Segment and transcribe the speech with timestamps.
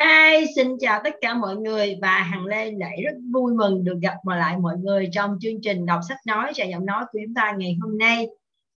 [0.00, 3.98] Hi, xin chào tất cả mọi người và Hằng Lê lại rất vui mừng được
[4.02, 7.34] gặp lại mọi người trong chương trình đọc sách nói và giọng nói của chúng
[7.34, 8.26] ta ngày hôm nay.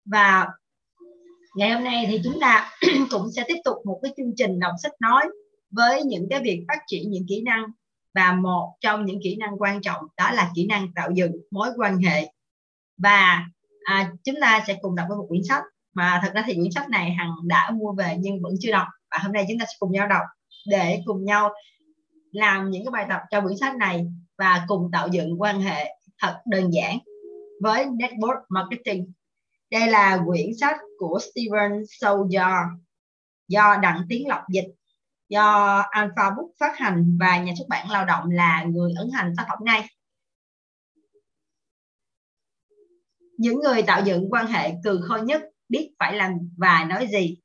[0.04, 0.48] Và
[1.56, 2.70] ngày hôm nay thì chúng ta
[3.10, 5.24] cũng sẽ tiếp tục một cái chương trình đọc sách nói
[5.70, 7.64] với những cái việc phát triển những kỹ năng.
[8.14, 11.68] Và một trong những kỹ năng quan trọng đó là kỹ năng tạo dựng mối
[11.76, 12.32] quan hệ.
[12.98, 13.46] Và
[13.84, 15.62] à, chúng ta sẽ cùng đọc với một quyển sách.
[15.94, 18.86] Mà thật ra thì quyển sách này hằng đã mua về nhưng vẫn chưa đọc.
[19.10, 20.22] Và hôm nay chúng ta sẽ cùng nhau đọc
[20.66, 21.54] để cùng nhau
[22.32, 24.06] làm những cái bài tập cho quyển sách này
[24.38, 26.98] và cùng tạo dựng quan hệ thật đơn giản
[27.60, 29.12] với network marketing.
[29.70, 32.52] Đây là quyển sách của Steven Soldier
[33.48, 34.68] do Đặng Tiến Lộc dịch,
[35.28, 39.34] do Alpha Book phát hành và nhà xuất bản lao động là người ấn hành
[39.36, 39.88] tác phẩm này.
[43.38, 47.36] Những người tạo dựng quan hệ cừ khôi nhất biết phải làm và nói gì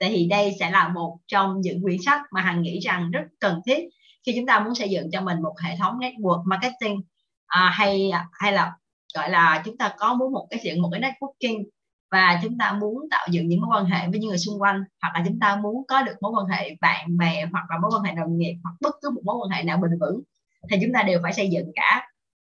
[0.00, 3.60] thì đây sẽ là một trong những quyển sách mà hằng nghĩ rằng rất cần
[3.66, 3.88] thiết
[4.26, 7.02] khi chúng ta muốn xây dựng cho mình một hệ thống network marketing
[7.46, 8.72] à, hay hay là
[9.14, 11.64] gọi là chúng ta có muốn một cái chuyện một cái networking
[12.10, 14.84] và chúng ta muốn tạo dựng những mối quan hệ với những người xung quanh
[15.02, 17.90] hoặc là chúng ta muốn có được mối quan hệ bạn bè hoặc là mối
[17.94, 20.22] quan hệ đồng nghiệp hoặc bất cứ một mối quan hệ nào bền vững
[20.70, 22.08] thì chúng ta đều phải xây dựng cả.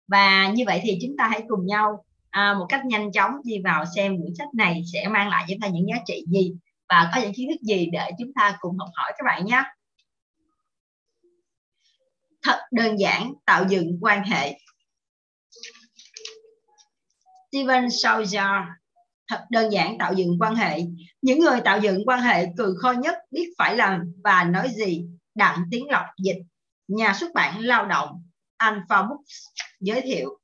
[0.07, 3.59] Và như vậy thì chúng ta hãy cùng nhau à, một cách nhanh chóng đi
[3.63, 6.53] vào xem quyển sách này sẽ mang lại cho chúng ta những giá trị gì
[6.89, 9.63] và có những kiến thức gì để chúng ta cùng học hỏi các bạn nhé.
[12.43, 14.59] Thật đơn giản, tạo dựng quan hệ.
[17.51, 18.35] Steven Sauer
[19.27, 20.79] thật đơn giản, tạo dựng quan hệ.
[21.21, 25.05] Những người tạo dựng quan hệ cừ khôi nhất biết phải làm và nói gì.
[25.35, 26.37] Đặng tiến lộc, dịch.
[26.87, 28.23] Nhà xuất bản lao động.
[28.57, 29.33] Alpha Books
[29.79, 30.39] giới thiệu.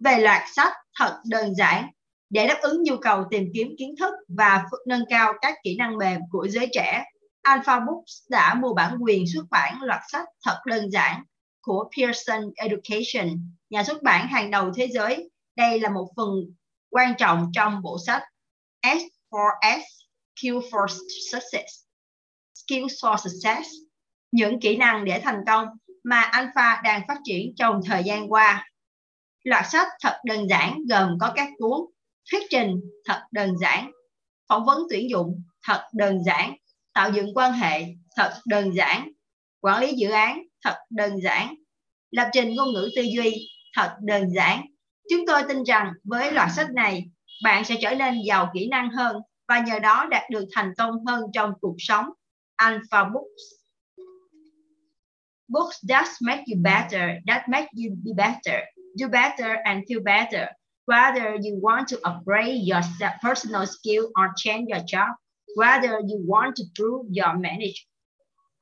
[0.00, 1.90] Về loạt sách, thật đơn giản
[2.34, 5.96] để đáp ứng nhu cầu tìm kiếm kiến thức và nâng cao các kỹ năng
[5.96, 7.04] mềm của giới trẻ.
[7.42, 11.22] Alpha Books đã mua bản quyền xuất bản loạt sách thật đơn giản
[11.60, 13.28] của Pearson Education,
[13.70, 15.30] nhà xuất bản hàng đầu thế giới.
[15.56, 16.28] Đây là một phần
[16.90, 18.22] quan trọng trong bộ sách
[18.82, 19.84] S for S,
[20.40, 20.86] Q for
[21.32, 21.84] Success,
[22.54, 23.68] Skills for Success,
[24.32, 25.68] những kỹ năng để thành công
[26.04, 28.70] mà Alpha đang phát triển trong thời gian qua.
[29.44, 31.93] Loạt sách thật đơn giản gồm có các cuốn
[32.30, 33.90] thuyết trình thật đơn giản.
[34.48, 36.56] Phỏng vấn tuyển dụng thật đơn giản.
[36.92, 37.84] Tạo dựng quan hệ
[38.16, 39.08] thật đơn giản.
[39.60, 41.54] Quản lý dự án thật đơn giản.
[42.10, 44.66] Lập trình ngôn ngữ tư duy thật đơn giản.
[45.10, 47.04] Chúng tôi tin rằng với loạt sách này,
[47.42, 49.16] bạn sẽ trở nên giàu kỹ năng hơn
[49.48, 52.06] và nhờ đó đạt được thành công hơn trong cuộc sống.
[52.56, 53.42] Alpha books.
[55.48, 58.60] Books that make you better that make you be better.
[58.96, 60.48] Do better and feel better.
[60.86, 62.82] Whether you want to upgrade your
[63.22, 65.08] personal skill or change your job,
[65.54, 67.86] whether you want to prove your manage,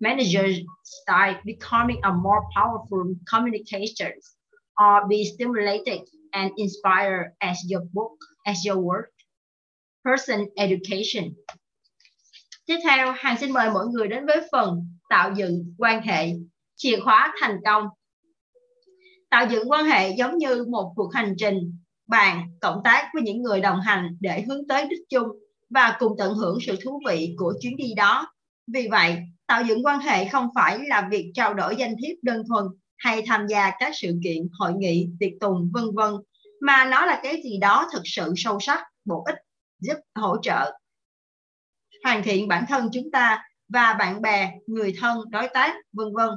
[0.01, 0.49] manager
[0.85, 4.15] style, becoming a more powerful communicator,
[4.79, 6.01] or be stimulated
[6.33, 8.17] and inspired as your book,
[8.47, 9.11] as your work.
[10.05, 11.35] Person education.
[12.67, 16.33] Tiếp theo, Hàng xin mời mọi người đến với phần tạo dựng quan hệ,
[16.77, 17.89] chìa khóa thành công.
[19.31, 23.43] Tạo dựng quan hệ giống như một cuộc hành trình bạn cộng tác với những
[23.43, 25.29] người đồng hành để hướng tới đích chung
[25.71, 28.33] và cùng tận hưởng sự thú vị của chuyến đi đó.
[28.73, 32.43] Vì vậy, tạo dựng quan hệ không phải là việc trao đổi danh thiếp đơn
[32.49, 32.65] thuần
[32.99, 36.15] hay tham gia các sự kiện, hội nghị, tiệc tùng, vân vân,
[36.61, 39.37] mà nó là cái gì đó thực sự sâu sắc, bổ ích,
[39.81, 40.73] giúp hỗ trợ
[42.05, 46.29] hoàn thiện bản thân chúng ta và bạn bè, người thân, đối tác, vân vân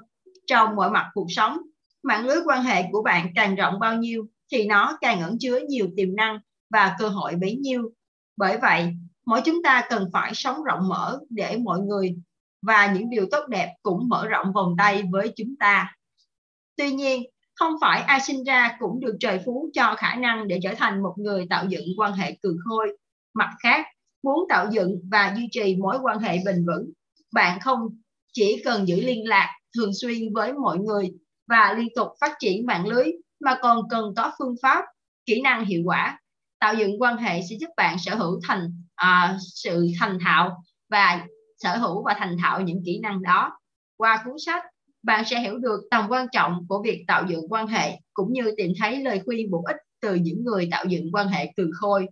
[0.48, 1.58] trong mọi mặt cuộc sống.
[2.04, 5.60] Mạng lưới quan hệ của bạn càng rộng bao nhiêu thì nó càng ẩn chứa
[5.70, 6.40] nhiều tiềm năng
[6.70, 7.92] và cơ hội bấy nhiêu.
[8.38, 8.94] Bởi vậy,
[9.26, 12.16] mỗi chúng ta cần phải sống rộng mở để mọi người
[12.62, 15.96] và những điều tốt đẹp cũng mở rộng vòng tay với chúng ta.
[16.78, 17.24] Tuy nhiên,
[17.56, 21.04] không phải ai sinh ra cũng được trời phú cho khả năng để trở thành
[21.04, 22.98] một người tạo dựng quan hệ cường khôi.
[23.34, 23.86] Mặt khác,
[24.24, 26.92] muốn tạo dựng và duy trì mối quan hệ bền vững,
[27.34, 27.80] bạn không
[28.34, 31.12] chỉ cần giữ liên lạc thường xuyên với mọi người
[31.48, 33.06] và liên tục phát triển mạng lưới
[33.40, 34.86] mà còn cần có phương pháp
[35.26, 36.20] kỹ năng hiệu quả
[36.60, 41.26] tạo dựng quan hệ sẽ giúp bạn sở hữu thành à, sự thành thạo và
[41.58, 43.60] sở hữu và thành thạo những kỹ năng đó.
[43.98, 44.64] Qua cuốn sách
[45.04, 48.54] bạn sẽ hiểu được tầm quan trọng của việc tạo dựng quan hệ cũng như
[48.58, 52.08] tìm thấy lời khuyên bổ ích từ những người tạo dựng quan hệ từ khôi.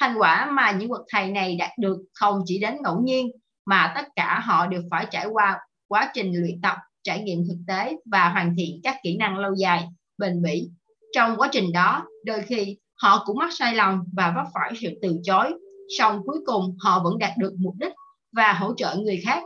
[0.00, 3.30] Thành quả mà những bậc thầy này đạt được không chỉ đến ngẫu nhiên
[3.66, 5.58] mà tất cả họ đều phải trải qua
[5.88, 9.54] quá trình luyện tập trải nghiệm thực tế và hoàn thiện các kỹ năng lâu
[9.54, 9.88] dài
[10.20, 10.70] bền bỉ.
[11.12, 14.88] Trong quá trình đó, đôi khi họ cũng mắc sai lầm và vấp phải sự
[15.02, 15.52] từ chối,
[15.98, 17.92] song cuối cùng họ vẫn đạt được mục đích
[18.32, 19.42] và hỗ trợ người khác.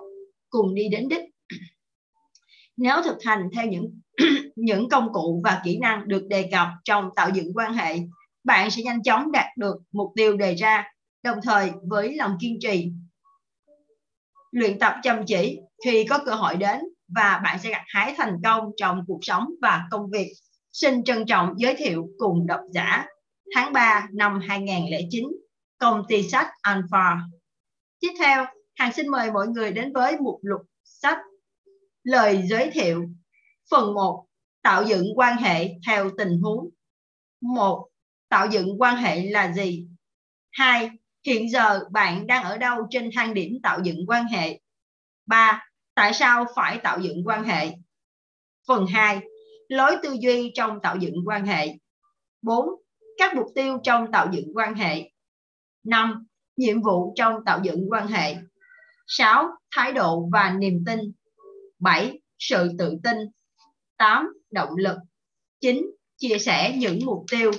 [0.50, 1.22] cùng đi đến đích.
[2.76, 4.00] Nếu thực hành theo những
[4.56, 7.98] những công cụ và kỹ năng được đề cập trong tạo dựng quan hệ,
[8.44, 10.84] bạn sẽ nhanh chóng đạt được mục tiêu đề ra,
[11.22, 12.92] đồng thời với lòng kiên trì.
[14.50, 16.80] Luyện tập chăm chỉ khi có cơ hội đến
[17.16, 20.32] và bạn sẽ gặt hái thành công trong cuộc sống và công việc.
[20.74, 23.06] Xin trân trọng giới thiệu cùng độc giả
[23.54, 25.24] tháng 3 năm 2009,
[25.78, 27.20] công ty sách Alpha.
[28.00, 28.44] Tiếp theo,
[28.74, 31.18] Hàng xin mời mọi người đến với mục lục sách
[32.02, 33.04] Lời giới thiệu
[33.70, 34.26] Phần 1
[34.62, 36.70] Tạo dựng quan hệ theo tình huống
[37.40, 37.88] 1.
[38.28, 39.88] Tạo dựng quan hệ là gì?
[40.52, 40.90] 2.
[41.26, 44.60] Hiện giờ bạn đang ở đâu trên thang điểm tạo dựng quan hệ?
[45.26, 45.68] 3.
[45.94, 47.70] Tại sao phải tạo dựng quan hệ?
[48.68, 49.20] Phần 2.
[49.68, 51.78] Lối tư duy trong tạo dựng quan hệ.
[52.42, 52.68] 4.
[53.18, 55.10] Các mục tiêu trong tạo dựng quan hệ.
[55.84, 56.26] 5.
[56.56, 58.36] Nhiệm vụ trong tạo dựng quan hệ.
[59.06, 59.48] 6.
[59.70, 61.00] Thái độ và niềm tin.
[61.78, 62.20] 7.
[62.38, 63.16] Sự tự tin.
[63.96, 64.26] 8.
[64.50, 64.96] Động lực.
[65.60, 65.86] 9.
[66.16, 67.50] Chia sẻ những mục tiêu.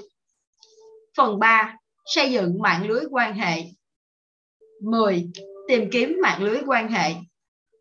[1.17, 1.77] Phần 3.
[2.05, 3.63] Xây dựng mạng lưới quan hệ.
[4.81, 5.29] 10.
[5.67, 7.13] Tìm kiếm mạng lưới quan hệ.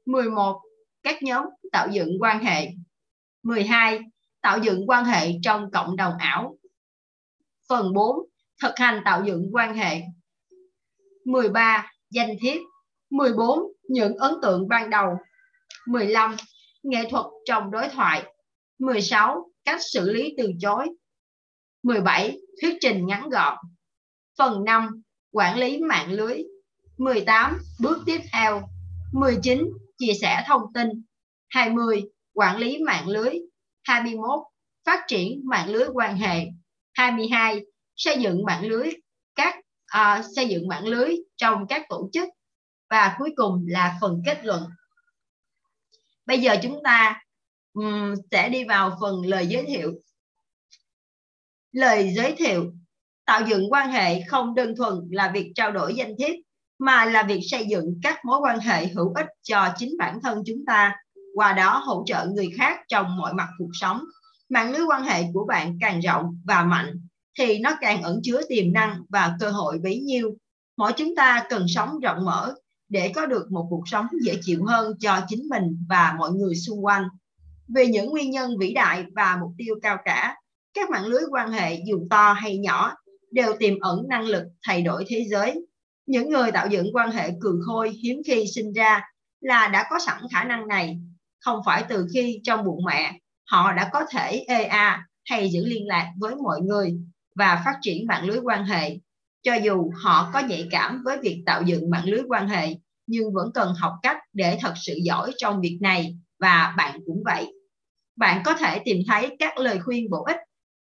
[0.06, 0.60] 11.
[1.02, 2.70] Các nhóm tạo dựng quan hệ.
[3.42, 4.00] 12.
[4.44, 6.56] Tạo dựng quan hệ trong cộng đồng ảo.
[7.68, 8.16] Phần 4.
[8.62, 10.02] Thực hành tạo dựng quan hệ.
[11.24, 11.92] 13.
[12.10, 12.60] Danh thiếp
[13.10, 13.58] 14.
[13.88, 15.08] Những ấn tượng ban đầu
[15.86, 16.36] 15.
[16.82, 18.24] Nghệ thuật trong đối thoại
[18.78, 19.50] 16.
[19.64, 20.88] Cách xử lý từ chối
[21.82, 22.38] 17.
[22.62, 23.58] Thuyết trình ngắn gọn
[24.38, 25.02] Phần 5.
[25.32, 26.38] Quản lý mạng lưới
[26.98, 27.58] 18.
[27.80, 28.68] Bước tiếp theo
[29.12, 29.64] 19.
[29.98, 30.88] Chia sẻ thông tin
[31.48, 32.02] 20.
[32.34, 33.34] Quản lý mạng lưới
[33.84, 34.40] 21.
[34.86, 36.46] Phát triển mạng lưới quan hệ
[36.92, 37.60] 22.
[37.96, 38.90] Xây dựng mạng lưới
[39.34, 42.28] các à, xây dựng mạng lưới trong các tổ chức
[42.90, 44.62] và cuối cùng là phần kết luận
[46.26, 47.22] bây giờ chúng ta
[47.72, 49.92] um, sẽ đi vào phần lời giới thiệu
[51.72, 52.72] lời giới thiệu
[53.24, 56.34] tạo dựng quan hệ không đơn thuần là việc trao đổi danh thiếp
[56.78, 60.42] mà là việc xây dựng các mối quan hệ hữu ích cho chính bản thân
[60.46, 60.96] chúng ta
[61.34, 64.00] qua đó hỗ trợ người khác trong mọi mặt cuộc sống
[64.48, 67.00] mạng lưới quan hệ của bạn càng rộng và mạnh
[67.38, 70.36] thì nó càng ẩn chứa tiềm năng và cơ hội bấy nhiêu
[70.76, 72.54] mỗi chúng ta cần sống rộng mở
[72.88, 76.54] để có được một cuộc sống dễ chịu hơn cho chính mình và mọi người
[76.54, 77.04] xung quanh.
[77.74, 80.36] Vì những nguyên nhân vĩ đại và mục tiêu cao cả,
[80.74, 82.94] các mạng lưới quan hệ dù to hay nhỏ
[83.30, 85.66] đều tiềm ẩn năng lực thay đổi thế giới.
[86.06, 89.00] Những người tạo dựng quan hệ cường khôi hiếm khi sinh ra
[89.40, 91.00] là đã có sẵn khả năng này,
[91.44, 93.18] không phải từ khi trong bụng mẹ,
[93.50, 96.94] họ đã có thể EA hay giữ liên lạc với mọi người
[97.36, 98.98] và phát triển mạng lưới quan hệ.
[99.42, 102.76] Cho dù họ có nhạy cảm với việc tạo dựng mạng lưới quan hệ,
[103.06, 107.22] nhưng vẫn cần học cách để thật sự giỏi trong việc này, và bạn cũng
[107.24, 107.52] vậy.
[108.16, 110.36] Bạn có thể tìm thấy các lời khuyên bổ ích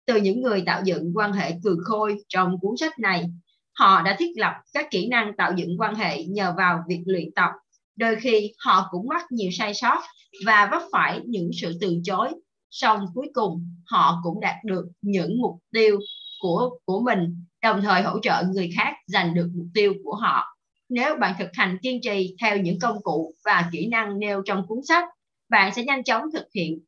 [0.05, 3.25] từ những người tạo dựng quan hệ cường khôi trong cuốn sách này.
[3.73, 7.33] Họ đã thiết lập các kỹ năng tạo dựng quan hệ nhờ vào việc luyện
[7.35, 7.49] tập
[7.95, 10.01] đôi khi họ cũng mắc nhiều sai sót
[10.45, 12.29] và vấp phải những sự từ chối.
[12.69, 15.99] Song cuối cùng, họ cũng đạt được những mục tiêu
[16.41, 20.57] của của mình, đồng thời hỗ trợ người khác giành được mục tiêu của họ.
[20.89, 24.67] Nếu bạn thực hành kiên trì theo những công cụ và kỹ năng nêu trong
[24.67, 25.09] cuốn sách,
[25.49, 26.79] bạn sẽ nhanh chóng thực hiện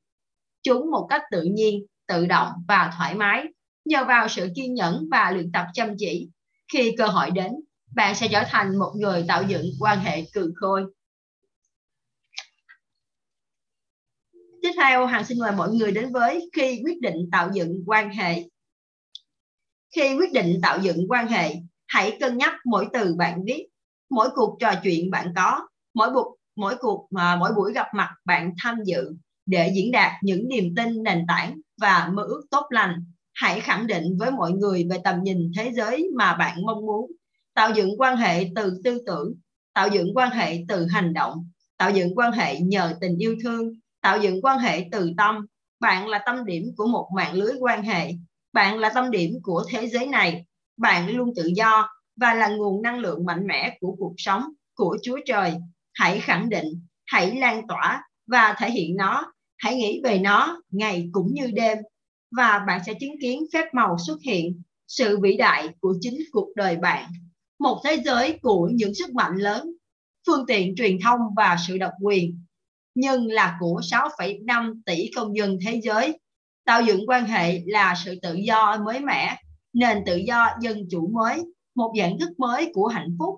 [0.63, 3.43] chúng một cách tự nhiên, tự động và thoải mái.
[3.85, 6.29] Nhờ vào sự kiên nhẫn và luyện tập chăm chỉ,
[6.73, 7.51] khi cơ hội đến,
[7.95, 10.83] bạn sẽ trở thành một người tạo dựng quan hệ cường khôi.
[14.65, 18.09] Tiếp theo hằng xin mời mọi người đến với khi quyết định tạo dựng quan
[18.09, 18.43] hệ
[19.95, 21.55] khi quyết định tạo dựng quan hệ,
[21.87, 23.67] hãy cân nhắc mỗi từ bạn viết,
[24.09, 28.09] mỗi cuộc trò chuyện bạn có, mỗi cuộc mỗi cuộc mà mỗi buổi gặp mặt
[28.25, 32.65] bạn tham dự để diễn đạt những niềm tin nền tảng và mơ ước tốt
[32.69, 33.05] lành.
[33.33, 37.11] Hãy khẳng định với mọi người về tầm nhìn thế giới mà bạn mong muốn.
[37.53, 39.33] Tạo dựng quan hệ từ tư tưởng,
[39.73, 43.73] tạo dựng quan hệ từ hành động, tạo dựng quan hệ nhờ tình yêu thương,
[44.05, 45.45] tạo dựng quan hệ từ tâm.
[45.79, 48.11] Bạn là tâm điểm của một mạng lưới quan hệ
[48.53, 50.45] bạn là tâm điểm của thế giới này.
[50.77, 54.43] Bạn luôn tự do và là nguồn năng lượng mạnh mẽ của cuộc sống,
[54.75, 55.53] của Chúa Trời.
[55.93, 59.33] Hãy khẳng định, hãy lan tỏa và thể hiện nó.
[59.57, 61.77] Hãy nghĩ về nó ngày cũng như đêm
[62.37, 66.49] và bạn sẽ chứng kiến phép màu xuất hiện, sự vĩ đại của chính cuộc
[66.55, 67.11] đời bạn.
[67.59, 69.71] Một thế giới của những sức mạnh lớn,
[70.27, 72.44] phương tiện truyền thông và sự độc quyền,
[72.95, 76.19] nhưng là của 6,5 tỷ công dân thế giới
[76.65, 79.37] tạo dựng quan hệ là sự tự do mới mẻ
[79.73, 81.43] nền tự do dân chủ mới
[81.75, 83.35] một dạng thức mới của hạnh phúc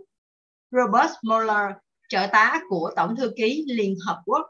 [0.72, 1.76] Robert Mueller
[2.10, 4.42] trợ tá của Tổng thư ký Liên Hợp Quốc.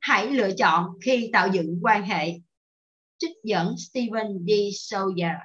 [0.00, 2.34] Hãy lựa chọn khi tạo dựng quan hệ.
[3.18, 4.50] Trích dẫn Stephen D.
[4.72, 5.38] Sawyer.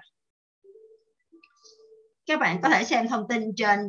[2.25, 3.79] Các bạn có thể xem thông tin trên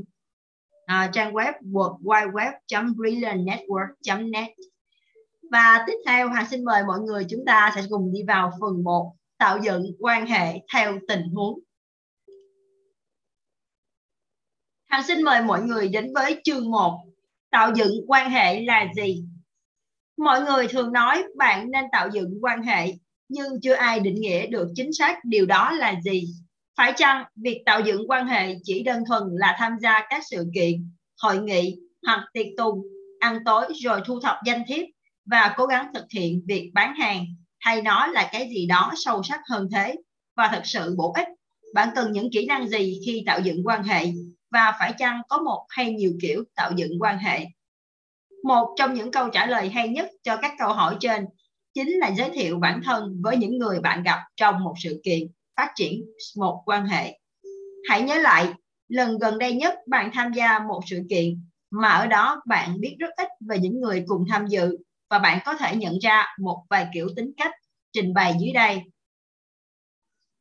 [0.93, 4.49] Ờ, trang web worldwideweb.brilliantnetwork.net
[5.51, 8.85] và tiếp theo Hoàng xin mời mọi người chúng ta sẽ cùng đi vào phần
[8.85, 11.59] 1 tạo dựng quan hệ theo tình huống.
[14.87, 17.01] Hằng xin mời mọi người đến với chương 1.
[17.51, 19.25] Tạo dựng quan hệ là gì?
[20.17, 22.87] Mọi người thường nói bạn nên tạo dựng quan hệ,
[23.29, 26.35] nhưng chưa ai định nghĩa được chính xác điều đó là gì.
[26.77, 30.47] Phải chăng việc tạo dựng quan hệ chỉ đơn thuần là tham gia các sự
[30.55, 30.91] kiện,
[31.23, 31.77] hội nghị
[32.07, 32.83] hoặc tiệc tùng,
[33.21, 34.87] ăn tối rồi thu thập danh thiếp
[35.25, 37.27] và cố gắng thực hiện việc bán hàng
[37.61, 39.95] hay nó là cái gì đó sâu sắc hơn thế
[40.37, 41.29] và thật sự bổ ích?
[41.75, 44.07] Bạn cần những kỹ năng gì khi tạo dựng quan hệ?
[44.51, 47.47] Và phải chăng có một hay nhiều kiểu tạo dựng quan hệ?
[48.45, 51.27] Một trong những câu trả lời hay nhất cho các câu hỏi trên
[51.75, 55.29] chính là giới thiệu bản thân với những người bạn gặp trong một sự kiện
[55.57, 56.05] phát triển
[56.37, 57.19] một quan hệ
[57.89, 58.53] hãy nhớ lại
[58.89, 62.97] lần gần đây nhất bạn tham gia một sự kiện mà ở đó bạn biết
[62.99, 64.77] rất ít về những người cùng tham dự
[65.11, 67.53] và bạn có thể nhận ra một vài kiểu tính cách
[67.93, 68.83] trình bày dưới đây.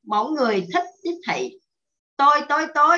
[0.04, 1.60] Mẫu người thích tiếp thị.
[2.18, 2.98] Tôi, tôi, tôi.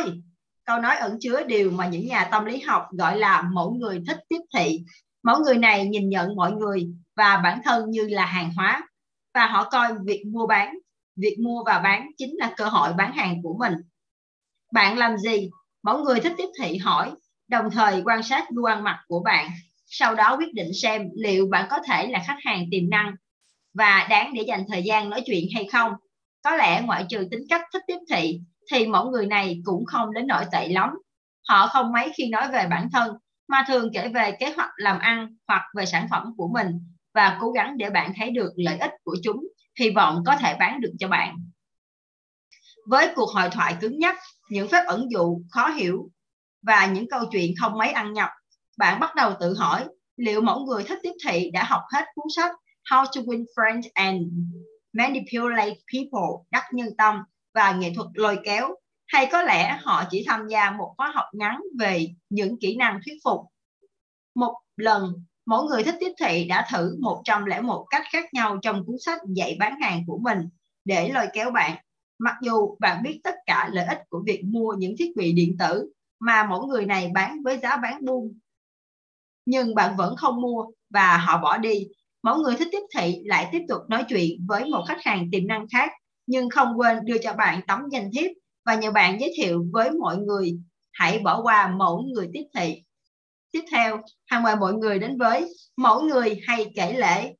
[0.66, 4.04] Câu nói ẩn chứa điều mà những nhà tâm lý học gọi là mẫu người
[4.08, 4.84] thích tiếp thị.
[5.24, 8.88] Mẫu người này nhìn nhận mọi người và bản thân như là hàng hóa
[9.34, 10.78] và họ coi việc mua bán,
[11.16, 13.74] việc mua và bán chính là cơ hội bán hàng của mình.
[14.74, 15.50] Bạn làm gì?
[15.84, 17.12] Mẫu người thích tiếp thị hỏi,
[17.48, 19.50] đồng thời quan sát gu ăn mặc của bạn
[19.96, 23.16] sau đó quyết định xem liệu bạn có thể là khách hàng tiềm năng
[23.74, 25.94] và đáng để dành thời gian nói chuyện hay không.
[26.44, 28.40] Có lẽ ngoại trừ tính cách thích tiếp thị
[28.72, 30.90] thì mẫu người này cũng không đến nỗi tệ lắm.
[31.50, 33.18] Họ không mấy khi nói về bản thân
[33.48, 36.68] mà thường kể về kế hoạch làm ăn hoặc về sản phẩm của mình
[37.14, 39.48] và cố gắng để bạn thấy được lợi ích của chúng,
[39.80, 41.38] hy vọng có thể bán được cho bạn.
[42.88, 44.18] Với cuộc hội thoại cứng nhắc,
[44.50, 46.10] những phép ẩn dụ khó hiểu
[46.62, 48.30] và những câu chuyện không mấy ăn nhập
[48.78, 52.26] bạn bắt đầu tự hỏi liệu mẫu người thích tiếp thị đã học hết cuốn
[52.36, 52.52] sách
[52.90, 54.22] How to Win Friends and
[54.94, 58.76] Manipulate People đắc nhân tâm và nghệ thuật lôi kéo
[59.08, 63.00] hay có lẽ họ chỉ tham gia một khóa học ngắn về những kỹ năng
[63.06, 63.40] thuyết phục.
[64.36, 68.96] Một lần, mỗi người thích tiếp thị đã thử 101 cách khác nhau trong cuốn
[69.06, 70.40] sách dạy bán hàng của mình
[70.86, 71.78] để lôi kéo bạn.
[72.20, 75.56] Mặc dù bạn biết tất cả lợi ích của việc mua những thiết bị điện
[75.60, 78.40] tử mà mỗi người này bán với giá bán buôn,
[79.46, 81.88] nhưng bạn vẫn không mua và họ bỏ đi.
[82.24, 85.48] Mỗi người thích tiếp thị lại tiếp tục nói chuyện với một khách hàng tiềm
[85.48, 85.92] năng khác,
[86.28, 88.32] nhưng không quên đưa cho bạn tấm danh thiếp
[88.66, 90.60] và nhờ bạn giới thiệu với mọi người
[90.92, 92.84] hãy bỏ qua mẫu người tiếp thị.
[93.54, 97.34] Tiếp theo, hàng mời mọi người đến với mẫu người hay kể lễ.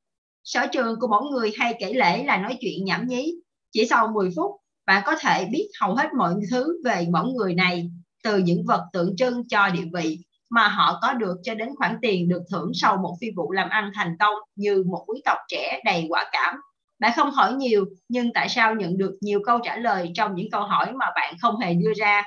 [0.44, 3.34] Sở trường của mẫu người hay kể lễ là nói chuyện nhảm nhí.
[3.72, 4.50] Chỉ sau 10 phút,
[4.86, 7.90] bạn có thể biết hầu hết mọi thứ về mẫu người này,
[8.24, 10.18] từ những vật tượng trưng cho địa vị
[10.50, 13.68] mà họ có được cho đến khoản tiền được thưởng sau một phi vụ làm
[13.68, 16.56] ăn thành công như một quý tộc trẻ đầy quả cảm.
[16.98, 20.50] Bạn không hỏi nhiều, nhưng tại sao nhận được nhiều câu trả lời trong những
[20.50, 22.22] câu hỏi mà bạn không hề đưa ra?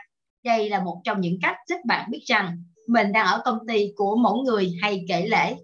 [0.46, 3.94] Đây là một trong những cách giúp bạn biết rằng mình đang ở công ty
[3.96, 5.56] của mỗi người hay kể lễ.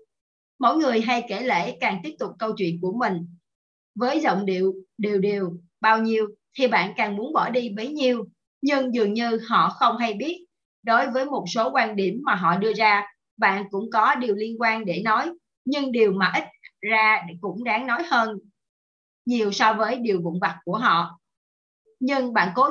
[0.59, 3.27] Mỗi người hay kể lễ càng tiếp tục câu chuyện của mình.
[3.95, 6.27] Với giọng điệu, đều đều, bao nhiêu,
[6.57, 8.25] thì bạn càng muốn bỏ đi bấy nhiêu.
[8.61, 10.45] Nhưng dường như họ không hay biết,
[10.83, 14.61] đối với một số quan điểm mà họ đưa ra, bạn cũng có điều liên
[14.61, 15.31] quan để nói.
[15.65, 16.43] Nhưng điều mà ít
[16.81, 18.37] ra cũng đáng nói hơn,
[19.25, 21.19] nhiều so với điều vụn vặt của họ.
[21.99, 22.67] Nhưng bạn cố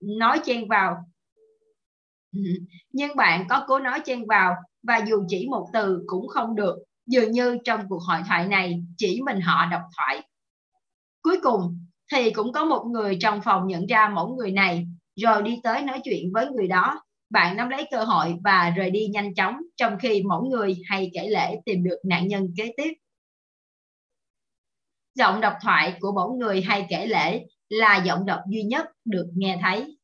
[0.00, 0.96] nói chen vào
[2.92, 6.76] nhưng bạn có cố nói chen vào và dù chỉ một từ cũng không được
[7.06, 10.22] dường như trong cuộc hội thoại này, chỉ mình họ độc thoại
[11.22, 11.78] cuối cùng,
[12.12, 14.86] thì cũng có một người trong phòng nhận ra mẫu người này,
[15.16, 18.90] rồi đi tới nói chuyện với người đó bạn nắm lấy cơ hội và rời
[18.90, 22.72] đi nhanh chóng, trong khi mỗi người hay kể lễ tìm được nạn nhân kế
[22.76, 22.92] tiếp.
[25.14, 29.26] Giọng độc thoại của mỗi người hay kể lễ là giọng đọc duy nhất được
[29.36, 29.96] nghe thấy.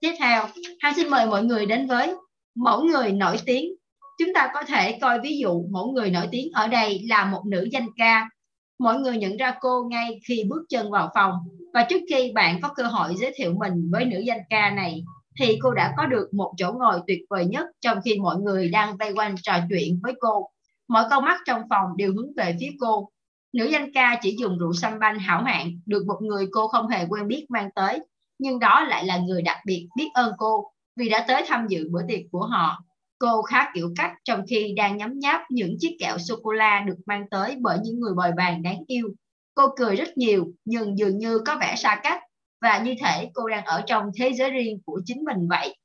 [0.00, 0.46] Tiếp theo,
[0.80, 2.14] Hằng xin mời mọi người đến với
[2.54, 3.72] mẫu người nổi tiếng.
[4.18, 7.42] Chúng ta có thể coi ví dụ mẫu người nổi tiếng ở đây là một
[7.46, 8.30] nữ danh ca.
[8.78, 11.32] Mọi người nhận ra cô ngay khi bước chân vào phòng
[11.74, 15.02] và trước khi bạn có cơ hội giới thiệu mình với nữ danh ca này
[15.40, 18.68] thì cô đã có được một chỗ ngồi tuyệt vời nhất trong khi mọi người
[18.68, 20.48] đang vây quanh trò chuyện với cô.
[20.88, 23.08] Mọi con mắt trong phòng đều hướng về phía cô.
[23.52, 26.88] Nữ danh ca chỉ dùng rượu xăm banh hảo hạng được một người cô không
[26.88, 28.00] hề quen biết mang tới,
[28.38, 31.88] nhưng đó lại là người đặc biệt biết ơn cô vì đã tới tham dự
[31.90, 32.84] bữa tiệc của họ.
[33.18, 37.24] Cô khá kiểu cách trong khi đang nhấm nháp những chiếc kẹo sô-cô-la được mang
[37.30, 39.08] tới bởi những người bồi bàn đáng yêu.
[39.54, 42.20] Cô cười rất nhiều, nhưng dường như có vẻ xa cách
[42.60, 45.76] và như thể cô đang ở trong thế giới riêng của chính mình vậy.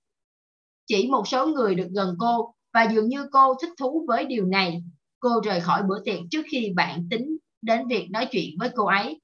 [0.87, 4.45] Chỉ một số người được gần cô, và dường như cô thích thú với điều
[4.45, 4.83] này.
[5.19, 8.85] Cô rời khỏi bữa tiệc trước khi bạn tính đến việc nói chuyện với cô
[8.85, 9.21] ấy.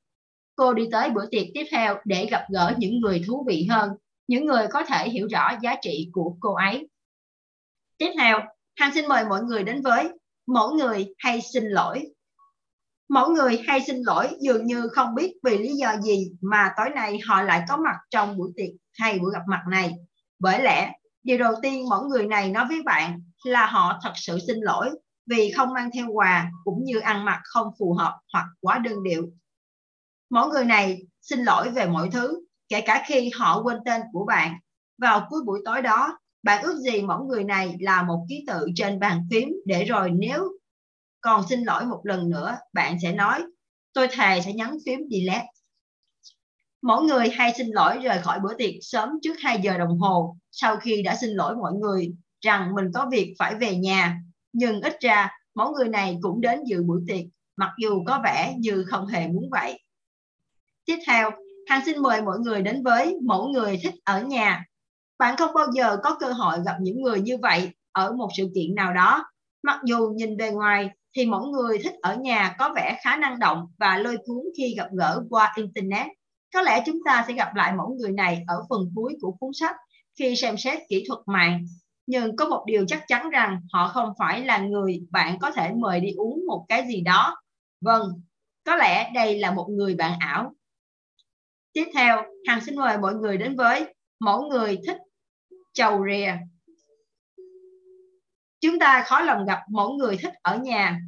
[0.60, 3.92] Cô đi tới bữa tiệc tiếp theo để gặp gỡ những người thú vị hơn,
[4.28, 6.90] những người có thể hiểu rõ giá trị của cô ấy.
[7.98, 8.40] Tiếp theo,
[8.76, 10.10] Hằng xin mời mọi người đến với
[10.48, 12.04] Mỗi người hay xin lỗi.
[13.10, 16.90] Mỗi người hay xin lỗi dường như không biết vì lý do gì mà tối
[16.96, 19.94] nay họ lại có mặt trong buổi tiệc hay buổi gặp mặt này.
[20.40, 20.92] Bởi lẽ,
[21.24, 24.90] điều đầu tiên mỗi người này nói với bạn là họ thật sự xin lỗi
[25.26, 29.04] vì không mang theo quà cũng như ăn mặc không phù hợp hoặc quá đơn
[29.04, 29.30] điệu.
[30.30, 34.26] Mỗi người này xin lỗi về mọi thứ, kể cả khi họ quên tên của
[34.26, 34.54] bạn.
[34.98, 38.68] Vào cuối buổi tối đó, bạn ước gì mẫu người này là một ký tự
[38.76, 40.52] trên bàn phím để rồi nếu
[41.22, 43.44] còn xin lỗi một lần nữa, bạn sẽ nói
[43.94, 45.48] tôi thề sẽ nhấn phím delete.
[46.82, 50.38] Mỗi người hay xin lỗi rời khỏi bữa tiệc sớm trước 2 giờ đồng hồ
[50.52, 54.22] sau khi đã xin lỗi mọi người rằng mình có việc phải về nhà.
[54.54, 58.56] Nhưng ít ra mỗi người này cũng đến dự buổi tiệc mặc dù có vẻ
[58.58, 59.80] như không hề muốn vậy.
[60.90, 61.32] Tiếp theo,
[61.68, 64.66] Hằng xin mời mọi người đến với mẫu người thích ở nhà
[65.20, 68.50] bạn không bao giờ có cơ hội gặp những người như vậy ở một sự
[68.56, 69.26] kiện nào đó.
[69.64, 73.40] Mặc dù nhìn bề ngoài thì mẫu người thích ở nhà có vẻ khá năng
[73.40, 76.08] động và lôi cuốn khi gặp gỡ qua Internet.
[76.54, 79.50] Có lẽ chúng ta sẽ gặp lại mẫu người này ở phần cuối của cuốn
[79.60, 79.76] sách
[80.20, 81.66] khi xem xét kỹ thuật mạng.
[82.08, 85.72] Nhưng có một điều chắc chắn rằng họ không phải là người bạn có thể
[85.76, 87.36] mời đi uống một cái gì đó.
[87.82, 88.04] Vâng,
[88.66, 90.54] có lẽ đây là một người bạn ảo.
[91.74, 94.98] Tiếp theo, Hằng xin mời mọi người đến với mẫu người thích
[95.74, 96.34] chầu rìa
[98.62, 101.00] chúng ta khó lòng gặp mỗi người thích ở nhà.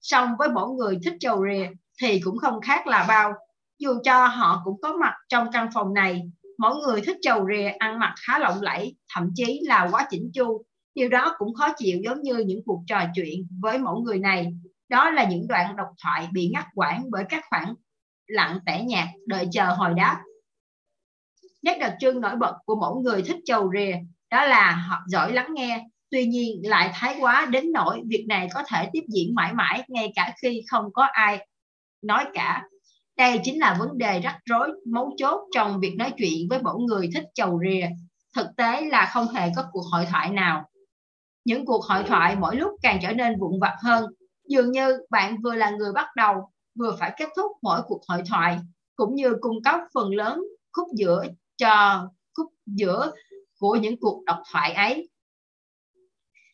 [0.00, 1.68] Song với mỗi người thích chầu rìa
[2.02, 3.32] thì cũng không khác là bao.
[3.78, 6.22] Dù cho họ cũng có mặt trong căn phòng này
[6.58, 10.30] mỗi người thích chầu rìa ăn mặc khá lộng lẫy thậm chí là quá chỉnh
[10.34, 10.64] chu.
[10.94, 14.52] Điều đó cũng khó chịu giống như những cuộc trò chuyện với mẫu người này.
[14.88, 17.74] Đó là những đoạn độc thoại bị ngắt quãng bởi các khoảng
[18.30, 20.22] lặng tẻ nhạt, đợi chờ hồi đáp.
[21.62, 23.96] Nét đặc trưng nổi bật của mẫu người thích chầu rìa
[24.30, 25.86] đó là họ giỏi lắng nghe.
[26.10, 29.84] Tuy nhiên, lại thái quá đến nỗi việc này có thể tiếp diễn mãi mãi
[29.88, 31.46] ngay cả khi không có ai
[32.02, 32.62] nói cả.
[33.16, 36.78] Đây chính là vấn đề rắc rối, mấu chốt trong việc nói chuyện với mẫu
[36.78, 37.88] người thích chầu rìa.
[38.36, 40.64] Thực tế là không hề có cuộc hội thoại nào.
[41.44, 44.06] Những cuộc hội thoại mỗi lúc càng trở nên vụn vặt hơn.
[44.48, 48.22] Dường như bạn vừa là người bắt đầu vừa phải kết thúc mỗi cuộc hội
[48.28, 48.58] thoại
[48.96, 50.40] cũng như cung cấp phần lớn
[50.72, 51.24] khúc giữa
[51.56, 53.12] cho khúc giữa
[53.58, 55.10] của những cuộc độc thoại ấy.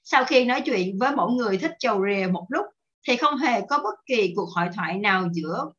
[0.05, 2.67] Sau khi nói chuyện với mỗi người thích chầu rìa một lúc
[3.09, 5.71] thì không hề có bất kỳ cuộc hội thoại nào giữa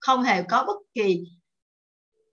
[0.00, 1.24] không hề có bất kỳ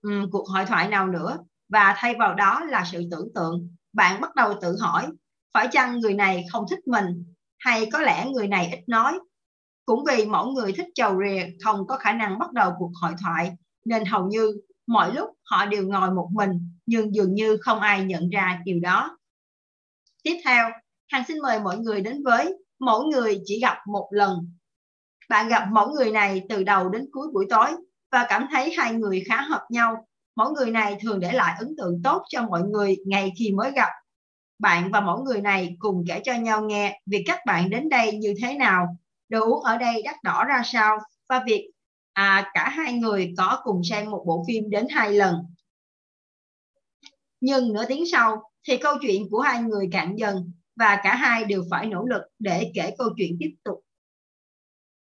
[0.02, 1.38] um, cuộc hội thoại nào nữa.
[1.68, 3.76] Và thay vào đó là sự tưởng tượng.
[3.92, 5.06] Bạn bắt đầu tự hỏi
[5.54, 7.24] phải chăng người này không thích mình
[7.58, 9.18] hay có lẽ người này ít nói?
[9.88, 13.12] Cũng vì mỗi người thích chầu rìa không có khả năng bắt đầu cuộc hội
[13.22, 13.50] thoại
[13.84, 18.04] nên hầu như mọi lúc họ đều ngồi một mình nhưng dường như không ai
[18.04, 19.18] nhận ra điều đó.
[20.22, 20.70] Tiếp theo,
[21.12, 24.52] Hằng xin mời mọi người đến với mỗi người chỉ gặp một lần.
[25.28, 27.70] Bạn gặp mỗi người này từ đầu đến cuối buổi tối
[28.12, 30.06] và cảm thấy hai người khá hợp nhau.
[30.36, 33.70] Mỗi người này thường để lại ấn tượng tốt cho mọi người ngay khi mới
[33.70, 33.90] gặp.
[34.58, 38.12] Bạn và mỗi người này cùng kể cho nhau nghe việc các bạn đến đây
[38.12, 38.86] như thế nào,
[39.28, 41.70] đồ uống ở đây đắt đỏ ra sao và việc
[42.12, 45.34] à, cả hai người có cùng xem một bộ phim đến hai lần.
[47.40, 51.44] Nhưng nửa tiếng sau thì câu chuyện của hai người cạn dần và cả hai
[51.44, 53.80] đều phải nỗ lực để kể câu chuyện tiếp tục.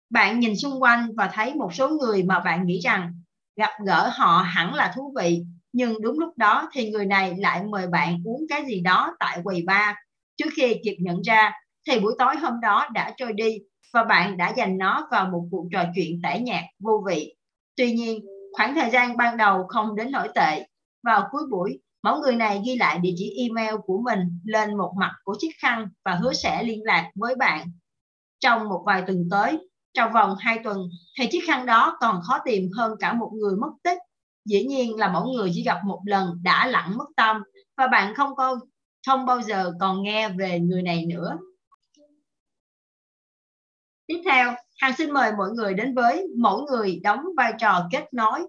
[0.09, 3.13] Bạn nhìn xung quanh và thấy một số người mà bạn nghĩ rằng
[3.55, 7.63] gặp gỡ họ hẳn là thú vị, nhưng đúng lúc đó thì người này lại
[7.63, 9.95] mời bạn uống cái gì đó tại quầy bar.
[10.37, 11.51] Trước khi kịp nhận ra
[11.87, 13.57] thì buổi tối hôm đó đã trôi đi
[13.93, 17.35] và bạn đã dành nó vào một cuộc trò chuyện tẻ nhạt vô vị.
[17.75, 18.19] Tuy nhiên,
[18.57, 20.67] khoảng thời gian ban đầu không đến nổi tệ.
[21.03, 24.93] Vào cuối buổi, mẫu người này ghi lại địa chỉ email của mình lên một
[24.99, 27.67] mặt của chiếc khăn và hứa sẽ liên lạc với bạn.
[28.39, 30.77] Trong một vài tuần tới, trong vòng 2 tuần,
[31.19, 33.97] thì chiếc khăn đó còn khó tìm hơn cả một người mất tích.
[34.45, 37.41] Dĩ nhiên là mẫu người chỉ gặp một lần đã lặng mất tâm
[37.77, 38.59] và bạn không có
[39.07, 41.37] không bao giờ còn nghe về người này nữa.
[44.07, 48.13] Tiếp theo, Hằng xin mời mọi người đến với mỗi người đóng vai trò kết
[48.13, 48.39] nối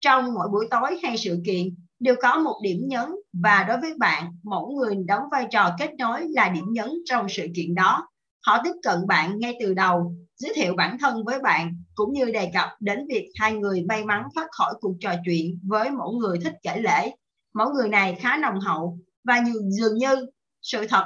[0.00, 3.94] trong mỗi buổi tối hay sự kiện đều có một điểm nhấn và đối với
[3.98, 8.08] bạn, mỗi người đóng vai trò kết nối là điểm nhấn trong sự kiện đó.
[8.46, 12.24] Họ tiếp cận bạn ngay từ đầu, giới thiệu bản thân với bạn cũng như
[12.24, 16.14] đề cập đến việc hai người may mắn thoát khỏi cuộc trò chuyện với mỗi
[16.14, 17.10] người thích kể lễ.
[17.54, 20.26] Mỗi người này khá nồng hậu và dường như
[20.62, 21.04] sự thật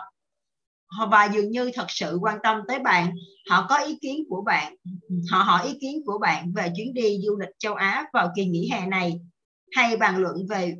[1.10, 3.14] và dường như thật sự quan tâm tới bạn.
[3.50, 4.74] Họ có ý kiến của bạn.
[5.30, 8.44] Họ hỏi ý kiến của bạn về chuyến đi du lịch châu Á vào kỳ
[8.46, 9.20] nghỉ hè này.
[9.76, 10.74] Hay bàn luận về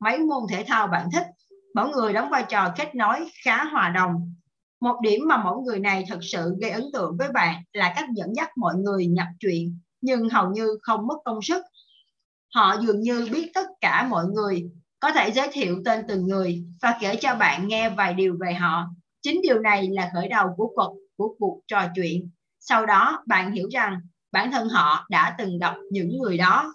[0.00, 1.26] mấy môn thể thao bạn thích.
[1.74, 4.34] Mỗi người đóng vai trò kết nối khá hòa đồng.
[4.80, 8.08] Một điểm mà mỗi người này thật sự gây ấn tượng với bạn là cách
[8.14, 11.64] dẫn dắt mọi người nhập chuyện, nhưng hầu như không mất công sức.
[12.54, 16.64] Họ dường như biết tất cả mọi người, có thể giới thiệu tên từng người
[16.82, 18.86] và kể cho bạn nghe vài điều về họ.
[19.22, 22.30] Chính điều này là khởi đầu của cuộc của cuộc trò chuyện.
[22.60, 24.00] Sau đó bạn hiểu rằng
[24.32, 26.74] bản thân họ đã từng gặp những người đó.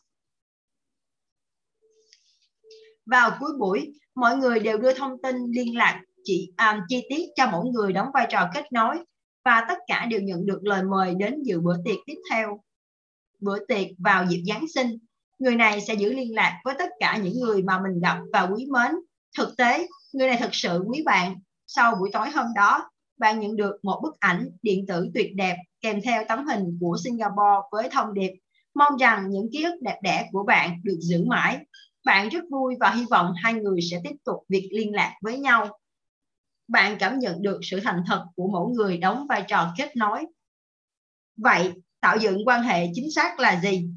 [3.06, 7.06] Vào cuối buổi, mọi người đều đưa thông tin liên lạc chỉ um, à, chi
[7.10, 8.98] tiết cho mỗi người đóng vai trò kết nối
[9.46, 12.60] và tất cả đều nhận được lời mời đến dự bữa tiệc tiếp theo.
[13.40, 14.98] Bữa tiệc vào dịp Giáng sinh,
[15.40, 18.42] người này sẽ giữ liên lạc với tất cả những người mà mình gặp và
[18.42, 18.92] quý mến.
[19.38, 21.36] Thực tế, người này thật sự quý bạn
[21.76, 25.58] sau buổi tối hôm đó, bạn nhận được một bức ảnh điện tử tuyệt đẹp
[25.82, 28.32] kèm theo tấm hình của Singapore với thông điệp
[28.76, 31.66] mong rằng những ký ức đẹp đẽ của bạn được giữ mãi.
[32.06, 35.40] Bạn rất vui và hy vọng hai người sẽ tiếp tục việc liên lạc với
[35.40, 35.80] nhau.
[36.68, 40.26] Bạn cảm nhận được sự thành thật của mỗi người đóng vai trò kết nối.
[41.38, 43.90] Vậy, tạo dựng quan hệ chính xác là gì?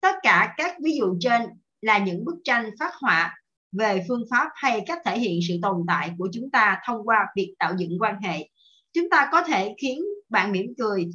[0.00, 1.42] Tất cả các ví dụ trên
[1.80, 3.41] là những bức tranh phát họa
[3.72, 7.26] về phương pháp hay cách thể hiện sự tồn tại của chúng ta thông qua
[7.36, 8.48] việc tạo dựng quan hệ.
[8.92, 11.10] Chúng ta có thể khiến bạn mỉm cười.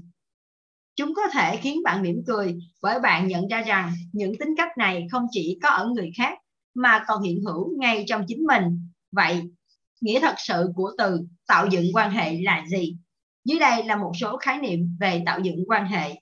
[0.95, 4.77] Chúng có thể khiến bạn mỉm cười bởi bạn nhận ra rằng những tính cách
[4.77, 6.37] này không chỉ có ở người khác
[6.73, 8.89] mà còn hiện hữu ngay trong chính mình.
[9.11, 9.41] Vậy,
[10.01, 12.97] nghĩa thật sự của từ tạo dựng quan hệ là gì?
[13.45, 16.15] Dưới đây là một số khái niệm về tạo dựng quan hệ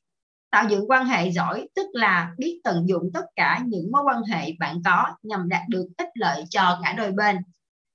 [0.55, 4.23] tạo dựng quan hệ giỏi, tức là biết tận dụng tất cả những mối quan
[4.23, 7.37] hệ bạn có nhằm đạt được ích lợi cho cả đôi bên.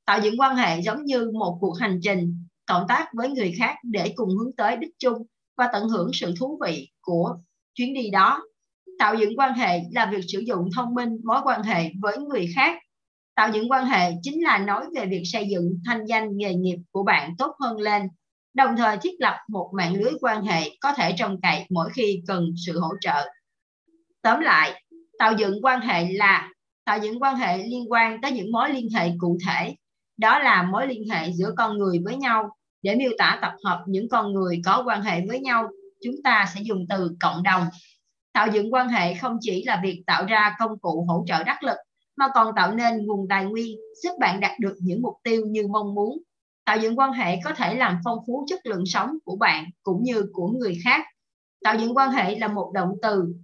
[0.06, 3.76] Tạo dựng quan hệ giống như một cuộc hành trình, cộng tác với người khác
[3.82, 5.22] để cùng hướng tới đích chung
[5.56, 7.36] và tận hưởng sự thú vị của
[7.74, 8.42] chuyến đi đó.
[8.98, 12.46] Tạo dựng quan hệ là việc sử dụng thông minh mối quan hệ với người
[12.54, 12.78] khác.
[13.34, 16.78] Tạo dựng quan hệ chính là nói về việc xây dựng thanh danh nghề nghiệp
[16.90, 18.02] của bạn tốt hơn lên
[18.54, 22.22] đồng thời thiết lập một mạng lưới quan hệ có thể trông cậy mỗi khi
[22.26, 23.28] cần sự hỗ trợ.
[24.22, 24.82] Tóm lại,
[25.18, 26.48] tạo dựng quan hệ là
[26.84, 29.74] tạo dựng quan hệ liên quan tới những mối liên hệ cụ thể.
[30.16, 32.56] Đó là mối liên hệ giữa con người với nhau.
[32.82, 35.68] Để miêu tả tập hợp những con người có quan hệ với nhau,
[36.04, 37.66] chúng ta sẽ dùng từ cộng đồng.
[38.32, 41.62] Tạo dựng quan hệ không chỉ là việc tạo ra công cụ hỗ trợ đắc
[41.62, 41.76] lực,
[42.16, 45.66] mà còn tạo nên nguồn tài nguyên giúp bạn đạt được những mục tiêu như
[45.66, 46.18] mong muốn
[46.70, 50.02] tạo dựng quan hệ có thể làm phong phú chất lượng sống của bạn cũng
[50.02, 51.04] như của người khác.
[51.64, 53.34] Tạo dựng quan hệ là một động từ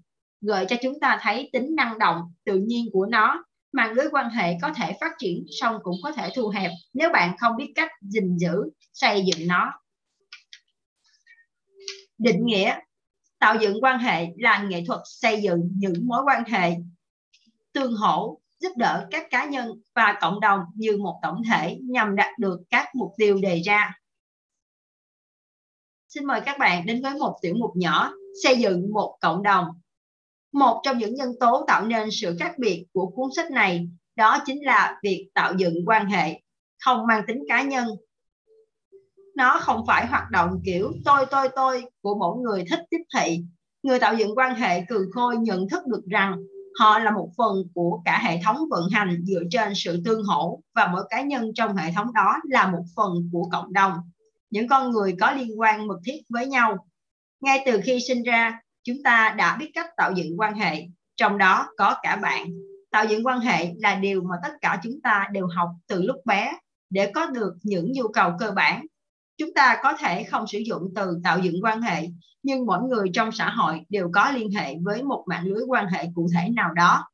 [0.41, 4.31] gợi cho chúng ta thấy tính năng động, tự nhiên của nó mạng lưới quan
[4.31, 7.73] hệ có thể phát triển song cũng có thể thu hẹp nếu bạn không biết
[7.75, 9.73] cách gìn giữ, xây dựng nó.
[12.19, 12.75] Định nghĩa.
[13.39, 16.73] Tạo dựng quan hệ là nghệ thuật xây dựng những mối quan hệ
[17.73, 22.17] tương hỗ giúp đỡ các cá nhân và cộng đồng như một tổng thể nhằm
[22.17, 23.99] đạt được các mục tiêu đề ra.
[26.09, 29.67] Xin mời các bạn đến với một tiểu mục nhỏ, xây dựng một cộng đồng.
[30.53, 34.43] Một trong những nhân tố tạo nên sự khác biệt của cuốn sách này đó
[34.47, 36.43] chính là việc tạo dựng quan hệ,
[36.85, 37.89] không mang tính cá nhân.
[39.37, 43.45] Nó không phải hoạt động kiểu tôi tôi tôi của mỗi người thích tiếp thị.
[43.83, 46.37] Người tạo dựng quan hệ cừ khôi nhận thức được rằng
[46.79, 50.61] họ là một phần của cả hệ thống vận hành dựa trên sự tương hỗ
[50.75, 53.93] và mỗi cá nhân trong hệ thống đó là một phần của cộng đồng.
[54.51, 56.87] Những con người có liên quan mật thiết với nhau.
[57.41, 60.87] Ngay từ khi sinh ra, chúng ta đã biết cách tạo dựng quan hệ.
[61.17, 62.47] Trong đó có cả bạn.
[62.91, 66.17] Tạo dựng quan hệ là điều mà tất cả chúng ta đều học từ lúc
[66.25, 66.53] bé
[66.91, 68.87] để có được những nhu cầu cơ bản
[69.37, 72.09] chúng ta có thể không sử dụng từ tạo dựng quan hệ,
[72.43, 75.87] nhưng mỗi người trong xã hội đều có liên hệ với một mạng lưới quan
[75.87, 77.05] hệ cụ thể nào đó.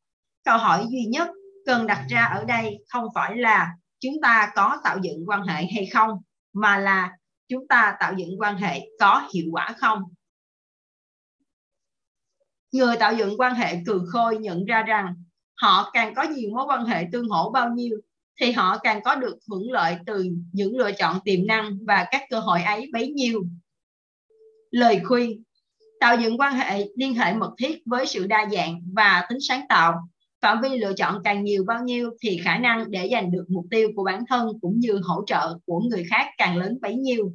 [0.45, 1.29] Câu hỏi duy nhất
[1.67, 5.67] cần đặt ra ở đây không phải là chúng ta có tạo dựng quan hệ
[5.75, 6.11] hay không,
[6.53, 7.13] mà là
[7.49, 10.03] chúng ta tạo dựng quan hệ có hiệu quả không?
[12.73, 15.15] Người tạo dựng quan hệ cừ khôi nhận ra rằng
[15.55, 17.99] họ càng có nhiều mối quan hệ tương hỗ bao nhiêu
[18.43, 22.23] thì họ càng có được hưởng lợi từ những lựa chọn tiềm năng và các
[22.31, 23.43] cơ hội ấy bấy nhiêu.
[24.71, 25.43] Lời khuyên,
[26.01, 29.65] Tạo dựng quan hệ, liên hệ mật thiết với sự đa dạng và tính sáng
[29.69, 29.95] tạo.
[30.41, 33.65] phạm vi lựa chọn càng nhiều bao nhiêu thì khả năng để giành được mục
[33.71, 37.33] tiêu của bản thân cũng như hỗ trợ của người khác càng lớn bấy nhiêu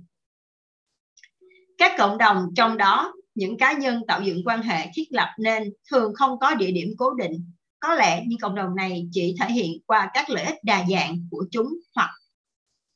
[1.77, 5.73] các cộng đồng trong đó, những cá nhân tạo dựng quan hệ thiết lập nên
[5.91, 9.51] thường không có địa điểm cố định có lẽ những cộng đồng này chỉ thể
[9.51, 12.09] hiện qua các lợi ích đa dạng của chúng hoặc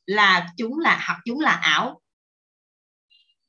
[0.06, 2.00] là chúng là, hoặc chúng là ảo.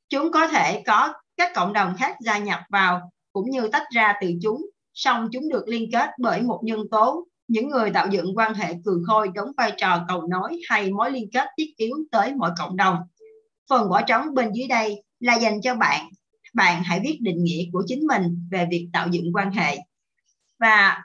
[0.10, 4.14] Chúng có thể có các cộng đồng khác gia nhập vào cũng như tách ra
[4.22, 7.28] từ chúng, song chúng được liên kết bởi một nhân tố.
[7.48, 11.12] Những người tạo dựng quan hệ cường khôi đóng vai trò cầu nối hay mối
[11.12, 12.98] liên kết thiết yếu tới mọi cộng đồng.
[13.70, 16.10] Phần quả trống bên dưới đây là dành cho bạn.
[16.54, 19.78] Bạn hãy viết định nghĩa của chính mình về việc tạo dựng quan hệ.
[20.60, 21.04] Và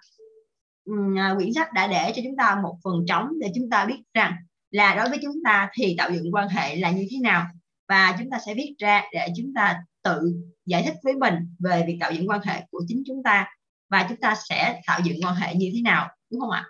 [1.16, 3.98] À, quyển sách đã để cho chúng ta một phần trống để chúng ta biết
[4.14, 4.33] rằng
[4.70, 7.46] là đối với chúng ta thì tạo dựng quan hệ là như thế nào.
[7.88, 10.33] Và chúng ta sẽ viết ra để chúng ta tự
[10.66, 13.46] giải thích với mình về việc tạo dựng quan hệ của chính chúng ta.
[13.90, 16.64] Và chúng ta sẽ tạo dựng quan hệ như thế nào, đúng không ạ?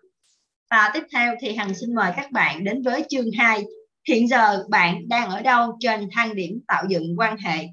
[0.71, 3.65] Và tiếp theo thì hằng xin mời các bạn đến với chương 2
[4.09, 7.69] hiện giờ bạn đang ở đâu trên thang điểm tạo dựng quan hệ?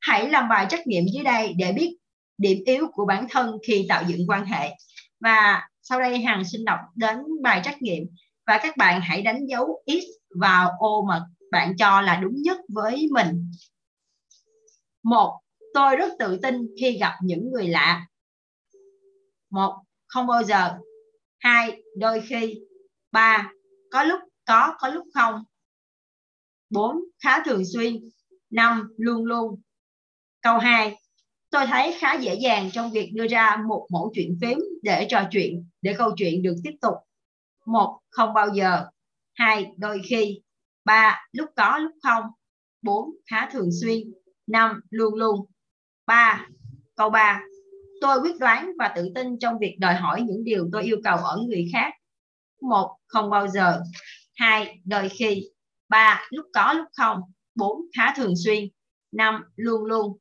[0.00, 1.96] Hãy làm bài trắc nghiệm dưới đây để biết
[2.38, 4.70] điểm yếu của bản thân khi tạo dựng quan hệ
[5.24, 8.06] và sau đây hằng xin đọc đến bài trắc nghiệm.
[8.46, 10.04] Và các bạn hãy đánh dấu x
[10.40, 13.50] vào ô mà bạn cho là đúng nhất với mình.
[15.02, 15.40] Một,
[15.74, 18.06] tôi rất tự tin khi gặp những người lạ.
[19.50, 20.78] Một, không bao giờ.
[21.38, 22.60] Hai, đôi khi.
[23.12, 23.50] Ba,
[23.90, 25.44] có lúc có có lúc không.
[26.70, 27.96] Bốn, khá thường xuyên.
[28.50, 29.60] Năm, luôn luôn.
[30.42, 30.96] Câu 2
[31.54, 35.28] tôi thấy khá dễ dàng trong việc đưa ra một mẫu chuyện phím để trò
[35.30, 36.94] chuyện, để câu chuyện được tiếp tục.
[37.66, 38.86] Một, không bao giờ.
[39.34, 40.40] Hai, đôi khi.
[40.84, 42.24] Ba, lúc có, lúc không.
[42.82, 43.98] Bốn, khá thường xuyên.
[44.46, 45.46] Năm, luôn luôn.
[46.06, 46.46] Ba,
[46.96, 47.42] câu ba.
[48.00, 51.16] Tôi quyết đoán và tự tin trong việc đòi hỏi những điều tôi yêu cầu
[51.16, 51.94] ở người khác.
[52.60, 53.80] Một, không bao giờ.
[54.34, 55.50] Hai, đôi khi.
[55.88, 57.20] Ba, lúc có, lúc không.
[57.54, 58.68] Bốn, khá thường xuyên.
[59.12, 60.18] Năm, luôn luôn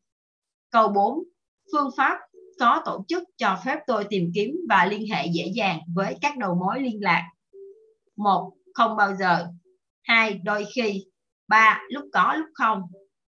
[0.74, 1.24] câu 4
[1.72, 2.20] phương pháp
[2.60, 6.38] có tổ chức cho phép tôi tìm kiếm và liên hệ dễ dàng với các
[6.38, 7.30] đầu mối liên lạc.
[8.16, 9.48] Một, không bao giờ.
[10.04, 11.06] Hai, đôi khi.
[11.48, 12.82] Ba, lúc có, lúc không.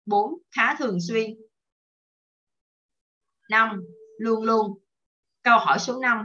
[0.07, 1.31] Bốn, khá thường xuyên.
[3.51, 3.81] Năm,
[4.19, 4.79] luôn luôn.
[5.43, 6.25] Câu hỏi số 5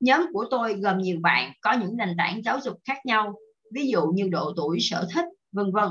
[0.00, 3.38] nhóm của tôi gồm nhiều bạn có những nền tảng giáo dục khác nhau,
[3.74, 5.88] ví dụ như độ tuổi, sở thích, vân vân.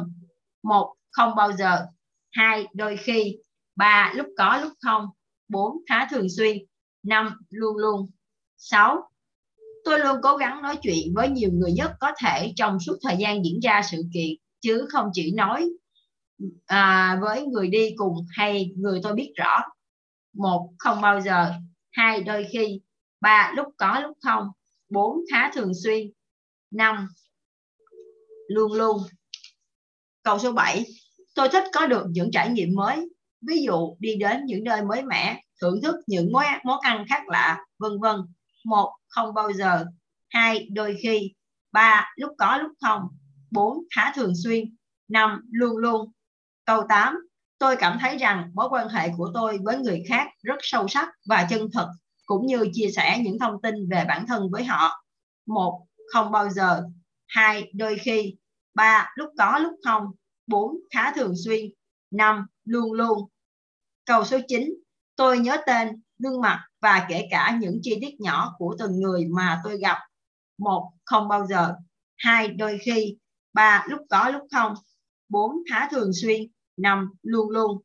[0.63, 1.85] Một, không bao giờ.
[2.31, 3.37] Hai, đôi khi
[3.77, 5.05] ba lúc có lúc không.
[5.49, 5.77] 4.
[5.89, 6.57] Khá thường xuyên.
[7.03, 7.33] 5.
[7.49, 8.09] Luôn luôn.
[8.57, 9.09] 6.
[9.83, 13.17] Tôi luôn cố gắng nói chuyện với nhiều người nhất có thể trong suốt thời
[13.19, 15.69] gian diễn ra sự kiện chứ không chỉ nói
[16.65, 19.61] à, với người đi cùng hay người tôi biết rõ.
[20.33, 21.53] Một không bao giờ.
[21.91, 22.81] Hai đôi khi.
[23.21, 24.47] Ba lúc có lúc không.
[24.89, 26.11] Bốn khá thường xuyên.
[26.71, 27.07] Năm
[28.47, 28.97] luôn luôn.
[30.23, 30.85] Câu số 7
[31.35, 33.09] tôi thích có được những trải nghiệm mới
[33.41, 37.27] ví dụ đi đến những nơi mới mẻ thưởng thức những món, món ăn khác
[37.27, 38.15] lạ vân vân.
[38.65, 39.85] Một không bao giờ.
[40.29, 41.33] Hai đôi khi.
[41.71, 43.01] Ba lúc có lúc không.
[43.51, 44.75] Bốn khá thường xuyên.
[45.07, 46.11] Năm luôn luôn.
[46.65, 47.15] Câu 8
[47.59, 51.09] tôi cảm thấy rằng mối quan hệ của tôi với người khác rất sâu sắc
[51.29, 51.87] và chân thực
[52.25, 55.03] cũng như chia sẻ những thông tin về bản thân với họ.
[55.45, 56.83] Một không bao giờ.
[57.27, 58.35] Hai đôi khi.
[58.73, 60.03] Ba lúc có lúc không.
[60.47, 61.65] Bốn khá thường xuyên.
[62.11, 63.29] Năm luôn luôn
[64.07, 64.73] Câu số 9,
[65.15, 69.25] tôi nhớ tên, gương mặt và kể cả những chi tiết nhỏ của từng người
[69.25, 69.97] mà tôi gặp.
[70.57, 71.75] Một, không bao giờ.
[72.17, 73.17] Hai, đôi khi.
[73.53, 74.73] Ba, lúc có lúc không.
[75.29, 76.41] Bốn, khá thường xuyên.
[76.77, 77.81] Năm, luôn luôn.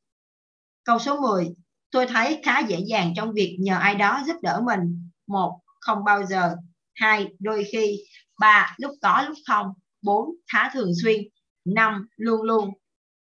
[0.85, 1.55] Câu số 10,
[1.91, 5.11] tôi thấy khá dễ dàng trong việc nhờ ai đó giúp đỡ mình.
[5.27, 6.57] Một, không bao giờ.
[6.95, 7.99] Hai, đôi khi.
[8.41, 9.67] Ba, lúc có lúc không.
[10.03, 11.21] Bốn, khá thường xuyên.
[11.65, 12.71] Năm, luôn luôn.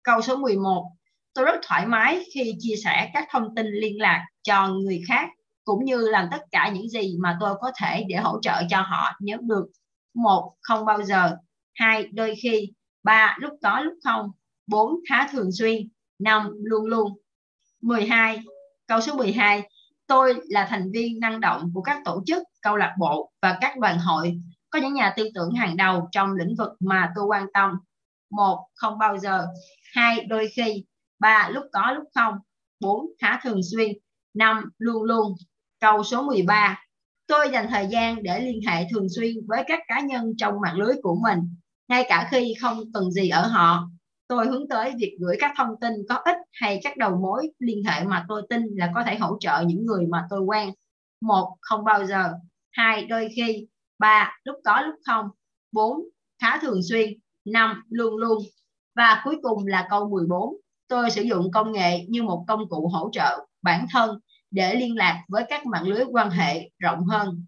[0.04, 0.91] Câu số 11,
[1.36, 5.30] tôi rất thoải mái khi chia sẻ các thông tin liên lạc cho người khác,
[5.63, 8.82] cũng như làm tất cả những gì mà tôi có thể để hỗ trợ cho
[8.82, 9.65] họ nếu được.
[10.13, 11.38] Một, không bao giờ.
[11.74, 12.71] Hai, đôi khi.
[13.04, 14.32] Ba, lúc có lúc không.
[14.67, 15.89] Bốn, khá thường xuyên.
[16.19, 17.17] Năm, luôn luôn.
[17.82, 18.39] 12
[18.88, 19.69] câu số 12
[20.08, 23.78] tôi là thành viên năng động của các tổ chức, câu lạc bộ và các
[23.80, 24.41] đoàn hội.
[24.69, 27.71] Có những nhà tư tưởng hàng đầu trong lĩnh vực mà tôi quan tâm.
[28.30, 29.48] Một, không bao giờ.
[29.93, 30.84] Hai, đôi khi
[31.19, 32.34] ba, lúc có, lúc không.
[32.80, 33.91] Bốn, khá thường xuyên.
[34.34, 35.34] Năm, luôn luôn.
[35.80, 36.86] Câu số 13
[37.28, 40.78] tôi dành thời gian để liên hệ thường xuyên với các cá nhân trong mạng
[40.78, 41.39] lưới của mình,
[41.88, 43.89] ngay cả khi không cần gì ở họ.
[44.28, 47.84] Tôi hướng tới việc gửi các thông tin có ích hay các đầu mối liên
[47.84, 50.69] hệ mà tôi tin là có thể hỗ trợ những người mà tôi quen.
[51.21, 52.34] Một, không bao giờ.
[52.71, 53.67] Hai, đôi khi.
[53.99, 55.30] Ba, lúc có, lúc không.
[55.71, 55.99] Bốn,
[56.41, 57.10] khá thường xuyên.
[57.45, 58.43] Năm, luôn luôn.
[58.95, 60.56] Và cuối cùng là câu 14
[60.88, 64.19] tôi sử dụng công nghệ như một công cụ hỗ trợ bản thân
[64.52, 67.45] để liên lạc với các mạng lưới quan hệ rộng hơn.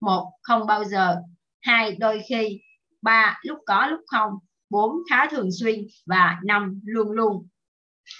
[0.00, 1.16] Một, không bao giờ.
[1.60, 2.60] Hai, đôi khi.
[3.02, 4.32] Ba, lúc có, lúc không.
[4.70, 5.86] Bốn, khá thường xuyên.
[6.06, 7.46] Và năm, luôn luôn.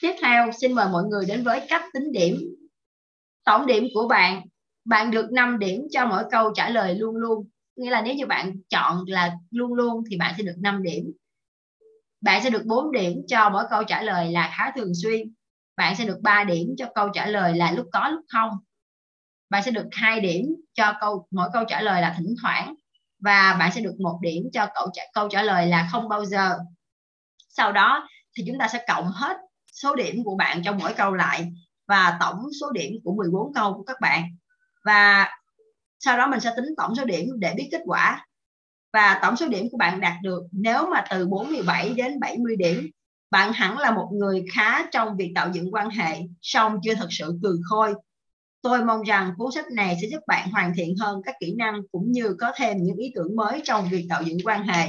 [0.02, 2.36] Tiếp theo, xin mời mọi người đến với cách tính điểm,
[3.44, 4.46] tổng điểm của bạn.
[4.84, 7.48] Bạn được 5 điểm cho mỗi câu trả lời luôn luôn.
[7.76, 11.12] Nghĩa là nếu như bạn chọn là luôn luôn thì bạn sẽ được 5 điểm
[12.20, 15.34] bạn sẽ được 4 điểm cho mỗi câu trả lời là khá thường xuyên.
[15.76, 18.50] Bạn sẽ được 3 điểm cho câu trả lời là lúc có lúc không.
[19.50, 22.74] Bạn sẽ được 2 điểm cho câu mỗi câu trả lời là thỉnh thoảng.
[23.18, 26.24] Và bạn sẽ được một điểm cho câu trả, câu trả lời là không bao
[26.24, 26.58] giờ.
[27.48, 29.36] Sau đó thì chúng ta sẽ cộng hết
[29.72, 31.52] số điểm của bạn trong mỗi câu lại
[31.86, 34.24] và tổng số điểm của 14 câu của các bạn.
[34.84, 35.28] Và
[36.00, 38.27] sau đó mình sẽ tính tổng số điểm để biết kết quả
[38.92, 42.90] và tổng số điểm của bạn đạt được, nếu mà từ 47 đến 70 điểm,
[43.30, 47.08] bạn hẳn là một người khá trong việc tạo dựng quan hệ, song chưa thật
[47.10, 47.94] sự cường khôi.
[48.62, 51.82] Tôi mong rằng cuốn sách này sẽ giúp bạn hoàn thiện hơn các kỹ năng
[51.92, 54.88] cũng như có thêm những ý tưởng mới trong việc tạo dựng quan hệ.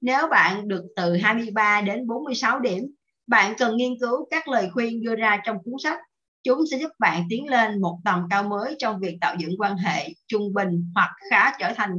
[0.00, 2.94] Nếu bạn được từ 23 đến 46 điểm,
[3.26, 5.98] bạn cần nghiên cứu các lời khuyên đưa ra trong cuốn sách
[6.44, 9.76] chúng sẽ giúp bạn tiến lên một tầm cao mới trong việc tạo dựng quan
[9.76, 11.90] hệ trung bình hoặc khá trở thành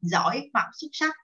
[0.00, 1.14] giỏi hoặc xuất sắc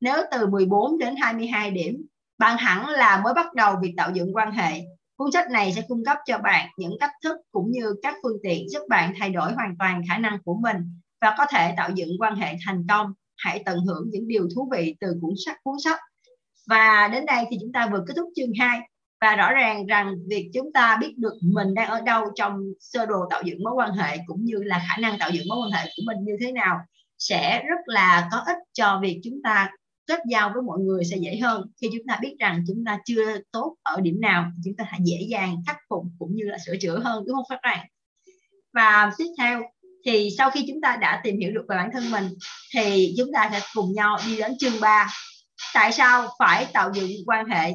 [0.00, 2.06] nếu từ 14 đến 22 điểm,
[2.38, 4.80] bạn hẳn là mới bắt đầu việc tạo dựng quan hệ.
[5.16, 8.36] Cuốn sách này sẽ cung cấp cho bạn những cách thức cũng như các phương
[8.42, 10.76] tiện giúp bạn thay đổi hoàn toàn khả năng của mình
[11.20, 13.12] và có thể tạo dựng quan hệ thành công.
[13.36, 16.00] Hãy tận hưởng những điều thú vị từ cuốn sách cuốn sách.
[16.68, 18.80] Và đến đây thì chúng ta vừa kết thúc chương 2
[19.20, 23.06] và rõ ràng rằng việc chúng ta biết được mình đang ở đâu trong sơ
[23.06, 25.70] đồ tạo dựng mối quan hệ cũng như là khả năng tạo dựng mối quan
[25.70, 26.78] hệ của mình như thế nào
[27.18, 29.70] sẽ rất là có ích cho việc chúng ta
[30.06, 31.70] kết giao với mọi người sẽ dễ hơn.
[31.80, 35.00] Khi chúng ta biết rằng chúng ta chưa tốt ở điểm nào chúng ta hãy
[35.04, 37.86] dễ dàng khắc phục cũng như là sửa chữa hơn, đúng không các bạn?
[38.72, 39.62] Và tiếp theo,
[40.06, 42.24] thì sau khi chúng ta đã tìm hiểu được về bản thân mình,
[42.74, 45.08] thì chúng ta sẽ cùng nhau đi đến chương 3
[45.74, 47.72] tại sao phải tạo dựng quan hệ?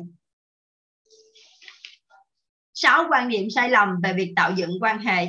[2.76, 5.28] Sáu quan niệm sai lầm về việc tạo dựng quan hệ.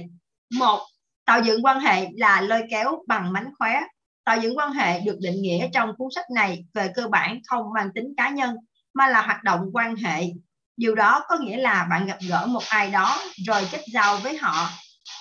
[0.59, 0.81] Một,
[1.25, 3.81] tạo dựng quan hệ là lôi kéo bằng mánh khóe.
[4.25, 7.67] Tạo dựng quan hệ được định nghĩa trong cuốn sách này về cơ bản không
[7.75, 8.57] mang tính cá nhân,
[8.95, 10.23] mà là hoạt động quan hệ.
[10.77, 14.37] Điều đó có nghĩa là bạn gặp gỡ một ai đó rồi kết giao với
[14.37, 14.69] họ.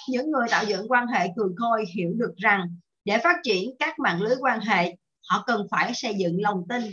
[0.09, 2.61] Những người tạo dựng quan hệ cường khôi hiểu được rằng
[3.05, 4.95] để phát triển các mạng lưới quan hệ,
[5.29, 6.83] họ cần phải xây dựng lòng tin.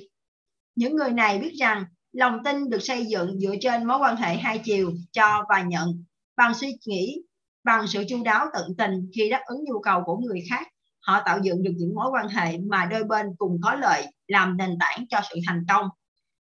[0.74, 4.36] Những người này biết rằng lòng tin được xây dựng dựa trên mối quan hệ
[4.36, 6.04] hai chiều, cho và nhận.
[6.36, 7.22] Bằng suy nghĩ,
[7.64, 10.68] bằng sự chu đáo tận tình khi đáp ứng nhu cầu của người khác,
[11.06, 14.56] họ tạo dựng được những mối quan hệ mà đôi bên cùng có lợi, làm
[14.56, 15.86] nền tảng cho sự thành công.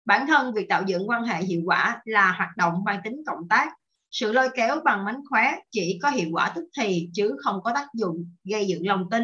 [0.05, 3.47] Bản thân, việc tạo dựng quan hệ hiệu quả là hoạt động mang tính cộng
[3.49, 3.73] tác.
[4.11, 7.71] Sự lôi kéo bằng mánh khóe chỉ có hiệu quả tức thì, chứ không có
[7.75, 9.23] tác dụng gây dựng lòng tin,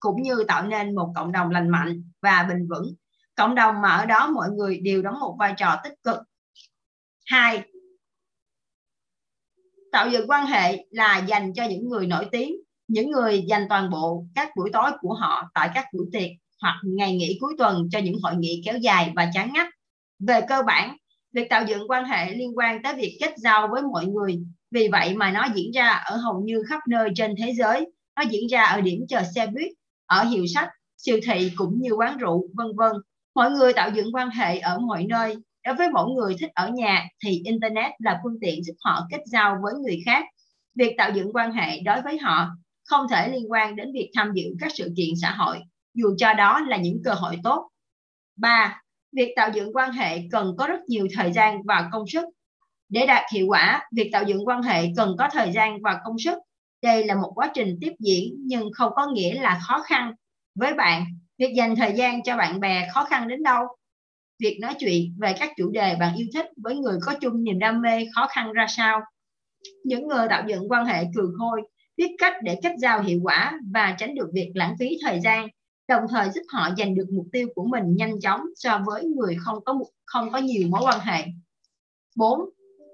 [0.00, 2.94] cũng như tạo nên một cộng đồng lành mạnh và bình vững
[3.38, 6.18] cộng đồng mà ở đó mọi người đều đóng một vai trò tích cực
[7.26, 7.62] hai
[9.92, 12.52] tạo dựng quan hệ là dành cho những người nổi tiếng
[12.88, 16.30] những người dành toàn bộ các buổi tối của họ tại các buổi tiệc
[16.62, 19.66] hoặc ngày nghỉ cuối tuần cho những hội nghị kéo dài và chán ngắt.
[20.18, 20.96] Về cơ bản,
[21.32, 24.38] việc tạo dựng quan hệ liên quan tới việc kết giao với mọi người.
[24.70, 27.90] Vì vậy mà nó diễn ra ở hầu như khắp nơi trên thế giới.
[28.16, 29.72] Nó diễn ra ở điểm chờ xe buýt,
[30.06, 32.92] ở hiệu sách, siêu thị cũng như quán rượu, vân vân.
[33.38, 35.36] Mọi người tạo dựng quan hệ ở mọi nơi.
[35.64, 39.20] Đối với mỗi người thích ở nhà thì Internet là phương tiện giúp họ kết
[39.26, 40.24] giao với người khác.
[40.74, 42.48] Việc tạo dựng quan hệ đối với họ
[42.84, 45.58] không thể liên quan đến việc tham dự các sự kiện xã hội,
[45.94, 47.70] dù cho đó là những cơ hội tốt.
[48.36, 48.82] 3.
[49.12, 52.24] Việc tạo dựng quan hệ cần có rất nhiều thời gian và công sức.
[52.88, 56.18] Để đạt hiệu quả, việc tạo dựng quan hệ cần có thời gian và công
[56.18, 56.38] sức.
[56.82, 60.14] Đây là một quá trình tiếp diễn nhưng không có nghĩa là khó khăn.
[60.54, 61.04] Với bạn,
[61.38, 63.66] việc dành thời gian cho bạn bè khó khăn đến đâu?
[64.40, 67.58] Việc nói chuyện về các chủ đề bạn yêu thích với người có chung niềm
[67.58, 69.00] đam mê khó khăn ra sao?
[69.84, 71.62] Những người tạo dựng quan hệ cường khôi
[71.96, 75.48] biết cách để kết giao hiệu quả và tránh được việc lãng phí thời gian,
[75.88, 79.36] đồng thời giúp họ giành được mục tiêu của mình nhanh chóng so với người
[79.40, 81.24] không có không có nhiều mối quan hệ
[82.16, 82.40] 4.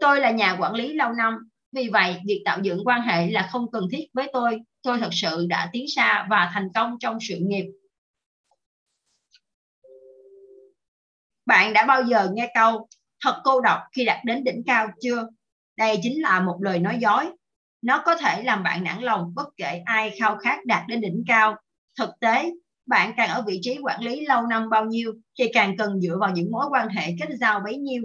[0.00, 1.34] Tôi là nhà quản lý lâu năm,
[1.72, 5.10] vì vậy việc tạo dựng quan hệ là không cần thiết với tôi tôi thật
[5.12, 7.64] sự đã tiến xa và thành công trong sự nghiệp
[11.46, 12.88] bạn đã bao giờ nghe câu
[13.24, 15.26] thật cô độc khi đạt đến đỉnh cao chưa
[15.76, 17.24] đây chính là một lời nói dối
[17.82, 21.24] Nó có thể làm bạn nản lòng bất kể ai khao khát đạt đến đỉnh
[21.26, 21.56] cao.
[21.98, 22.50] Thực tế,
[22.86, 26.16] bạn càng ở vị trí quản lý lâu năm bao nhiêu thì càng cần dựa
[26.20, 28.02] vào những mối quan hệ kết giao bấy nhiêu.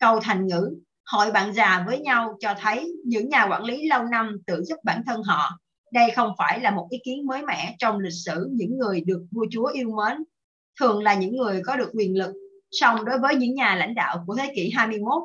[0.00, 0.76] Câu thành ngữ,
[1.06, 4.76] hội bạn già với nhau cho thấy những nhà quản lý lâu năm tự giúp
[4.84, 5.58] bản thân họ.
[5.92, 9.26] Đây không phải là một ý kiến mới mẻ trong lịch sử những người được
[9.30, 10.24] vua chúa yêu mến.
[10.80, 12.32] Thường là những người có được quyền lực.
[12.70, 15.22] Song đối với những nhà lãnh đạo của thế kỷ 21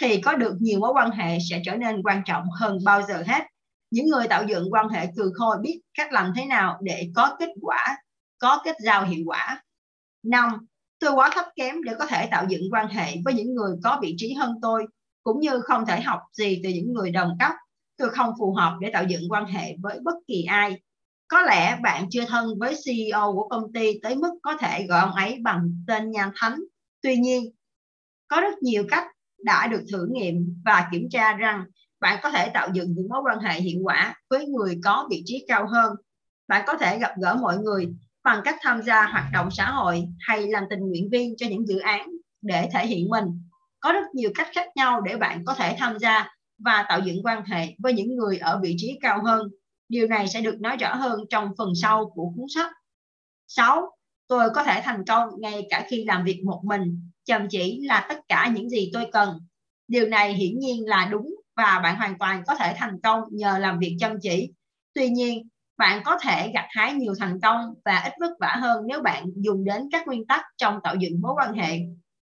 [0.00, 3.22] thì có được nhiều mối quan hệ sẽ trở nên quan trọng hơn bao giờ
[3.26, 3.42] hết.
[3.90, 7.36] Những người tạo dựng quan hệ cừ khôi biết cách làm thế nào để có
[7.38, 7.96] kết quả
[8.38, 9.62] có kết giao hiệu quả.
[10.22, 10.66] Năm,
[10.98, 13.98] tôi quá thấp kém để có thể tạo dựng quan hệ với những người có
[14.02, 14.86] vị trí hơn tôi,
[15.22, 17.52] cũng như không thể học gì từ những người đồng cấp.
[17.96, 20.80] Tôi không phù hợp để tạo dựng quan hệ với bất kỳ ai.
[21.28, 25.00] Có lẽ bạn chưa thân với CEO của công ty tới mức có thể gọi
[25.00, 26.60] ông ấy bằng tên nhà thánh.
[27.02, 27.44] Tuy nhiên,
[28.28, 29.06] có rất nhiều cách
[29.44, 31.64] đã được thử nghiệm và kiểm tra rằng
[32.00, 35.22] bạn có thể tạo dựng những mối quan hệ hiệu quả với người có vị
[35.24, 35.94] trí cao hơn.
[36.48, 37.88] Bạn có thể gặp gỡ mọi người
[38.24, 41.66] bằng cách tham gia hoạt động xã hội hay làm tình nguyện viên cho những
[41.66, 42.08] dự án
[42.42, 43.24] để thể hiện mình.
[43.80, 46.28] Có rất nhiều cách khác nhau để bạn có thể tham gia
[46.58, 49.48] và tạo dựng quan hệ với những người ở vị trí cao hơn.
[49.88, 52.72] Điều này sẽ được nói rõ hơn trong phần sau của cuốn sách.
[53.46, 53.97] 6.
[54.28, 58.06] Tôi có thể thành công ngay cả khi làm việc một mình, chăm chỉ là
[58.08, 59.38] tất cả những gì tôi cần.
[59.88, 63.58] Điều này hiển nhiên là đúng và bạn hoàn toàn có thể thành công nhờ
[63.58, 64.50] làm việc chăm chỉ.
[64.94, 65.48] Tuy nhiên,
[65.78, 69.24] bạn có thể gặt hái nhiều thành công và ít vất vả hơn nếu bạn
[69.36, 71.78] dùng đến các nguyên tắc trong tạo dựng mối quan hệ.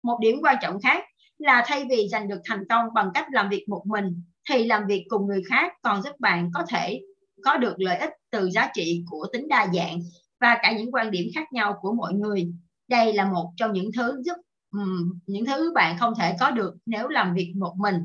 [0.04, 1.04] Một điểm quan trọng khác
[1.38, 4.88] là thay vì giành được thành công bằng cách làm việc một mình thì làm
[4.88, 7.02] việc cùng người khác còn giúp bạn có thể
[7.44, 10.00] có được lợi ích từ giá trị của tính đa dạng
[10.40, 12.52] và cả những quan điểm khác nhau của mọi người.
[12.88, 14.36] Đây là một trong những thứ giúp
[14.72, 17.96] um, những thứ bạn không thể có được nếu làm việc một mình.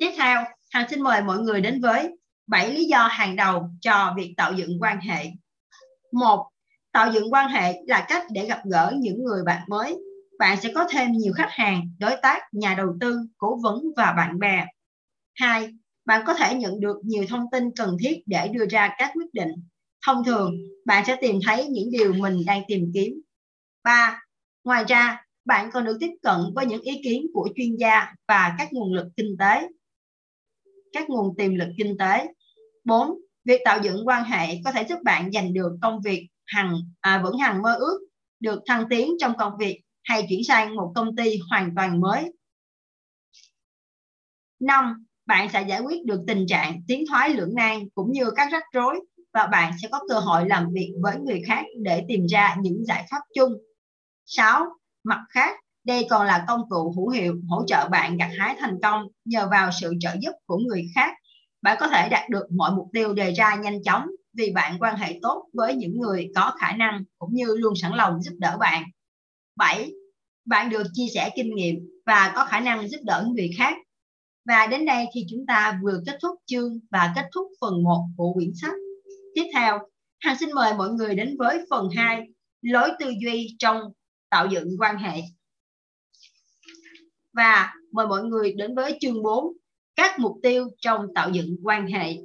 [0.00, 2.16] Tiếp theo, hàng xin mời mọi người đến với
[2.46, 5.26] 7 lý do hàng đầu cho việc tạo dựng quan hệ.
[6.12, 6.50] Một,
[6.92, 9.96] tạo dựng quan hệ là cách để gặp gỡ những người bạn mới.
[10.38, 14.12] Bạn sẽ có thêm nhiều khách hàng, đối tác, nhà đầu tư, cố vấn và
[14.16, 14.66] bạn bè.
[15.34, 15.68] Hai,
[16.04, 19.34] bạn có thể nhận được nhiều thông tin cần thiết để đưa ra các quyết
[19.34, 19.50] định.
[20.06, 20.54] Thông thường,
[20.86, 23.20] bạn sẽ tìm thấy những điều mình đang tìm kiếm.
[23.84, 24.22] Ba,
[24.64, 28.54] ngoài ra, bạn còn được tiếp cận với những ý kiến của chuyên gia và
[28.58, 29.68] các nguồn lực kinh tế
[30.92, 32.26] các nguồn tiềm lực kinh tế
[32.84, 33.18] 4.
[33.44, 37.22] Việc tạo dựng quan hệ có thể giúp bạn giành được công việc hằng à,
[37.24, 38.00] vững hằng mơ ước,
[38.40, 42.32] được thăng tiến trong công việc hay chuyển sang một công ty hoàn toàn mới.
[44.60, 45.06] 5.
[45.26, 48.62] Bạn sẽ giải quyết được tình trạng tiến thoái lưỡng nan cũng như các rắc
[48.72, 49.00] rối
[49.34, 52.84] và bạn sẽ có cơ hội làm việc với người khác để tìm ra những
[52.84, 53.52] giải pháp chung.
[54.26, 54.64] 6.
[55.04, 58.78] Mặt khác, đây còn là công cụ hữu hiệu hỗ trợ bạn gặt hái thành
[58.82, 61.14] công nhờ vào sự trợ giúp của người khác
[61.62, 64.96] bạn có thể đạt được mọi mục tiêu đề ra nhanh chóng vì bạn quan
[64.96, 68.56] hệ tốt với những người có khả năng cũng như luôn sẵn lòng giúp đỡ
[68.60, 68.84] bạn.
[69.56, 69.92] 7.
[70.44, 71.76] Bạn được chia sẻ kinh nghiệm
[72.06, 73.74] và có khả năng giúp đỡ người khác.
[74.44, 78.06] Và đến đây thì chúng ta vừa kết thúc chương và kết thúc phần 1
[78.16, 78.74] của quyển sách.
[79.34, 79.78] Tiếp theo,
[80.20, 82.26] Hằng xin mời mọi người đến với phần 2,
[82.62, 83.82] lối tư duy trong
[84.30, 85.20] tạo dựng quan hệ.
[87.32, 89.44] Và mời mọi người đến với chương 4,
[89.96, 92.16] các mục tiêu trong tạo dựng quan hệ.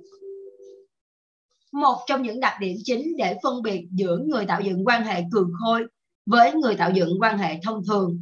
[1.71, 5.21] Một trong những đặc điểm chính để phân biệt giữa người tạo dựng quan hệ
[5.31, 5.83] cường khôi
[6.25, 8.19] với người tạo dựng quan hệ thông thường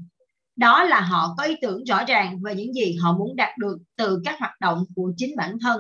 [0.56, 3.78] đó là họ có ý tưởng rõ ràng về những gì họ muốn đạt được
[3.98, 5.80] từ các hoạt động của chính bản thân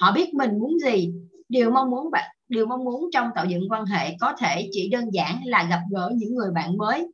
[0.00, 1.12] họ biết mình muốn gì
[1.52, 4.88] điều mong muốn bạn điều mong muốn trong tạo dựng quan hệ có thể chỉ
[4.92, 7.12] đơn giản là gặp gỡ những người bạn mới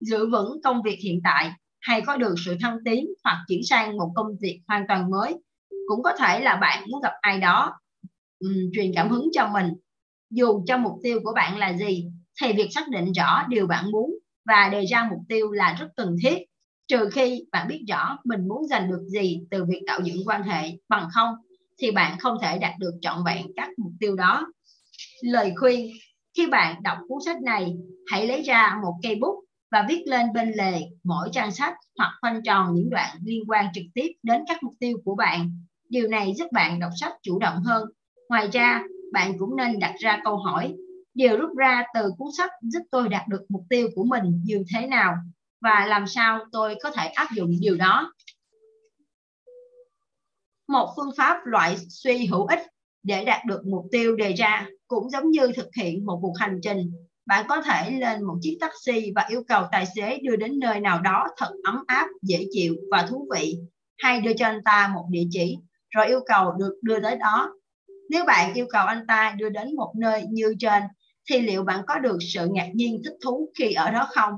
[0.00, 3.96] giữ vững công việc hiện tại hay có được sự thăng tiến hoặc chuyển sang
[3.96, 5.34] một công việc hoàn toàn mới.
[5.86, 7.72] Cũng có thể là bạn muốn gặp ai đó
[8.40, 9.72] um, truyền cảm hứng cho mình.
[10.30, 12.06] Dù cho mục tiêu của bạn là gì
[12.42, 14.10] thì việc xác định rõ điều bạn muốn
[14.46, 16.38] và đề ra mục tiêu là rất cần thiết.
[16.88, 20.42] Trừ khi bạn biết rõ mình muốn giành được gì từ việc tạo dựng quan
[20.42, 21.34] hệ bằng không
[21.82, 24.46] thì bạn không thể đạt được trọn vẹn các mục tiêu đó
[25.22, 25.90] lời khuyên
[26.36, 27.74] khi bạn đọc cuốn sách này
[28.10, 32.12] hãy lấy ra một cây bút và viết lên bên lề mỗi trang sách hoặc
[32.20, 35.64] khoanh tròn những đoạn liên quan trực tiếp đến các mục tiêu của bạn.
[35.88, 37.88] Điều này giúp bạn đọc sách chủ động hơn.
[38.28, 40.74] Ngoài ra, bạn cũng nên đặt ra câu hỏi,
[41.14, 44.64] điều rút ra từ cuốn sách giúp tôi đạt được mục tiêu của mình như
[44.74, 45.14] thế nào
[45.60, 48.12] và làm sao tôi có thể áp dụng điều đó.
[50.72, 52.60] Một phương pháp loại suy hữu ích
[53.02, 56.60] để đạt được mục tiêu đề ra cũng giống như thực hiện một cuộc hành
[56.62, 56.92] trình
[57.26, 60.80] bạn có thể lên một chiếc taxi và yêu cầu tài xế đưa đến nơi
[60.80, 63.56] nào đó thật ấm áp, dễ chịu và thú vị,
[63.98, 65.56] hay đưa cho anh ta một địa chỉ,
[65.90, 67.54] rồi yêu cầu được đưa tới đó.
[68.10, 70.82] Nếu bạn yêu cầu anh ta đưa đến một nơi như trên,
[71.30, 74.34] thì liệu bạn có được sự ngạc nhiên thích thú khi ở đó không?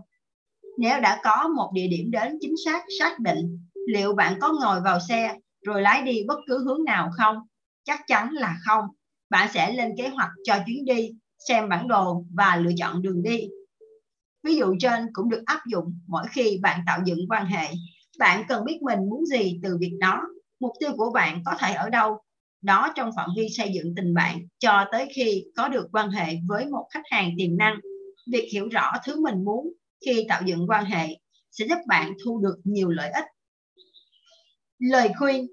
[0.78, 3.58] Nếu đã có một địa điểm đến chính xác xác định,
[3.88, 7.36] liệu bạn có ngồi vào xe rồi lái đi bất cứ hướng nào không?
[7.84, 8.84] Chắc chắn là không.
[9.30, 11.10] Bạn sẽ lên kế hoạch cho chuyến đi,
[11.48, 13.48] xem bản đồ và lựa chọn đường đi.
[14.42, 17.68] Ví dụ trên cũng được áp dụng mỗi khi bạn tạo dựng quan hệ.
[18.18, 20.20] Bạn cần biết mình muốn gì từ việc đó.
[20.60, 22.18] Mục tiêu của bạn có thể ở đâu.
[22.62, 26.26] Đó trong phạm vi xây dựng tình bạn cho tới khi có được quan hệ
[26.48, 27.74] với một khách hàng tiềm năng.
[28.32, 29.72] Việc hiểu rõ thứ mình muốn
[30.06, 31.06] khi tạo dựng quan hệ
[31.50, 33.24] sẽ giúp bạn thu được nhiều lợi ích.
[34.78, 35.46] Lời khuyên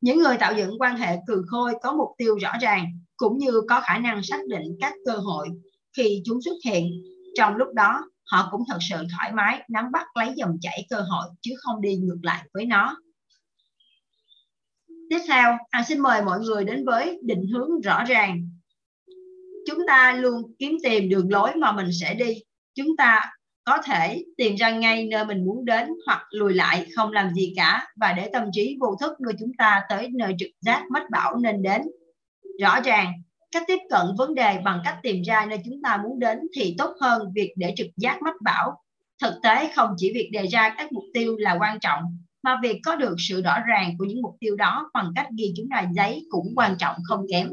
[0.00, 2.86] những người tạo dựng quan hệ cừ khôi có mục tiêu rõ ràng
[3.16, 5.48] cũng như có khả năng xác định các cơ hội
[5.96, 6.86] khi chúng xuất hiện.
[7.34, 10.96] Trong lúc đó, họ cũng thật sự thoải mái nắm bắt lấy dòng chảy cơ
[10.96, 12.96] hội chứ không đi ngược lại với nó.
[15.10, 18.50] Tiếp theo, anh xin mời mọi người đến với định hướng rõ ràng.
[19.66, 22.34] Chúng ta luôn kiếm tìm đường lối mà mình sẽ đi.
[22.74, 23.32] Chúng ta
[23.68, 27.52] có thể tìm ra ngay nơi mình muốn đến hoặc lùi lại không làm gì
[27.56, 31.10] cả và để tâm trí vô thức đưa chúng ta tới nơi trực giác mách
[31.10, 31.82] bảo nên đến.
[32.60, 33.12] Rõ ràng,
[33.52, 36.74] cách tiếp cận vấn đề bằng cách tìm ra nơi chúng ta muốn đến thì
[36.78, 38.82] tốt hơn việc để trực giác mách bảo.
[39.22, 42.02] Thực tế không chỉ việc đề ra các mục tiêu là quan trọng,
[42.42, 45.52] mà việc có được sự rõ ràng của những mục tiêu đó bằng cách ghi
[45.56, 47.48] chúng ra giấy cũng quan trọng không kém.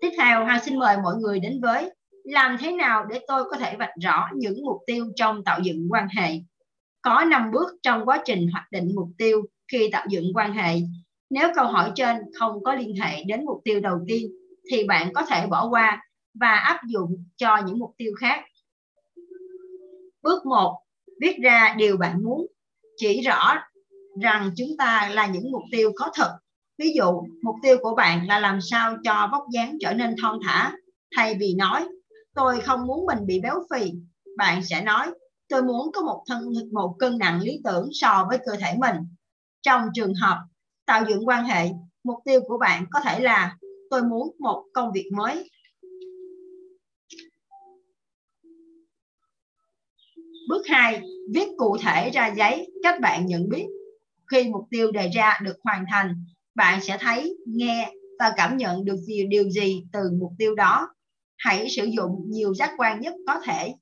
[0.00, 1.90] Tiếp theo, Hà xin mời mọi người đến với
[2.30, 5.88] làm thế nào để tôi có thể vạch rõ những mục tiêu trong tạo dựng
[5.90, 6.30] quan hệ.
[7.02, 10.76] Có 5 bước trong quá trình hoạch định mục tiêu khi tạo dựng quan hệ.
[11.30, 14.30] Nếu câu hỏi trên không có liên hệ đến mục tiêu đầu tiên
[14.70, 16.02] thì bạn có thể bỏ qua
[16.34, 18.44] và áp dụng cho những mục tiêu khác.
[20.22, 20.82] Bước 1.
[21.20, 22.46] Viết ra điều bạn muốn.
[22.96, 23.58] Chỉ rõ
[24.22, 26.38] rằng chúng ta là những mục tiêu có thật.
[26.78, 30.38] Ví dụ, mục tiêu của bạn là làm sao cho vóc dáng trở nên thon
[30.46, 30.72] thả,
[31.16, 31.88] thay vì nói
[32.34, 33.92] tôi không muốn mình bị béo phì.
[34.36, 35.06] Bạn sẽ nói
[35.48, 38.96] tôi muốn có một thân một cân nặng lý tưởng so với cơ thể mình.
[39.62, 40.38] Trong trường hợp
[40.86, 41.68] tạo dựng quan hệ
[42.04, 43.56] mục tiêu của bạn có thể là
[43.90, 45.50] tôi muốn một công việc mới.
[50.48, 51.02] Bước 2,
[51.34, 53.66] viết cụ thể ra giấy cách bạn nhận biết.
[54.30, 56.24] Khi mục tiêu đề ra được hoàn thành,
[56.54, 60.88] bạn sẽ thấy, nghe và cảm nhận được điều, điều gì từ mục tiêu đó
[61.40, 63.74] hãy sử dụng nhiều giác quan nhất có thể.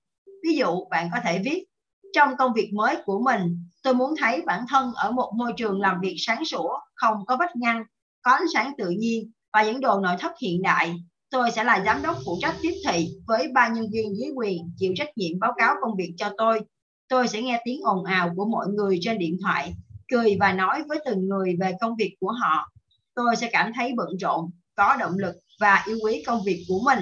[0.45, 1.65] Ví dụ bạn có thể viết
[2.13, 5.81] trong công việc mới của mình, tôi muốn thấy bản thân ở một môi trường
[5.81, 7.85] làm việc sáng sủa, không có vách ngăn,
[8.23, 10.95] có ánh sáng tự nhiên và những đồ nội thất hiện đại.
[11.31, 14.73] Tôi sẽ là giám đốc phụ trách tiếp thị với ba nhân viên dưới quyền
[14.77, 16.61] chịu trách nhiệm báo cáo công việc cho tôi.
[17.09, 19.75] Tôi sẽ nghe tiếng ồn ào của mọi người trên điện thoại,
[20.13, 22.73] cười và nói với từng người về công việc của họ.
[23.15, 26.81] Tôi sẽ cảm thấy bận rộn, có động lực và yêu quý công việc của
[26.85, 26.99] mình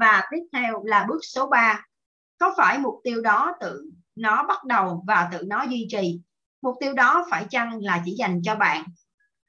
[0.00, 1.86] và tiếp theo là bước số 3
[2.38, 6.20] có phải mục tiêu đó tự nó bắt đầu và tự nó duy trì?
[6.62, 8.84] Mục tiêu đó phải chăng là chỉ dành cho bạn?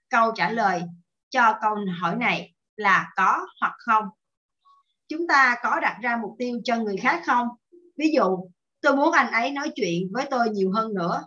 [0.09, 0.81] Câu trả lời
[1.29, 4.05] cho câu hỏi này là có hoặc không?
[5.07, 7.47] Chúng ta có đặt ra mục tiêu cho người khác không?
[7.97, 8.49] Ví dụ,
[8.81, 11.23] tôi muốn anh ấy nói chuyện với tôi nhiều hơn nữa.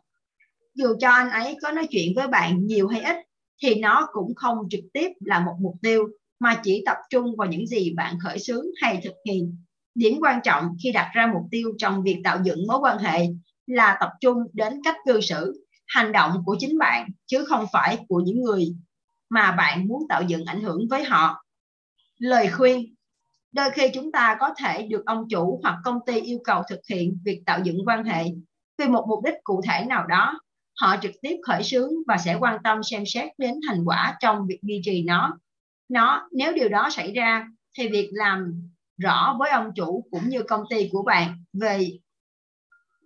[0.75, 3.17] Dù cho anh ấy có nói chuyện với bạn nhiều hay ít,
[3.63, 6.09] thì nó cũng không trực tiếp là một mục tiêu
[6.45, 9.57] mà chỉ tập trung vào những gì bạn khởi xướng hay thực hiện.
[9.95, 13.27] Điểm quan trọng khi đặt ra mục tiêu trong việc tạo dựng mối quan hệ
[13.67, 17.99] là tập trung đến cách cư xử, hành động của chính bạn chứ không phải
[18.09, 18.67] của những người
[19.31, 21.45] mà bạn muốn tạo dựng ảnh hưởng với họ.
[22.19, 22.95] Lời khuyên
[23.53, 26.81] Đôi khi chúng ta có thể được ông chủ hoặc công ty yêu cầu thực
[26.91, 28.25] hiện việc tạo dựng quan hệ
[28.79, 30.41] vì một mục đích cụ thể nào đó.
[30.81, 34.47] Họ trực tiếp khởi xướng và sẽ quan tâm xem xét đến thành quả trong
[34.47, 35.39] việc duy trì nó
[35.89, 37.47] nó, nếu điều đó xảy ra,
[37.79, 38.69] thì việc làm
[38.99, 41.99] rõ với ông chủ cũng như công ty của bạn về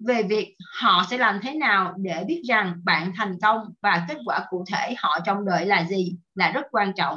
[0.07, 4.17] về việc họ sẽ làm thế nào để biết rằng bạn thành công và kết
[4.25, 7.17] quả cụ thể họ trông đợi là gì là rất quan trọng.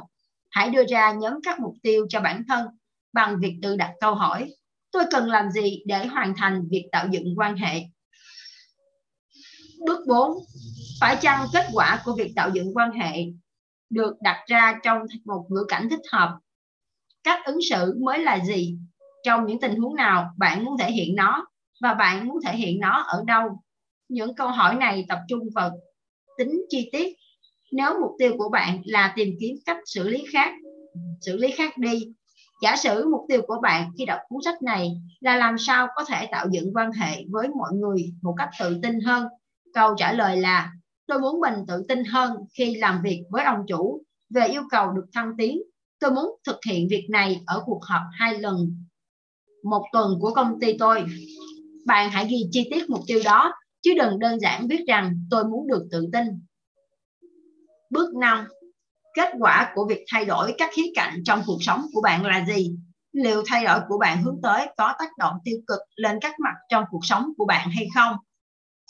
[0.49, 2.67] Hãy đưa ra nhóm các mục tiêu cho bản thân
[3.13, 4.53] bằng việc tự đặt câu hỏi,
[4.91, 7.83] tôi cần làm gì để hoàn thành việc tạo dựng quan hệ.
[9.85, 10.37] Bước 4.
[10.99, 13.25] Phải chăng kết quả của việc tạo dựng quan hệ
[13.91, 16.37] được đặt ra trong một ngữ cảnh thích hợp.
[17.23, 18.77] Cách ứng xử mới là gì?
[19.23, 21.45] Trong những tình huống nào bạn muốn thể hiện nó
[21.81, 23.59] và bạn muốn thể hiện nó ở đâu?
[24.09, 25.71] Những câu hỏi này tập trung vào
[26.37, 27.15] tính chi tiết.
[27.71, 30.53] Nếu mục tiêu của bạn là tìm kiếm cách xử lý khác,
[31.21, 32.13] xử lý khác đi.
[32.61, 36.03] Giả sử mục tiêu của bạn khi đọc cuốn sách này là làm sao có
[36.03, 39.27] thể tạo dựng quan hệ với mọi người một cách tự tin hơn?
[39.73, 40.71] Câu trả lời là
[41.11, 44.91] Tôi muốn mình tự tin hơn khi làm việc với ông chủ về yêu cầu
[44.91, 45.61] được thăng tiến.
[45.99, 48.85] Tôi muốn thực hiện việc này ở cuộc họp hai lần
[49.63, 51.05] một tuần của công ty tôi.
[51.85, 55.43] Bạn hãy ghi chi tiết mục tiêu đó, chứ đừng đơn giản viết rằng tôi
[55.43, 56.27] muốn được tự tin.
[57.89, 58.47] Bước 5.
[59.13, 62.45] Kết quả của việc thay đổi các khía cạnh trong cuộc sống của bạn là
[62.45, 62.75] gì?
[63.11, 66.53] Liệu thay đổi của bạn hướng tới có tác động tiêu cực lên các mặt
[66.69, 68.15] trong cuộc sống của bạn hay không?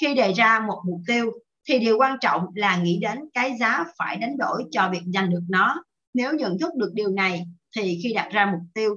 [0.02, 1.32] Khi đề ra một mục tiêu,
[1.68, 5.30] thì điều quan trọng là nghĩ đến cái giá phải đánh đổi cho việc giành
[5.30, 5.84] được nó.
[6.14, 7.46] Nếu nhận thức được điều này,
[7.78, 8.96] thì khi đặt ra mục tiêu,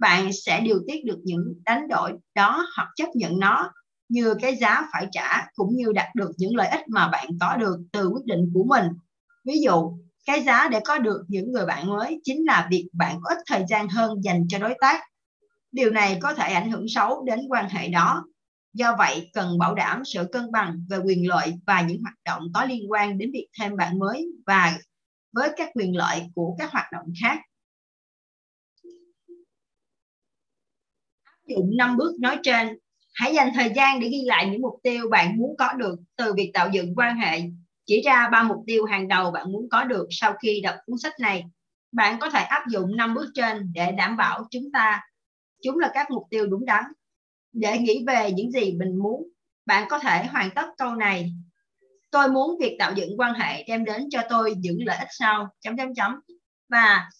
[0.00, 3.72] bạn sẽ điều tiết được những đánh đổi đó hoặc chấp nhận nó
[4.08, 7.56] như cái giá phải trả cũng như đạt được những lợi ích mà bạn có
[7.56, 8.84] được từ quyết định của mình.
[9.44, 9.92] Ví dụ,
[10.26, 13.38] cái giá để có được những người bạn mới chính là việc bạn có ít
[13.46, 15.00] thời gian hơn dành cho đối tác.
[15.72, 18.24] Điều này có thể ảnh hưởng xấu đến quan hệ đó.
[18.74, 22.42] Do vậy, cần bảo đảm sự cân bằng về quyền lợi và những hoạt động
[22.54, 24.78] có liên quan đến việc thêm bạn mới và
[25.32, 27.38] với các quyền lợi của các hoạt động khác.
[31.24, 32.78] Áp dụng 5 bước nói trên,
[33.14, 36.34] hãy dành thời gian để ghi lại những mục tiêu bạn muốn có được từ
[36.36, 37.40] việc tạo dựng quan hệ
[37.86, 40.98] chỉ ra ba mục tiêu hàng đầu bạn muốn có được sau khi đọc cuốn
[40.98, 41.44] sách này.
[41.92, 45.00] Bạn có thể áp dụng 5 bước trên để đảm bảo chúng ta
[45.62, 46.84] chúng là các mục tiêu đúng đắn.
[47.54, 49.28] Để nghĩ về những gì mình muốn,
[49.66, 51.32] bạn có thể hoàn tất câu này.
[52.10, 55.48] Tôi muốn việc tạo dựng quan hệ đem đến cho tôi những lợi ích sau.
[55.60, 56.20] Chấm chấm chấm.
[56.68, 57.10] Và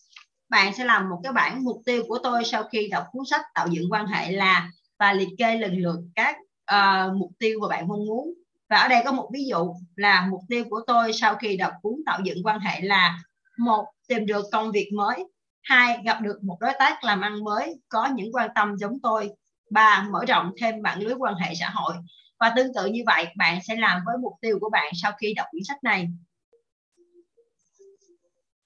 [0.48, 3.42] bạn sẽ làm một cái bảng mục tiêu của tôi sau khi đọc cuốn sách
[3.54, 6.36] tạo dựng quan hệ là và liệt kê lần lượt các
[6.74, 8.34] uh, mục tiêu mà bạn mong muốn.
[8.68, 11.72] Và ở đây có một ví dụ là mục tiêu của tôi sau khi đọc
[11.82, 13.18] cuốn tạo dựng quan hệ là
[13.58, 15.24] một tìm được công việc mới.
[15.62, 19.30] Hai gặp được một đối tác làm ăn mới có những quan tâm giống tôi
[19.74, 21.94] ba mở rộng thêm mạng lưới quan hệ xã hội.
[22.38, 25.34] Và tương tự như vậy bạn sẽ làm với mục tiêu của bạn sau khi
[25.34, 26.08] đọc quyển sách này.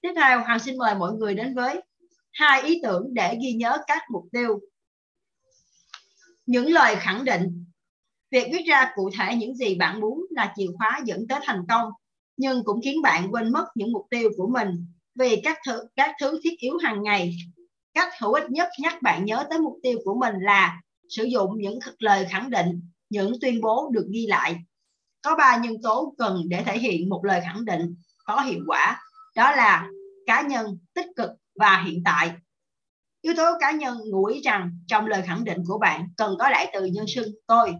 [0.01, 1.81] Tiếp theo hoàng xin mời mọi người đến với
[2.31, 4.59] hai ý tưởng để ghi nhớ các mục tiêu.
[6.45, 7.65] Những lời khẳng định.
[8.31, 11.65] Việc viết ra cụ thể những gì bạn muốn là chìa khóa dẫn tới thành
[11.69, 11.89] công,
[12.37, 14.85] nhưng cũng khiến bạn quên mất những mục tiêu của mình
[15.15, 17.35] vì các thứ, các thứ thiết yếu hàng ngày.
[17.93, 21.51] Cách hữu ích nhất nhắc bạn nhớ tới mục tiêu của mình là sử dụng
[21.57, 24.57] những lời khẳng định, những tuyên bố được ghi lại.
[25.21, 27.95] Có ba nhân tố cần để thể hiện một lời khẳng định
[28.25, 29.01] có hiệu quả,
[29.35, 29.89] đó là
[30.25, 32.31] cá nhân, tích cực và hiện tại.
[33.21, 36.49] Yếu tố cá nhân ngụ ý rằng trong lời khẳng định của bạn cần có
[36.49, 37.73] đại từ nhân xưng tôi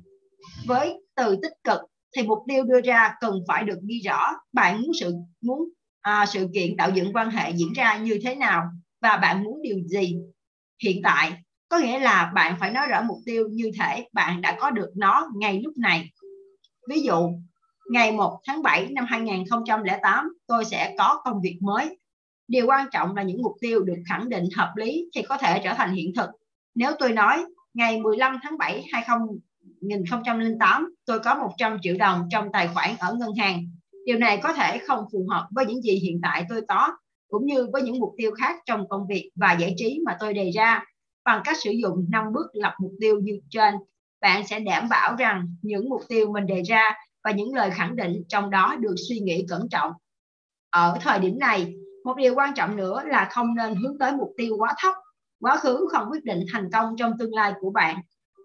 [0.65, 1.80] với từ tích cực
[2.15, 5.69] thì mục tiêu đưa ra cần phải được ghi rõ bạn muốn sự muốn
[6.01, 8.63] à, sự kiện tạo dựng quan hệ diễn ra như thế nào
[9.01, 10.17] và bạn muốn điều gì
[10.84, 11.34] hiện tại
[11.70, 14.89] có nghĩa là bạn phải nói rõ mục tiêu như thể bạn đã có được
[14.95, 16.09] nó ngay lúc này
[16.89, 17.32] ví dụ
[17.91, 21.97] ngày 1 tháng 7 năm 2008 tôi sẽ có công việc mới
[22.47, 25.61] điều quan trọng là những mục tiêu được khẳng định hợp lý thì có thể
[25.63, 26.30] trở thành hiện thực
[26.76, 29.28] nếu tôi nói ngày 15 tháng 7 20
[29.82, 33.63] 2008 tôi có 100 triệu đồng trong tài khoản ở ngân hàng.
[34.05, 36.97] Điều này có thể không phù hợp với những gì hiện tại tôi có,
[37.30, 40.34] cũng như với những mục tiêu khác trong công việc và giải trí mà tôi
[40.34, 40.84] đề ra.
[41.30, 43.73] Bằng cách sử dụng 5 bước lập mục tiêu như trên,
[44.21, 47.95] bạn sẽ đảm bảo rằng những mục tiêu mình đề ra và những lời khẳng
[47.95, 49.91] định trong đó được suy nghĩ cẩn trọng.
[50.69, 51.73] Ở thời điểm này,
[52.05, 54.93] một điều quan trọng nữa là không nên hướng tới mục tiêu quá thấp.
[55.39, 57.97] Quá khứ không quyết định thành công trong tương lai của bạn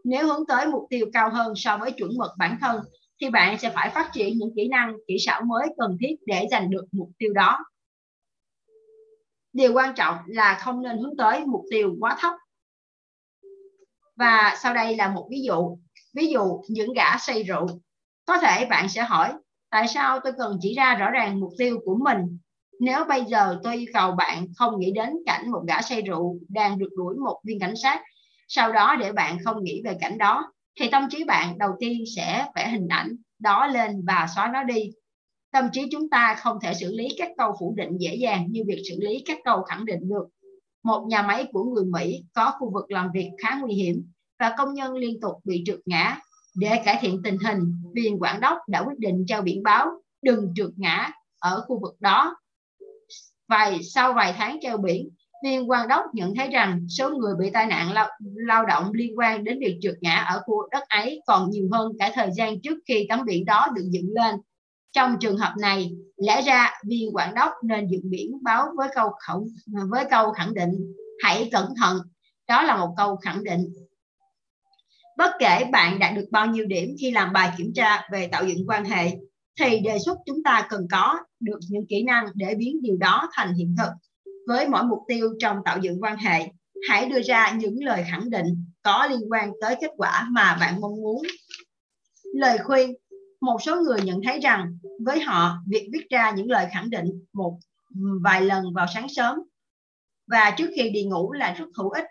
[0.04, 2.80] nếu hướng tới mục tiêu cao hơn so với chuẩn mực bản thân
[3.20, 6.46] thì bạn sẽ phải phát triển những kỹ năng, kỹ xảo mới cần thiết để
[6.50, 7.58] giành được mục tiêu đó.
[9.52, 12.34] Điều quan trọng là không nên hướng tới mục tiêu quá thấp.
[14.16, 15.78] Và sau đây là một ví dụ.
[16.14, 17.66] Ví dụ những gã say rượu.
[18.26, 19.32] Có thể bạn sẽ hỏi,
[19.70, 22.38] tại sao tôi cần chỉ ra rõ ràng mục tiêu của mình?
[22.80, 26.38] Nếu bây giờ tôi yêu cầu bạn không nghĩ đến cảnh một gã say rượu
[26.48, 28.02] đang được đuổi một viên cảnh sát
[28.48, 32.04] sau đó để bạn không nghĩ về cảnh đó thì tâm trí bạn đầu tiên
[32.16, 34.90] sẽ vẽ hình ảnh đó lên và xóa nó đi
[35.52, 38.62] tâm trí chúng ta không thể xử lý các câu phủ định dễ dàng như
[38.66, 40.24] việc xử lý các câu khẳng định được
[40.84, 44.06] một nhà máy của người Mỹ có khu vực làm việc khá nguy hiểm
[44.38, 46.20] và công nhân liên tục bị trượt ngã
[46.54, 49.90] để cải thiện tình hình viên quản đốc đã quyết định treo biển báo
[50.22, 52.36] đừng trượt ngã ở khu vực đó
[53.48, 55.08] vài sau vài tháng treo biển
[55.44, 59.18] viên quan đốc nhận thấy rằng số người bị tai nạn lao, lao động liên
[59.18, 62.60] quan đến việc trượt ngã ở khu đất ấy còn nhiều hơn cả thời gian
[62.60, 64.34] trước khi tấm biển đó được dựng lên.
[64.94, 69.10] Trong trường hợp này, lẽ ra viên quản đốc nên dựng biển báo với câu
[69.26, 69.48] khẩu
[69.90, 71.98] với câu khẳng định hãy cẩn thận.
[72.48, 73.72] Đó là một câu khẳng định.
[75.16, 78.44] Bất kể bạn đạt được bao nhiêu điểm khi làm bài kiểm tra về tạo
[78.44, 79.10] dựng quan hệ,
[79.60, 83.28] thì đề xuất chúng ta cần có được những kỹ năng để biến điều đó
[83.32, 83.90] thành hiện thực.
[84.48, 86.48] Với mỗi mục tiêu trong tạo dựng quan hệ,
[86.88, 88.46] hãy đưa ra những lời khẳng định
[88.82, 91.22] có liên quan tới kết quả mà bạn mong muốn.
[92.34, 92.94] Lời khuyên,
[93.44, 97.24] một số người nhận thấy rằng với họ, việc viết ra những lời khẳng định
[97.32, 97.58] một
[98.22, 99.38] vài lần vào sáng sớm
[100.26, 102.04] và trước khi đi ngủ là rất hữu ích.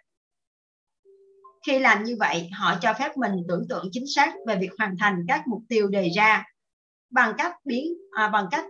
[1.67, 4.95] Khi làm như vậy, họ cho phép mình tưởng tượng chính xác về việc hoàn
[4.99, 6.43] thành các mục tiêu đề ra
[7.09, 8.65] bằng cách biến à, bằng cách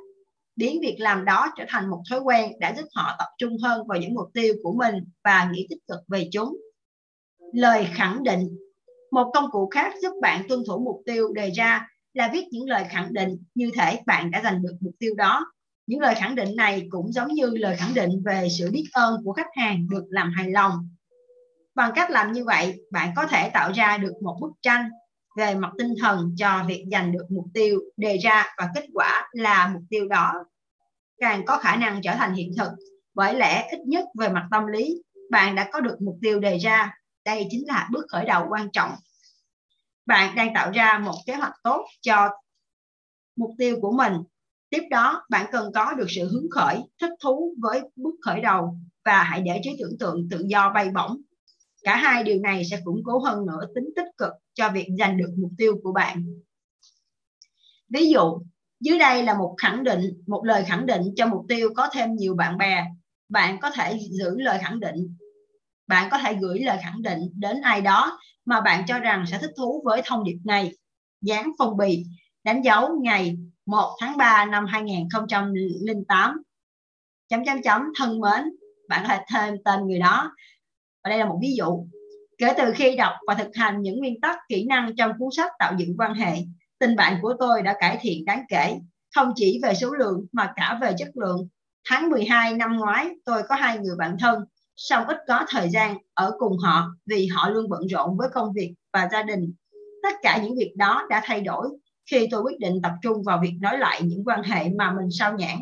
[0.55, 3.87] biến việc làm đó trở thành một thói quen đã giúp họ tập trung hơn
[3.87, 6.57] vào những mục tiêu của mình và nghĩ tích cực về chúng.
[7.53, 8.57] Lời khẳng định
[9.11, 12.69] một công cụ khác giúp bạn tuân thủ mục tiêu đề ra là viết những
[12.69, 15.45] lời khẳng định như thể bạn đã giành được mục tiêu đó.
[15.87, 19.21] Những lời khẳng định này cũng giống như lời khẳng định về sự biết ơn
[19.25, 20.89] của khách hàng được làm hài lòng.
[21.75, 24.89] Bằng cách làm như vậy, bạn có thể tạo ra được một bức tranh
[25.35, 29.29] về mặt tinh thần cho việc giành được mục tiêu đề ra và kết quả
[29.31, 30.33] là mục tiêu đó
[31.19, 32.71] càng có khả năng trở thành hiện thực
[33.13, 35.01] bởi lẽ ít nhất về mặt tâm lý
[35.31, 38.71] bạn đã có được mục tiêu đề ra đây chính là bước khởi đầu quan
[38.71, 38.91] trọng
[40.05, 42.29] bạn đang tạo ra một kế hoạch tốt cho
[43.35, 44.13] mục tiêu của mình.
[44.69, 48.77] Tiếp đó, bạn cần có được sự hứng khởi, thích thú với bước khởi đầu
[49.05, 51.21] và hãy để trí tưởng tượng tự do bay bổng.
[51.83, 55.17] Cả hai điều này sẽ củng cố hơn nữa tính tích cực cho việc giành
[55.17, 56.25] được mục tiêu của bạn.
[57.89, 58.41] Ví dụ,
[58.79, 62.15] dưới đây là một khẳng định, một lời khẳng định cho mục tiêu có thêm
[62.15, 62.85] nhiều bạn bè.
[63.29, 65.17] Bạn có thể giữ lời khẳng định.
[65.87, 69.37] Bạn có thể gửi lời khẳng định đến ai đó mà bạn cho rằng sẽ
[69.37, 70.71] thích thú với thông điệp này.
[71.21, 72.05] Dán phong bì,
[72.43, 76.41] đánh dấu ngày 1 tháng 3 năm 2008
[77.29, 78.55] chấm chấm chấm, thân mến,
[78.89, 80.31] bạn có thể thêm tên người đó.
[81.03, 81.87] Và đây là một ví dụ.
[82.37, 85.51] Kể từ khi đọc và thực hành những nguyên tắc, kỹ năng trong cuốn sách
[85.59, 86.37] tạo dựng quan hệ,
[86.79, 88.75] tình bạn của tôi đã cải thiện đáng kể.
[89.15, 91.47] Không chỉ về số lượng mà cả về chất lượng.
[91.89, 94.45] Tháng 12 năm ngoái, tôi có hai người bạn thân
[94.75, 98.53] song ít có thời gian ở cùng họ vì họ luôn bận rộn với công
[98.53, 99.53] việc và gia đình.
[100.03, 101.67] Tất cả những việc đó đã thay đổi
[102.11, 105.07] khi tôi quyết định tập trung vào việc nói lại những quan hệ mà mình
[105.11, 105.57] sao nhãn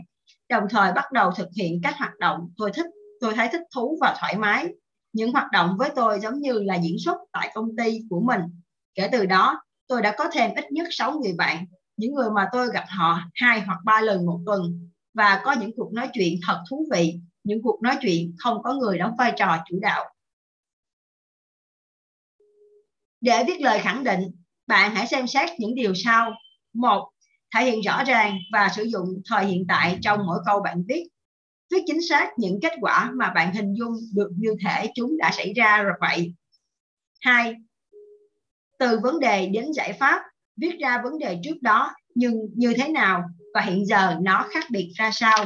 [0.52, 2.86] đồng thời bắt đầu thực hiện các hoạt động tôi thích,
[3.20, 4.68] tôi thấy thích thú và thoải mái.
[5.14, 8.42] Những hoạt động với tôi giống như là diễn xuất tại công ty của mình.
[8.96, 11.66] Kể từ đó, tôi đã có thêm ít nhất 6 người bạn,
[11.98, 14.90] những người mà tôi gặp họ hai hoặc ba lần một tuần.
[15.14, 18.74] Và có những cuộc nói chuyện thật thú vị những cuộc nói chuyện không có
[18.74, 20.14] người đóng vai trò chủ đạo
[23.22, 24.22] để viết lời khẳng định
[24.68, 26.32] bạn hãy xem xét những điều sau
[26.74, 27.12] một
[27.56, 31.08] thể hiện rõ ràng và sử dụng thời hiện tại trong mỗi câu bạn viết
[31.72, 35.32] viết chính xác những kết quả mà bạn hình dung được như thể chúng đã
[35.34, 36.34] xảy ra rồi vậy.
[37.22, 37.56] Hai,
[38.80, 40.22] từ vấn đề đến giải pháp,
[40.58, 43.24] viết ra vấn đề trước đó nhưng như thế nào
[43.54, 45.46] và hiện giờ nó khác biệt ra sao.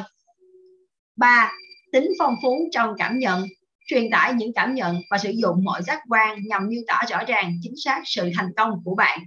[1.16, 1.52] Ba,
[1.96, 3.44] tính phong phú trong cảm nhận,
[3.88, 7.24] truyền tải những cảm nhận và sử dụng mọi giác quan nhằm miêu tả rõ
[7.28, 9.20] ràng chính xác sự thành công của bạn.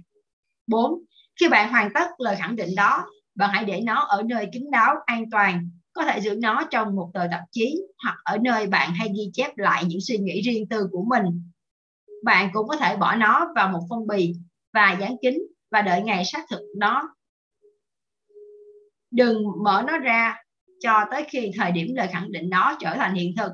[0.67, 0.93] 4.
[1.39, 3.05] Khi bạn hoàn tất lời khẳng định đó,
[3.35, 6.95] bạn hãy để nó ở nơi kín đáo, an toàn có thể giữ nó trong
[6.95, 10.41] một tờ tạp chí hoặc ở nơi bạn hay ghi chép lại những suy nghĩ
[10.41, 11.51] riêng tư của mình.
[12.23, 14.35] Bạn cũng có thể bỏ nó vào một phong bì
[14.73, 15.37] và dán kín
[15.71, 17.15] và đợi ngày xác thực nó.
[19.11, 20.35] Đừng mở nó ra
[20.79, 23.51] cho tới khi thời điểm lời khẳng định đó trở thành hiện thực.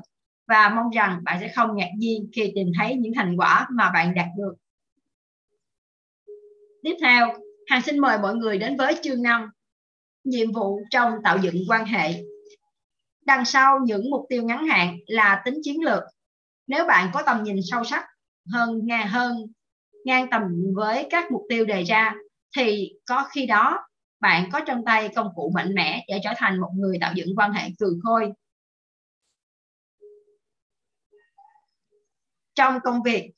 [0.48, 3.90] Và mong rằng bạn sẽ không ngạc nhiên khi tìm thấy những thành quả mà
[3.90, 4.54] bạn đạt được.
[6.82, 7.32] Tiếp theo,
[7.66, 9.50] Hàng xin mời mọi người đến với chương 5
[10.24, 12.22] nhiệm vụ trong tạo dựng quan hệ.
[13.24, 16.02] Đằng sau những mục tiêu ngắn hạn là tính chiến lược.
[16.66, 18.04] Nếu bạn có tầm nhìn sâu sắc
[18.52, 19.46] hơn ngang hơn
[20.04, 20.42] ngang tầm
[20.74, 22.14] với các mục tiêu đề ra
[22.56, 23.86] thì có khi đó
[24.20, 27.28] bạn có trong tay công cụ mạnh mẽ để trở thành một người tạo dựng
[27.36, 28.32] quan hệ cười khôi.
[32.54, 33.30] Trong công việc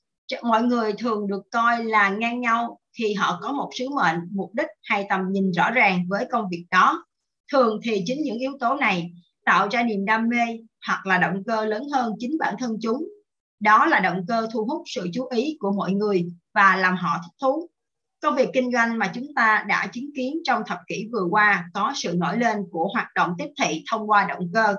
[0.42, 4.50] mọi người thường được coi là ngang nhau khi họ có một sứ mệnh, mục
[4.54, 7.04] đích hay tầm nhìn rõ ràng với công việc đó.
[7.52, 9.12] Thường thì chính những yếu tố này
[9.44, 10.46] tạo ra niềm đam mê
[10.86, 13.08] hoặc là động cơ lớn hơn chính bản thân chúng.
[13.60, 16.24] Đó là động cơ thu hút sự chú ý của mọi người
[16.54, 17.68] và làm họ thích thú
[18.20, 21.70] công việc kinh doanh mà chúng ta đã chứng kiến trong thập kỷ vừa qua
[21.74, 24.76] có sự nổi lên của hoạt động tiếp thị thông qua động cơ.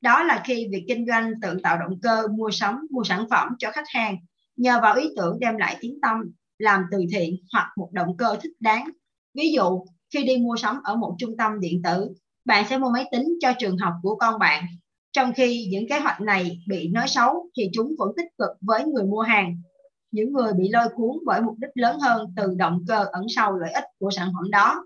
[0.00, 3.48] Đó là khi việc kinh doanh tự tạo động cơ mua sắm, mua sản phẩm
[3.58, 4.16] cho khách hàng,
[4.56, 6.16] nhờ vào ý tưởng đem lại tiếng tâm
[6.58, 8.88] làm từ thiện hoặc một động cơ thích đáng.
[9.34, 9.84] Ví dụ,
[10.14, 12.08] khi đi mua sắm ở một trung tâm điện tử,
[12.44, 14.64] bạn sẽ mua máy tính cho trường học của con bạn.
[15.12, 18.84] Trong khi những kế hoạch này bị nói xấu thì chúng vẫn tích cực với
[18.84, 19.62] người mua hàng
[20.10, 23.56] những người bị lôi cuốn bởi mục đích lớn hơn từ động cơ ẩn sau
[23.56, 24.84] lợi ích của sản phẩm đó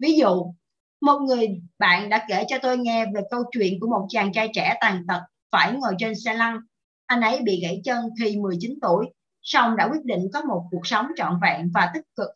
[0.00, 0.54] Ví dụ,
[1.00, 1.48] một người
[1.78, 5.04] bạn đã kể cho tôi nghe về câu chuyện của một chàng trai trẻ tàn
[5.08, 5.20] tật
[5.52, 6.60] phải ngồi trên xe lăn.
[7.06, 9.06] Anh ấy bị gãy chân khi 19 tuổi,
[9.42, 12.28] song đã quyết định có một cuộc sống trọn vẹn và tích cực.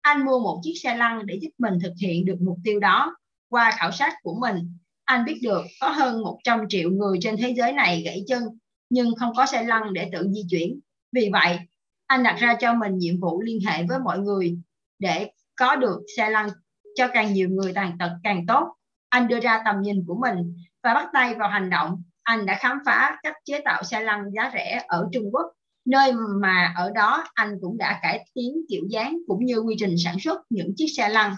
[0.00, 3.16] Anh mua một chiếc xe lăn để giúp mình thực hiện được mục tiêu đó.
[3.48, 7.54] Qua khảo sát của mình, anh biết được có hơn 100 triệu người trên thế
[7.56, 8.42] giới này gãy chân
[8.90, 10.80] nhưng không có xe lăn để tự di chuyển.
[11.12, 11.58] Vì vậy,
[12.06, 14.58] anh đặt ra cho mình nhiệm vụ liên hệ với mọi người
[14.98, 16.48] để có được xe lăn
[16.94, 18.74] cho càng nhiều người tàn tật càng tốt.
[19.08, 22.02] Anh đưa ra tầm nhìn của mình và bắt tay vào hành động.
[22.22, 25.46] Anh đã khám phá cách chế tạo xe lăn giá rẻ ở Trung Quốc,
[25.84, 29.94] nơi mà ở đó anh cũng đã cải tiến kiểu dáng cũng như quy trình
[30.04, 31.36] sản xuất những chiếc xe lăn.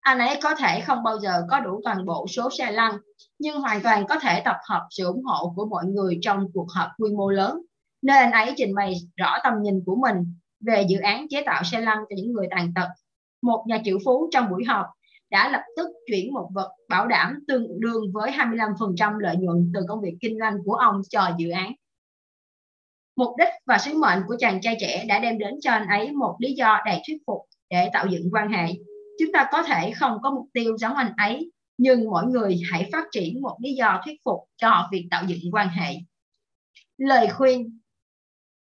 [0.00, 2.96] Anh ấy có thể không bao giờ có đủ toàn bộ số xe lăn,
[3.38, 6.66] nhưng hoàn toàn có thể tập hợp sự ủng hộ của mọi người trong cuộc
[6.74, 7.62] họp quy mô lớn,
[8.02, 11.62] nơi anh ấy trình bày rõ tầm nhìn của mình về dự án chế tạo
[11.64, 12.88] xe lăn cho những người tàn tật.
[13.42, 14.86] Một nhà triệu phú trong buổi họp
[15.30, 19.80] đã lập tức chuyển một vật bảo đảm tương đương với 25% lợi nhuận từ
[19.88, 21.72] công việc kinh doanh của ông cho dự án.
[23.16, 26.12] Mục đích và sứ mệnh của chàng trai trẻ đã đem đến cho anh ấy
[26.12, 27.40] một lý do đầy thuyết phục
[27.70, 28.66] để tạo dựng quan hệ.
[29.18, 32.88] Chúng ta có thể không có mục tiêu giống anh ấy, nhưng mỗi người hãy
[32.92, 35.94] phát triển một lý do thuyết phục cho việc tạo dựng quan hệ.
[36.98, 37.78] Lời khuyên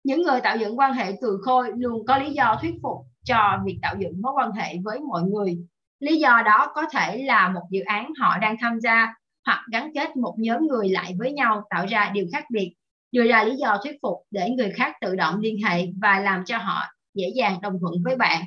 [0.08, 3.60] những người tạo dựng quan hệ từ khôi luôn có lý do thuyết phục cho
[3.66, 5.58] việc tạo dựng mối quan hệ với mọi người
[6.00, 9.14] Lý do đó có thể là một dự án họ đang tham gia
[9.46, 12.74] hoặc gắn kết một nhóm người lại với nhau tạo ra điều khác biệt,
[13.12, 16.44] đưa ra lý do thuyết phục để người khác tự động liên hệ và làm
[16.46, 16.84] cho họ
[17.14, 18.46] dễ dàng đồng thuận với bạn.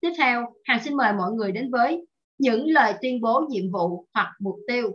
[0.00, 2.06] Tiếp theo, Hàng xin mời mọi người đến với
[2.38, 4.92] những lời tuyên bố nhiệm vụ hoặc mục tiêu.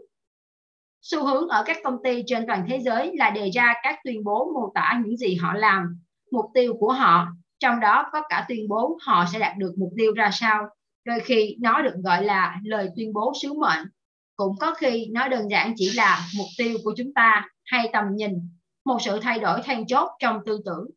[1.04, 4.24] Xu hướng ở các công ty trên toàn thế giới là đề ra các tuyên
[4.24, 6.00] bố mô tả những gì họ làm,
[6.32, 7.28] mục tiêu của họ,
[7.60, 10.68] trong đó có cả tuyên bố họ sẽ đạt được mục tiêu ra sao.
[11.06, 13.88] Đôi khi nó được gọi là lời tuyên bố sứ mệnh.
[14.36, 18.04] Cũng có khi nó đơn giản chỉ là mục tiêu của chúng ta hay tầm
[18.16, 18.50] nhìn
[18.86, 20.90] một sự thay đổi then chốt trong tư tưởng.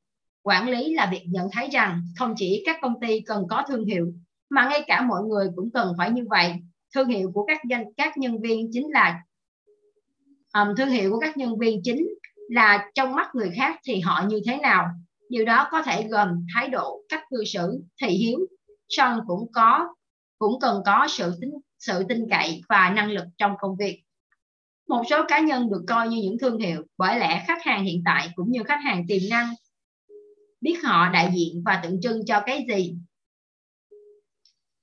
[0.42, 3.84] Quản lý là việc nhận thấy rằng không chỉ các công ty cần có thương
[3.84, 4.12] hiệu
[4.50, 6.54] mà ngay cả mọi người cũng cần phải như vậy.
[6.94, 9.22] Thương hiệu của các doanh các nhân viên chính là
[10.56, 12.08] um, thương hiệu của các nhân viên chính
[12.48, 14.86] là trong mắt người khác thì họ như thế nào?
[15.28, 18.38] Điều đó có thể gồm thái độ cách cư xử thị hiếu.
[18.88, 19.94] Song cũng có
[20.38, 24.02] cũng cần có sự tính sự tin cậy và năng lực trong công việc.
[24.88, 28.02] Một số cá nhân được coi như những thương hiệu bởi lẽ khách hàng hiện
[28.04, 29.54] tại cũng như khách hàng tiềm năng.
[30.60, 32.96] Biết họ đại diện và tượng trưng cho cái gì?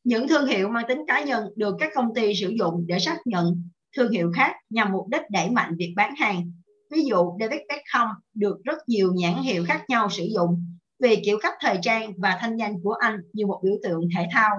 [0.04, 3.18] Những thương hiệu mang tính cá nhân được các công ty sử dụng để xác
[3.26, 6.52] nhận thương hiệu khác nhằm mục đích đẩy mạnh việc bán hàng.
[6.92, 10.66] Ví dụ, David Beckham được rất nhiều nhãn hiệu khác nhau sử dụng
[11.00, 14.28] vì kiểu cách thời trang và thanh danh của anh như một biểu tượng thể
[14.32, 14.50] thao.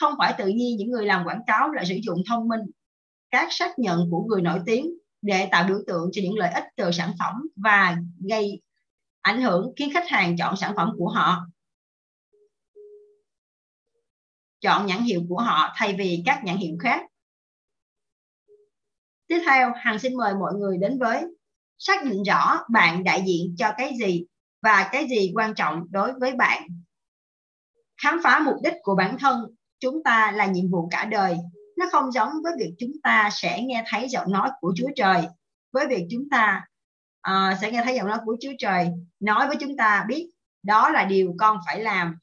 [0.00, 2.60] Không phải tự nhiên những người làm quảng cáo lại sử dụng thông minh.
[3.30, 4.90] Các xác nhận của người nổi tiếng
[5.22, 7.96] để tạo biểu tượng cho những lợi ích từ sản phẩm và
[8.28, 8.60] gây
[9.20, 11.46] ảnh hưởng khiến khách hàng chọn sản phẩm của họ.
[14.60, 17.00] Chọn nhãn hiệu của họ thay vì các nhãn hiệu khác
[19.28, 21.24] tiếp theo hằng xin mời mọi người đến với
[21.78, 24.24] xác định rõ bạn đại diện cho cái gì
[24.62, 26.62] và cái gì quan trọng đối với bạn.
[28.02, 29.44] Khám phá mục đích của bản thân
[29.80, 31.36] chúng ta là nhiệm vụ cả đời.
[31.78, 35.22] Nó không giống với việc chúng ta sẽ nghe thấy giọng nói của Chúa Trời.
[35.72, 36.64] Với việc chúng ta
[37.30, 38.88] uh, sẽ nghe thấy giọng nói của Chúa Trời
[39.20, 40.30] nói với chúng ta biết
[40.62, 42.14] đó là điều con phải làm.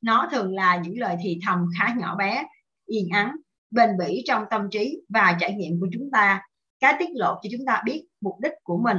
[0.00, 2.44] Nó thường là những lời thì thầm khá nhỏ bé
[2.86, 3.36] yên ắng
[3.70, 6.42] bền bỉ trong tâm trí và trải nghiệm của chúng ta
[6.80, 8.98] cái tiết lộ cho chúng ta biết mục đích của mình.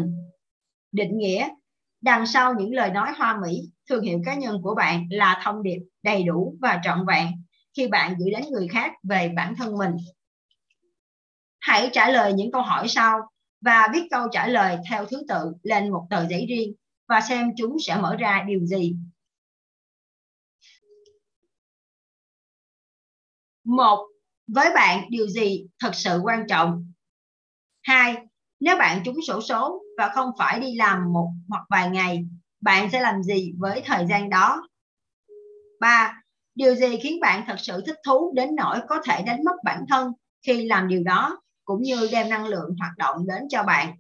[0.91, 1.49] Định nghĩa,
[2.01, 5.63] đằng sau những lời nói hoa mỹ, thương hiệu cá nhân của bạn là thông
[5.63, 7.27] điệp đầy đủ và trọn vẹn
[7.77, 9.91] khi bạn gửi đến người khác về bản thân mình.
[11.59, 13.19] Hãy trả lời những câu hỏi sau
[13.61, 16.73] và viết câu trả lời theo thứ tự lên một tờ giấy riêng
[17.07, 18.95] và xem chúng sẽ mở ra điều gì.
[23.63, 24.07] Một,
[24.47, 26.88] với bạn, điều gì thật sự quan trọng?
[27.83, 28.17] Hai
[28.59, 32.25] nếu bạn trúng sổ số và không phải đi làm một hoặc vài ngày,
[32.61, 34.61] bạn sẽ làm gì với thời gian đó?
[35.79, 36.23] 3.
[36.55, 39.85] Điều gì khiến bạn thật sự thích thú đến nỗi có thể đánh mất bản
[39.89, 40.11] thân
[40.47, 43.95] khi làm điều đó, cũng như đem năng lượng hoạt động đến cho bạn?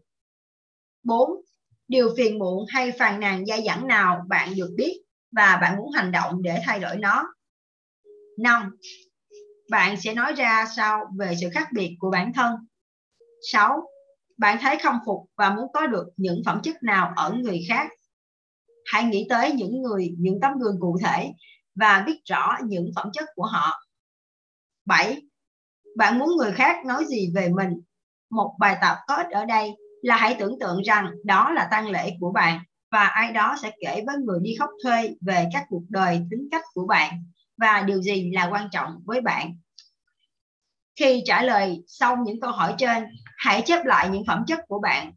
[1.03, 1.29] 4.
[1.87, 5.01] Điều phiền muộn hay phàn nàn dai dẳng nào bạn được biết
[5.31, 7.25] và bạn muốn hành động để thay đổi nó?
[8.39, 8.71] 5.
[9.71, 12.55] Bạn sẽ nói ra sao về sự khác biệt của bản thân?
[13.51, 13.89] 6
[14.37, 17.89] bạn thấy không phục và muốn có được những phẩm chất nào ở người khác
[18.85, 21.31] hãy nghĩ tới những người những tấm gương cụ thể
[21.75, 23.83] và biết rõ những phẩm chất của họ
[24.85, 25.21] 7.
[25.97, 27.81] Bạn muốn người khác nói gì về mình?
[28.29, 29.71] Một bài tập có ích ở đây
[30.01, 32.59] là hãy tưởng tượng rằng đó là tang lễ của bạn
[32.91, 36.47] và ai đó sẽ kể với người đi khóc thuê về các cuộc đời tính
[36.51, 37.23] cách của bạn
[37.57, 39.57] và điều gì là quan trọng với bạn.
[40.99, 43.03] Khi trả lời xong những câu hỏi trên,
[43.37, 45.11] hãy chép lại những phẩm chất của bạn,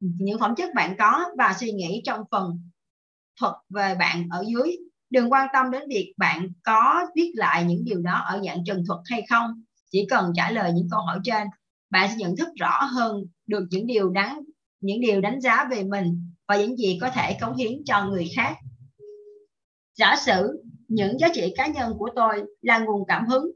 [0.00, 2.70] những phẩm chất bạn có và suy nghĩ trong phần
[3.40, 4.76] thuật về bạn ở dưới.
[5.10, 8.84] Đừng quan tâm đến việc bạn có viết lại những điều đó ở dạng trần
[8.86, 9.64] thuật hay không.
[9.90, 11.46] Chỉ cần trả lời những câu hỏi trên,
[11.90, 14.40] bạn sẽ nhận thức rõ hơn được những điều đáng
[14.80, 18.30] những điều đánh giá về mình và những gì có thể cống hiến cho người
[18.36, 18.56] khác.
[19.98, 23.50] Giả sử những giá trị cá nhân của tôi là nguồn cảm hứng,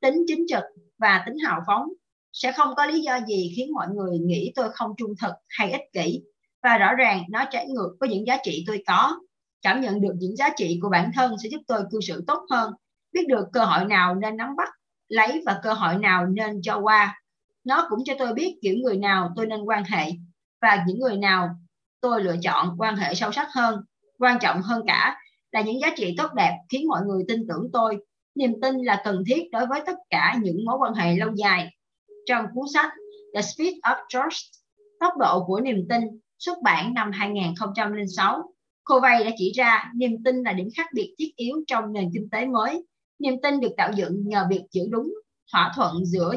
[0.00, 0.64] tính chính trực
[0.98, 1.88] và tính hào phóng
[2.32, 5.72] sẽ không có lý do gì khiến mọi người nghĩ tôi không trung thực hay
[5.72, 6.22] ích kỷ.
[6.62, 9.20] Và rõ ràng nó trái ngược với những giá trị tôi có.
[9.62, 12.46] Cảm nhận được những giá trị của bản thân sẽ giúp tôi cư xử tốt
[12.50, 12.72] hơn.
[13.12, 14.68] Biết được cơ hội nào nên nắm bắt,
[15.08, 17.20] lấy và cơ hội nào nên cho qua.
[17.64, 20.10] Nó cũng cho tôi biết kiểu người nào tôi nên quan hệ
[20.62, 21.48] và những người nào
[22.00, 23.80] tôi lựa chọn quan hệ sâu sắc hơn.
[24.18, 25.16] Quan trọng hơn cả
[25.52, 27.98] là những giá trị tốt đẹp khiến mọi người tin tưởng tôi
[28.34, 31.76] niềm tin là cần thiết đối với tất cả những mối quan hệ lâu dài.
[32.26, 32.92] Trong cuốn sách
[33.34, 34.44] The Speed of Trust,
[35.00, 36.02] tốc độ của niềm tin
[36.38, 38.54] xuất bản năm 2006
[38.90, 42.28] Covey đã chỉ ra niềm tin là điểm khác biệt thiết yếu trong nền kinh
[42.30, 42.86] tế mới.
[43.18, 45.14] Niềm tin được tạo dựng nhờ việc giữ đúng,
[45.52, 46.34] thỏa thuận giữa,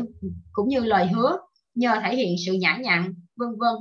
[0.51, 1.37] cũng như lời hứa,
[1.75, 3.75] nhờ thể hiện sự nhã nhặn, vân vân.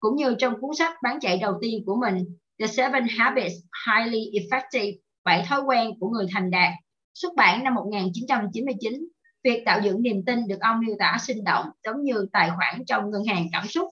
[0.00, 2.24] Cũng như trong cuốn sách bán chạy đầu tiên của mình,
[2.58, 3.54] The Seven Habits
[3.86, 4.92] Highly Effective,
[5.24, 6.72] bảy thói quen của người thành đạt
[7.14, 9.08] xuất bản năm 1999
[9.44, 12.84] việc tạo dựng niềm tin được ông miêu tả sinh động, giống như tài khoản
[12.86, 13.88] trong ngân hàng cảm xúc.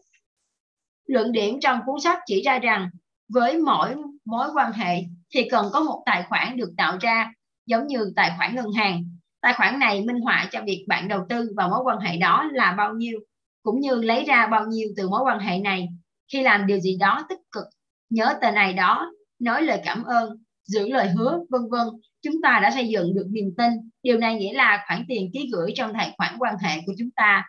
[1.07, 2.91] Luận điểm trong cuốn sách chỉ ra rằng,
[3.29, 3.95] với mỗi
[4.25, 5.03] mối quan hệ
[5.35, 7.33] thì cần có một tài khoản được tạo ra,
[7.67, 9.05] giống như tài khoản ngân hàng.
[9.41, 12.49] Tài khoản này minh họa cho việc bạn đầu tư vào mối quan hệ đó
[12.53, 13.21] là bao nhiêu,
[13.63, 15.89] cũng như lấy ra bao nhiêu từ mối quan hệ này.
[16.33, 17.65] Khi làm điều gì đó tích cực,
[18.11, 21.87] nhớ tên này đó, nói lời cảm ơn giữ lời hứa, vân vân.
[22.23, 23.73] Chúng ta đã xây dựng được niềm tin.
[24.03, 27.11] Điều này nghĩa là khoản tiền ký gửi trong tài khoản quan hệ của chúng
[27.11, 27.45] ta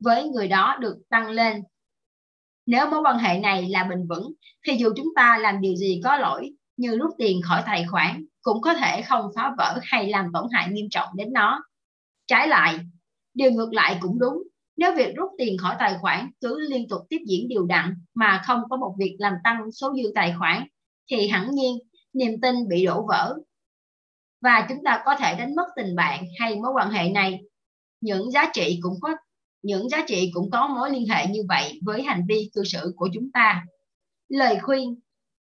[0.00, 1.62] với người đó được tăng lên.
[2.66, 4.32] Nếu mối quan hệ này là bền vững,
[4.66, 8.24] thì dù chúng ta làm điều gì có lỗi, như rút tiền khỏi tài khoản,
[8.42, 11.62] cũng có thể không phá vỡ hay làm tổn hại nghiêm trọng đến nó.
[12.26, 12.78] Trái lại,
[13.34, 14.42] điều ngược lại cũng đúng.
[14.76, 18.42] Nếu việc rút tiền khỏi tài khoản cứ liên tục tiếp diễn điều đặn mà
[18.46, 20.66] không có một việc làm tăng số dư tài khoản,
[21.10, 21.78] thì hẳn nhiên
[22.12, 23.36] niềm tin bị đổ vỡ.
[24.40, 27.40] Và chúng ta có thể đánh mất tình bạn hay mối quan hệ này.
[28.00, 29.16] Những giá trị cũng có,
[29.62, 32.92] những giá trị cũng có mối liên hệ như vậy với hành vi cư xử
[32.96, 33.64] của chúng ta.
[34.28, 35.00] Lời khuyên,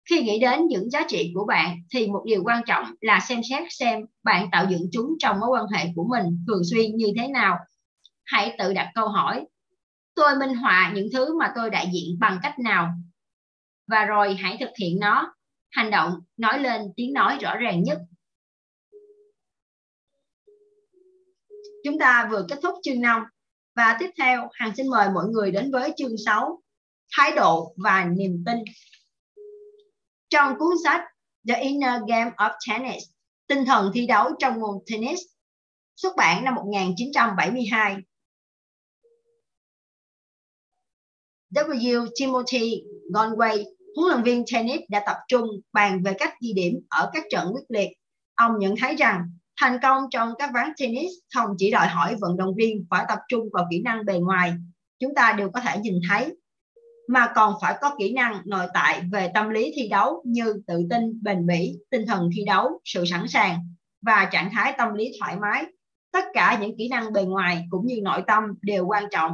[0.09, 3.41] khi nghĩ đến những giá trị của bạn thì một điều quan trọng là xem
[3.49, 7.07] xét xem bạn tạo dựng chúng trong mối quan hệ của mình thường xuyên như
[7.17, 7.57] thế nào.
[8.23, 9.45] Hãy tự đặt câu hỏi,
[10.15, 12.89] tôi minh họa những thứ mà tôi đại diện bằng cách nào?
[13.87, 15.34] Và rồi hãy thực hiện nó
[15.75, 17.97] hành động nói lên tiếng nói rõ ràng nhất.
[21.83, 23.23] Chúng ta vừa kết thúc chương 5
[23.75, 26.61] và tiếp theo Hằng xin mời mọi người đến với chương 6
[27.17, 28.57] thái độ và niềm tin.
[30.29, 31.01] Trong cuốn sách
[31.47, 33.03] The Inner Game of Tennis
[33.47, 35.19] tinh thần thi đấu trong môn tennis
[35.95, 37.95] xuất bản năm 1972
[41.55, 42.07] W.
[42.19, 43.65] Timothy Conway,
[43.95, 47.51] huấn luyện viên tennis đã tập trung bàn về cách ghi điểm ở các trận
[47.53, 47.89] quyết liệt.
[48.35, 49.21] Ông nhận thấy rằng
[49.61, 53.19] thành công trong các ván tennis không chỉ đòi hỏi vận động viên phải tập
[53.27, 54.53] trung vào kỹ năng bề ngoài,
[54.99, 56.35] chúng ta đều có thể nhìn thấy,
[57.07, 60.87] mà còn phải có kỹ năng nội tại về tâm lý thi đấu như tự
[60.89, 63.59] tin, bền bỉ, tinh thần thi đấu, sự sẵn sàng
[64.01, 65.65] và trạng thái tâm lý thoải mái.
[66.11, 69.31] Tất cả những kỹ năng bề ngoài cũng như nội tâm đều quan trọng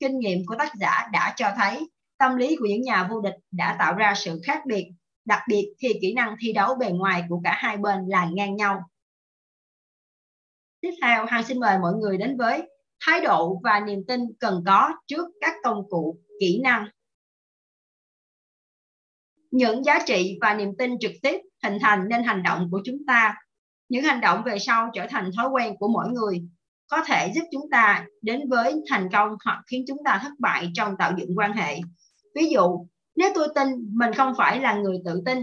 [0.00, 1.88] kinh nghiệm của tác giả đã cho thấy
[2.20, 4.86] tâm lý của những nhà vô địch đã tạo ra sự khác biệt,
[5.24, 8.56] đặc biệt khi kỹ năng thi đấu bề ngoài của cả hai bên là ngang
[8.56, 8.80] nhau.
[10.80, 12.70] Tiếp theo, Hằng xin mời mọi người đến với
[13.06, 16.88] thái độ và niềm tin cần có trước các công cụ, kỹ năng.
[19.50, 23.06] Những giá trị và niềm tin trực tiếp hình thành nên hành động của chúng
[23.06, 23.36] ta.
[23.88, 26.42] Những hành động về sau trở thành thói quen của mỗi người
[26.88, 30.70] có thể giúp chúng ta đến với thành công hoặc khiến chúng ta thất bại
[30.74, 31.80] trong tạo dựng quan hệ.
[32.34, 35.38] Ví dụ, nếu tôi tin mình không phải là người tự tin,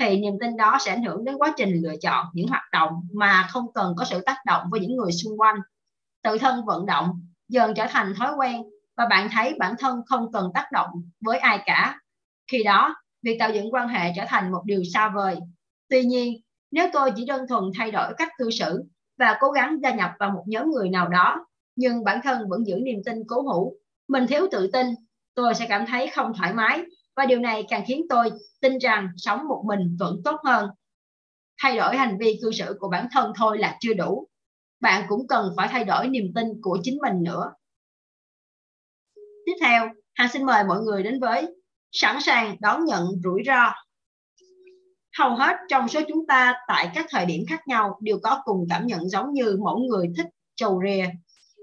[0.00, 2.90] thì niềm tin đó sẽ ảnh hưởng đến quá trình lựa chọn những hoạt động
[3.14, 5.56] mà không cần có sự tác động với những người xung quanh.
[6.22, 7.10] Tự thân vận động
[7.48, 8.62] dần trở thành thói quen
[8.96, 11.98] và bạn thấy bản thân không cần tác động với ai cả.
[12.52, 15.36] Khi đó, việc tạo dựng quan hệ trở thành một điều xa vời.
[15.88, 16.34] Tuy nhiên,
[16.70, 18.84] nếu tôi chỉ đơn thuần thay đổi cách cư xử
[19.18, 22.66] và cố gắng gia nhập vào một nhóm người nào đó nhưng bản thân vẫn
[22.66, 23.74] giữ niềm tin cố hữu.
[24.08, 24.86] Mình thiếu tự tin,
[25.38, 26.82] tôi sẽ cảm thấy không thoải mái
[27.16, 28.30] và điều này càng khiến tôi
[28.60, 30.70] tin rằng sống một mình vẫn tốt hơn.
[31.62, 34.28] Thay đổi hành vi cư xử của bản thân thôi là chưa đủ.
[34.80, 37.52] Bạn cũng cần phải thay đổi niềm tin của chính mình nữa.
[39.46, 41.46] Tiếp theo, hà xin mời mọi người đến với
[41.92, 43.72] sẵn sàng đón nhận rủi ro.
[45.18, 48.66] Hầu hết trong số chúng ta tại các thời điểm khác nhau đều có cùng
[48.70, 50.26] cảm nhận giống như mỗi người thích
[50.56, 51.06] trầu rìa.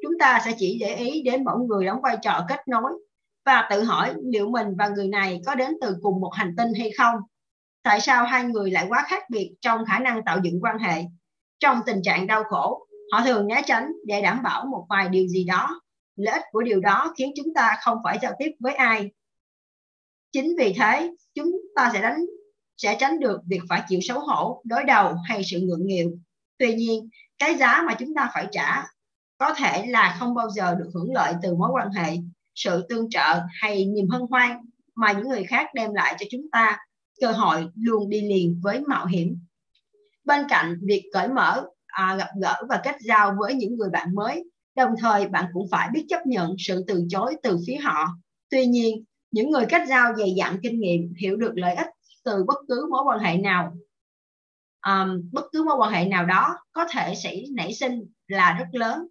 [0.04, 2.92] Chúng ta sẽ chỉ để ý đến mỗi người đóng vai trò kết nối
[3.46, 6.74] và tự hỏi liệu mình và người này có đến từ cùng một hành tinh
[6.80, 7.16] hay không.
[7.84, 11.04] Tại sao hai người lại quá khác biệt trong khả năng tạo dựng quan hệ?
[11.60, 15.28] Trong tình trạng đau khổ, họ thường né tránh để đảm bảo một vài điều
[15.28, 15.82] gì đó.
[16.16, 19.12] Lợi ích của điều đó khiến chúng ta không phải giao tiếp với ai.
[20.32, 22.26] Chính vì thế, chúng ta sẽ đánh
[22.78, 26.12] sẽ tránh được việc phải chịu xấu hổ, đối đầu hay sự ngượng nghịu.
[26.58, 28.84] Tuy nhiên, cái giá mà chúng ta phải trả
[29.38, 32.18] có thể là không bao giờ được hưởng lợi từ mối quan hệ,
[32.56, 34.58] sự tương trợ hay niềm hân hoan
[34.96, 36.78] mà những người khác đem lại cho chúng ta,
[37.22, 39.40] cơ hội luôn đi liền với mạo hiểm.
[40.24, 44.16] Bên cạnh việc cởi mở, à, gặp gỡ và kết giao với những người bạn
[44.16, 44.44] mới,
[44.76, 48.08] đồng thời bạn cũng phải biết chấp nhận sự từ chối từ phía họ.
[48.50, 51.88] Tuy nhiên, những người kết giao dày dặn kinh nghiệm hiểu được lợi ích
[52.24, 53.78] từ bất cứ mối quan hệ nào
[54.88, 58.66] um, bất cứ mối quan hệ nào đó có thể sẽ nảy sinh là rất
[58.72, 59.08] lớn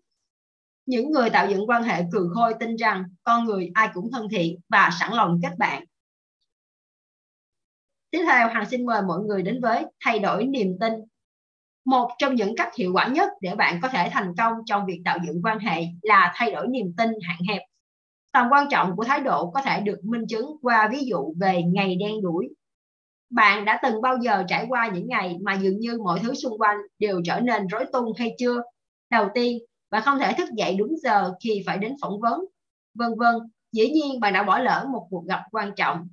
[0.86, 4.28] những người tạo dựng quan hệ cường khôi tin rằng con người ai cũng thân
[4.30, 5.84] thiện và sẵn lòng kết bạn.
[8.10, 10.92] Tiếp theo hằng xin mời mọi người đến với thay đổi niềm tin.
[11.84, 15.02] Một trong những cách hiệu quả nhất để bạn có thể thành công trong việc
[15.04, 17.62] tạo dựng quan hệ là thay đổi niềm tin hạn hẹp.
[18.32, 21.62] Tầm quan trọng của thái độ có thể được minh chứng qua ví dụ về
[21.62, 22.48] ngày đen đuổi.
[23.30, 26.58] Bạn đã từng bao giờ trải qua những ngày mà dường như mọi thứ xung
[26.58, 28.62] quanh đều trở nên rối tung hay chưa?
[29.10, 29.58] Đầu tiên,
[29.94, 32.44] và không thể thức dậy đúng giờ khi phải đến phỏng vấn.
[32.94, 33.34] Vân vân,
[33.72, 36.08] dĩ nhiên bạn đã bỏ lỡ một cuộc gặp quan trọng.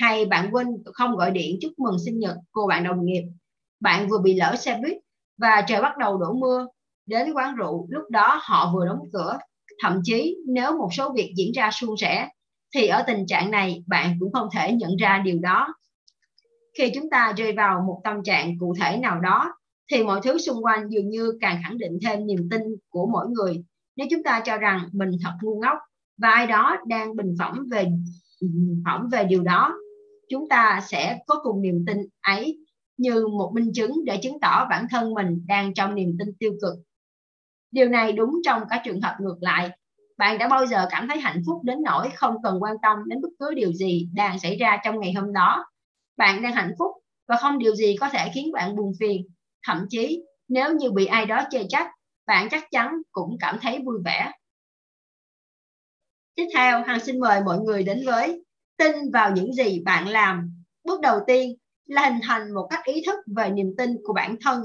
[0.00, 3.22] Hay bạn quên không gọi điện chúc mừng sinh nhật cô bạn đồng nghiệp.
[3.80, 4.96] Bạn vừa bị lỡ xe buýt
[5.38, 6.66] và trời bắt đầu đổ mưa.
[7.06, 9.38] Đến quán rượu, lúc đó họ vừa đóng cửa.
[9.82, 12.28] Thậm chí nếu một số việc diễn ra suôn sẻ,
[12.74, 15.74] thì ở tình trạng này bạn cũng không thể nhận ra điều đó
[16.78, 19.57] khi chúng ta rơi vào một tâm trạng cụ thể nào đó
[19.92, 23.26] thì mọi thứ xung quanh dường như càng khẳng định thêm niềm tin của mỗi
[23.28, 23.64] người.
[23.96, 25.78] Nếu chúng ta cho rằng mình thật ngu ngốc
[26.18, 27.86] và ai đó đang bình phẩm về
[28.84, 29.74] phẩm về điều đó,
[30.28, 32.58] chúng ta sẽ có cùng niềm tin ấy
[32.96, 36.52] như một minh chứng để chứng tỏ bản thân mình đang trong niềm tin tiêu
[36.62, 36.74] cực.
[37.70, 39.70] Điều này đúng trong cả trường hợp ngược lại.
[40.18, 43.20] Bạn đã bao giờ cảm thấy hạnh phúc đến nỗi không cần quan tâm đến
[43.20, 45.64] bất cứ điều gì đang xảy ra trong ngày hôm đó?
[46.16, 46.90] Bạn đang hạnh phúc
[47.28, 49.26] và không điều gì có thể khiến bạn buồn phiền.
[49.66, 51.90] Thậm chí, nếu như bị ai đó chê trách,
[52.26, 54.32] bạn chắc chắn cũng cảm thấy vui vẻ.
[56.34, 58.44] Tiếp theo, Hằng xin mời mọi người đến với
[58.76, 60.64] tin vào những gì bạn làm.
[60.84, 61.56] Bước đầu tiên
[61.86, 64.64] là hình thành một cách ý thức về niềm tin của bản thân.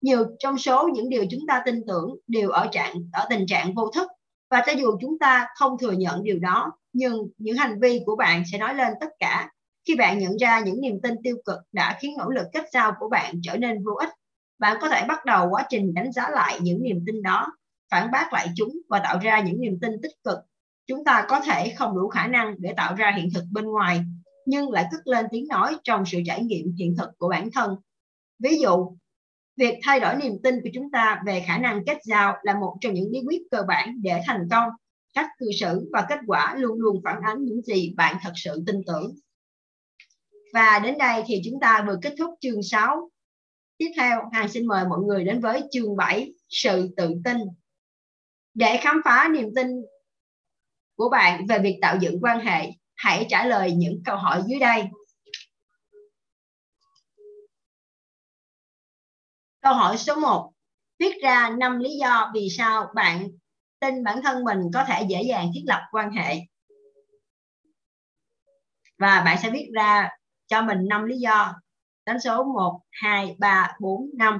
[0.00, 3.74] Nhiều trong số những điều chúng ta tin tưởng đều ở trạng ở tình trạng
[3.74, 4.10] vô thức
[4.50, 8.16] và cho dù chúng ta không thừa nhận điều đó, nhưng những hành vi của
[8.16, 9.50] bạn sẽ nói lên tất cả
[9.86, 12.92] khi bạn nhận ra những niềm tin tiêu cực đã khiến nỗ lực kết giao
[12.98, 14.10] của bạn trở nên vô ích,
[14.58, 17.56] bạn có thể bắt đầu quá trình đánh giá lại những niềm tin đó,
[17.90, 20.38] phản bác lại chúng và tạo ra những niềm tin tích cực.
[20.86, 24.00] Chúng ta có thể không đủ khả năng để tạo ra hiện thực bên ngoài,
[24.46, 27.76] nhưng lại cất lên tiếng nói trong sự trải nghiệm hiện thực của bản thân.
[28.38, 28.96] Ví dụ,
[29.56, 32.76] việc thay đổi niềm tin của chúng ta về khả năng kết giao là một
[32.80, 34.68] trong những bí quyết cơ bản để thành công.
[35.14, 38.62] Cách cư xử và kết quả luôn luôn phản ánh những gì bạn thật sự
[38.66, 39.14] tin tưởng.
[40.54, 43.10] Và đến đây thì chúng ta vừa kết thúc chương 6.
[43.76, 47.36] Tiếp theo, Hàng xin mời mọi người đến với chương 7, sự tự tin.
[48.54, 49.66] Để khám phá niềm tin
[50.96, 54.60] của bạn về việc tạo dựng quan hệ, hãy trả lời những câu hỏi dưới
[54.60, 54.84] đây.
[59.60, 60.52] Câu hỏi số 1.
[60.98, 63.28] Viết ra 5 lý do vì sao bạn
[63.80, 66.36] tin bản thân mình có thể dễ dàng thiết lập quan hệ.
[68.98, 70.10] Và bạn sẽ viết ra
[70.46, 71.54] cho mình 5 lý do.
[72.06, 74.38] Đánh số 1 2 3 4 5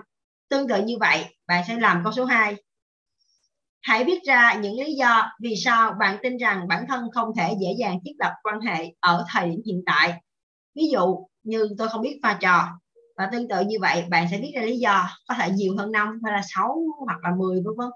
[0.48, 2.56] tương tự như vậy, bạn sẽ làm câu số 2
[3.84, 7.56] hãy viết ra những lý do vì sao bạn tin rằng bản thân không thể
[7.60, 10.20] dễ dàng thiết lập quan hệ ở thời điểm hiện tại.
[10.74, 12.68] Ví dụ như tôi không biết pha trò,
[13.16, 15.92] và tương tự như vậy, bạn sẽ viết ra lý do có thể nhiều hơn
[15.92, 16.76] 5 hay là 6
[17.06, 17.88] hoặc là 10 vân vân.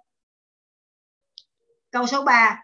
[1.90, 2.62] Câu số 3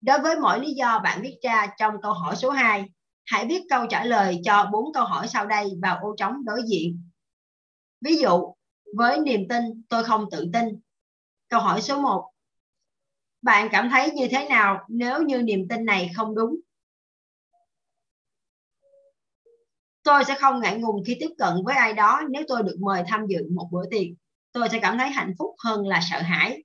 [0.00, 2.84] đối với mỗi lý do bạn viết ra trong câu hỏi số 2
[3.24, 6.62] Hãy viết câu trả lời cho bốn câu hỏi sau đây vào ô trống đối
[6.66, 7.10] diện.
[8.00, 8.54] Ví dụ,
[8.96, 10.80] với niềm tin tôi không tự tin.
[11.48, 12.32] Câu hỏi số 1.
[13.42, 16.56] Bạn cảm thấy như thế nào nếu như niềm tin này không đúng?
[20.02, 23.02] Tôi sẽ không ngại ngùng khi tiếp cận với ai đó nếu tôi được mời
[23.08, 24.06] tham dự một bữa tiệc.
[24.52, 26.62] Tôi sẽ cảm thấy hạnh phúc hơn là sợ hãi.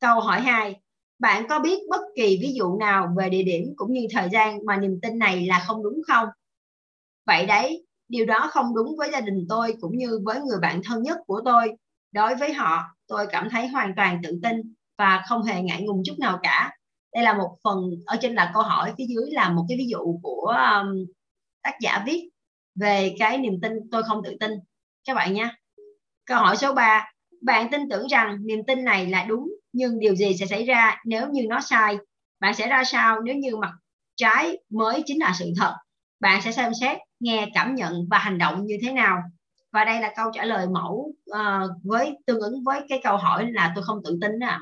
[0.00, 0.80] Câu hỏi 2.
[1.20, 4.58] Bạn có biết bất kỳ ví dụ nào về địa điểm cũng như thời gian
[4.66, 6.28] mà niềm tin này là không đúng không?
[7.26, 10.80] Vậy đấy, điều đó không đúng với gia đình tôi cũng như với người bạn
[10.84, 11.72] thân nhất của tôi.
[12.12, 16.02] Đối với họ, tôi cảm thấy hoàn toàn tự tin và không hề ngại ngùng
[16.04, 16.76] chút nào cả.
[17.14, 19.86] Đây là một phần ở trên là câu hỏi, phía dưới là một cái ví
[19.88, 21.04] dụ của um,
[21.62, 22.30] tác giả viết
[22.74, 24.50] về cái niềm tin tôi không tự tin
[25.04, 25.54] các bạn nhé.
[26.26, 30.14] Câu hỏi số 3, bạn tin tưởng rằng niềm tin này là đúng nhưng điều
[30.14, 31.96] gì sẽ xảy ra nếu như nó sai?
[32.40, 33.72] Bạn sẽ ra sao nếu như mặt
[34.16, 35.74] trái mới chính là sự thật?
[36.20, 39.18] Bạn sẽ xem xét nghe cảm nhận và hành động như thế nào?
[39.72, 43.52] Và đây là câu trả lời mẫu uh, với tương ứng với cái câu hỏi
[43.52, 44.60] là tôi không tự tin à.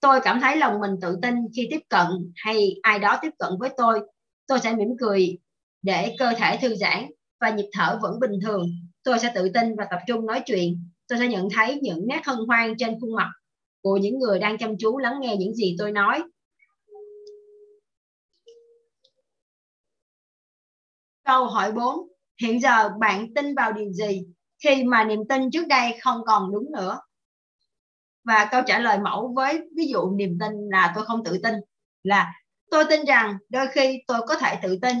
[0.00, 2.06] tôi cảm thấy lòng mình tự tin khi tiếp cận
[2.36, 4.00] hay ai đó tiếp cận với tôi.
[4.46, 5.38] Tôi sẽ mỉm cười
[5.82, 7.06] để cơ thể thư giãn
[7.40, 8.66] và nhịp thở vẫn bình thường.
[9.02, 12.20] Tôi sẽ tự tin và tập trung nói chuyện tôi sẽ nhận thấy những nét
[12.26, 13.30] hân hoan trên khuôn mặt
[13.82, 16.22] của những người đang chăm chú lắng nghe những gì tôi nói.
[21.24, 22.08] Câu hỏi 4.
[22.42, 24.24] Hiện giờ bạn tin vào điều gì
[24.64, 27.00] khi mà niềm tin trước đây không còn đúng nữa?
[28.24, 31.54] Và câu trả lời mẫu với ví dụ niềm tin là tôi không tự tin
[32.02, 32.32] là
[32.70, 34.96] tôi tin rằng đôi khi tôi có thể tự tin.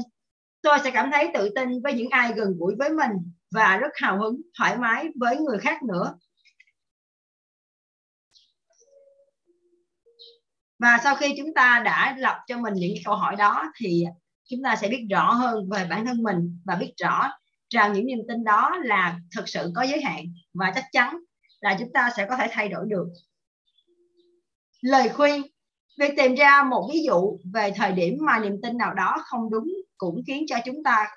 [0.62, 3.92] Tôi sẽ cảm thấy tự tin với những ai gần gũi với mình và rất
[3.94, 6.14] hào hứng, thoải mái với người khác nữa.
[10.82, 14.04] và sau khi chúng ta đã lập cho mình những câu hỏi đó thì
[14.50, 17.30] chúng ta sẽ biết rõ hơn về bản thân mình và biết rõ
[17.70, 20.24] rằng những niềm tin đó là thực sự có giới hạn
[20.54, 21.18] và chắc chắn
[21.60, 23.06] là chúng ta sẽ có thể thay đổi được
[24.80, 25.42] lời khuyên
[25.98, 29.50] việc tìm ra một ví dụ về thời điểm mà niềm tin nào đó không
[29.50, 31.10] đúng cũng khiến cho chúng ta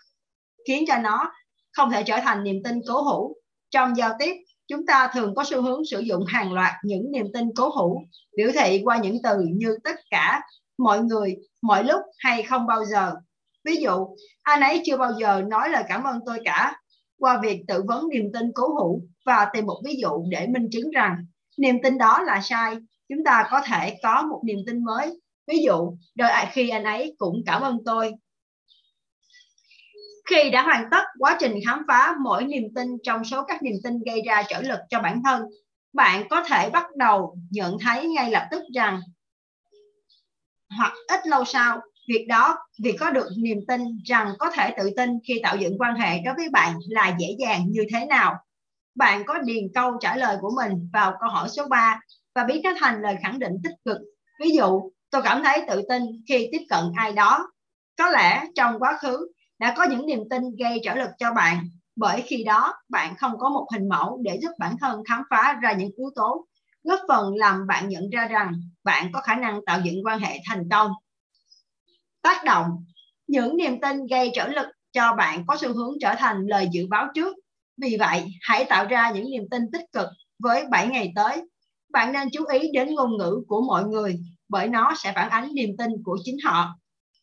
[0.67, 1.31] khiến cho nó
[1.75, 3.35] không thể trở thành niềm tin cố hữu.
[3.71, 4.35] Trong giao tiếp,
[4.67, 8.01] chúng ta thường có xu hướng sử dụng hàng loạt những niềm tin cố hữu,
[8.37, 10.41] biểu thị qua những từ như tất cả,
[10.77, 13.13] mọi người, mọi lúc hay không bao giờ.
[13.63, 14.07] Ví dụ,
[14.41, 16.75] anh ấy chưa bao giờ nói lời cảm ơn tôi cả.
[17.19, 20.67] Qua việc tự vấn niềm tin cố hữu và tìm một ví dụ để minh
[20.71, 21.15] chứng rằng
[21.57, 22.75] niềm tin đó là sai,
[23.09, 25.21] chúng ta có thể có một niềm tin mới.
[25.47, 28.11] Ví dụ, đợi khi anh ấy cũng cảm ơn tôi
[30.29, 33.75] khi đã hoàn tất quá trình khám phá mỗi niềm tin trong số các niềm
[33.83, 35.43] tin gây ra trở lực cho bản thân,
[35.93, 39.01] bạn có thể bắt đầu nhận thấy ngay lập tức rằng
[40.77, 44.89] hoặc ít lâu sau, việc đó, việc có được niềm tin rằng có thể tự
[44.97, 48.35] tin khi tạo dựng quan hệ đối với bạn là dễ dàng như thế nào.
[48.95, 51.99] Bạn có điền câu trả lời của mình vào câu hỏi số 3
[52.35, 53.97] và biến nó thành lời khẳng định tích cực.
[54.39, 57.47] Ví dụ, tôi cảm thấy tự tin khi tiếp cận ai đó.
[57.97, 59.27] Có lẽ trong quá khứ
[59.59, 61.69] đã có những niềm tin gây trở lực cho bạn.
[61.95, 65.59] Bởi khi đó, bạn không có một hình mẫu để giúp bản thân khám phá
[65.61, 66.45] ra những yếu tố,
[66.83, 68.53] góp phần làm bạn nhận ra rằng
[68.83, 70.91] bạn có khả năng tạo dựng quan hệ thành công.
[72.21, 72.67] Tác động,
[73.27, 76.87] những niềm tin gây trở lực cho bạn có xu hướng trở thành lời dự
[76.89, 77.35] báo trước.
[77.81, 80.07] Vì vậy, hãy tạo ra những niềm tin tích cực
[80.39, 81.41] với 7 ngày tới.
[81.93, 84.19] Bạn nên chú ý đến ngôn ngữ của mọi người,
[84.49, 86.75] bởi nó sẽ phản ánh niềm tin của chính họ.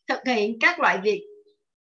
[0.07, 1.21] Thực hiện các loại việc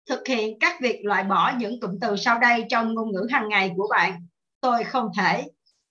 [0.09, 3.49] thực hiện các việc loại bỏ những cụm từ sau đây trong ngôn ngữ hàng
[3.49, 4.27] ngày của bạn.
[4.61, 5.45] Tôi không thể.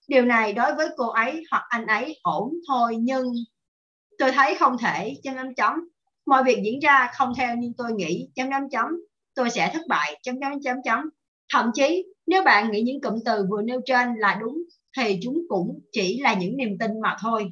[0.08, 3.34] Điều này đối với cô ấy hoặc anh ấy ổn thôi nhưng
[4.18, 5.16] tôi thấy không thể.
[5.24, 5.74] Chấm chấm chấm.
[6.26, 8.28] Mọi việc diễn ra không theo như tôi nghĩ.
[8.36, 8.86] Chấm chấm chấm.
[9.36, 10.20] Tôi sẽ thất bại.
[10.24, 11.10] Chấm chấm chấm chấm.
[11.54, 14.58] Thậm chí nếu bạn nghĩ những cụm từ vừa nêu trên là đúng
[14.98, 17.52] thì chúng cũng chỉ là những niềm tin mà thôi.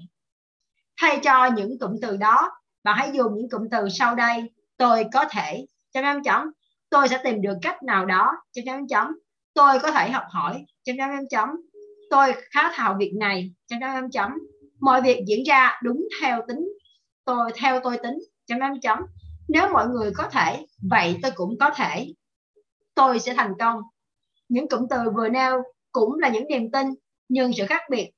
[1.01, 2.49] Thay cho những cụm từ đó,
[2.83, 4.51] bạn hãy dùng những cụm từ sau đây.
[4.77, 6.51] Tôi có thể chấm chấm chấm.
[6.89, 8.31] Tôi sẽ tìm được cách nào đó.
[8.51, 9.19] Chấm chấm chấm.
[9.53, 10.65] Tôi có thể học hỏi.
[10.83, 11.49] Chấm chấm chấm chấm.
[12.09, 13.51] Tôi khá thạo việc này.
[13.67, 14.31] Chấm chấm chấm chấm.
[14.79, 16.67] Mọi việc diễn ra đúng theo tính.
[17.25, 18.17] Tôi theo tôi tính.
[18.47, 18.99] Chấm chấm chấm.
[19.47, 22.13] Nếu mọi người có thể, vậy tôi cũng có thể.
[22.95, 23.81] Tôi sẽ thành công.
[24.49, 25.61] Những cụm từ vừa nêu
[25.91, 26.87] cũng là những niềm tin,
[27.29, 28.11] nhưng sự khác biệt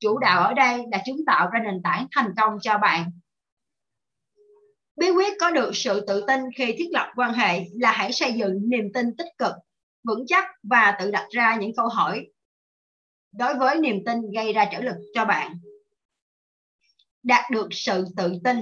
[0.00, 3.10] chủ đạo ở đây là chúng tạo ra nền tảng thành công cho bạn
[5.00, 8.32] bí quyết có được sự tự tin khi thiết lập quan hệ là hãy xây
[8.32, 9.52] dựng niềm tin tích cực,
[10.04, 12.26] vững chắc và tự đặt ra những câu hỏi
[13.32, 15.60] đối với niềm tin gây ra trở lực cho bạn.
[17.22, 18.58] Đạt được sự tự tin.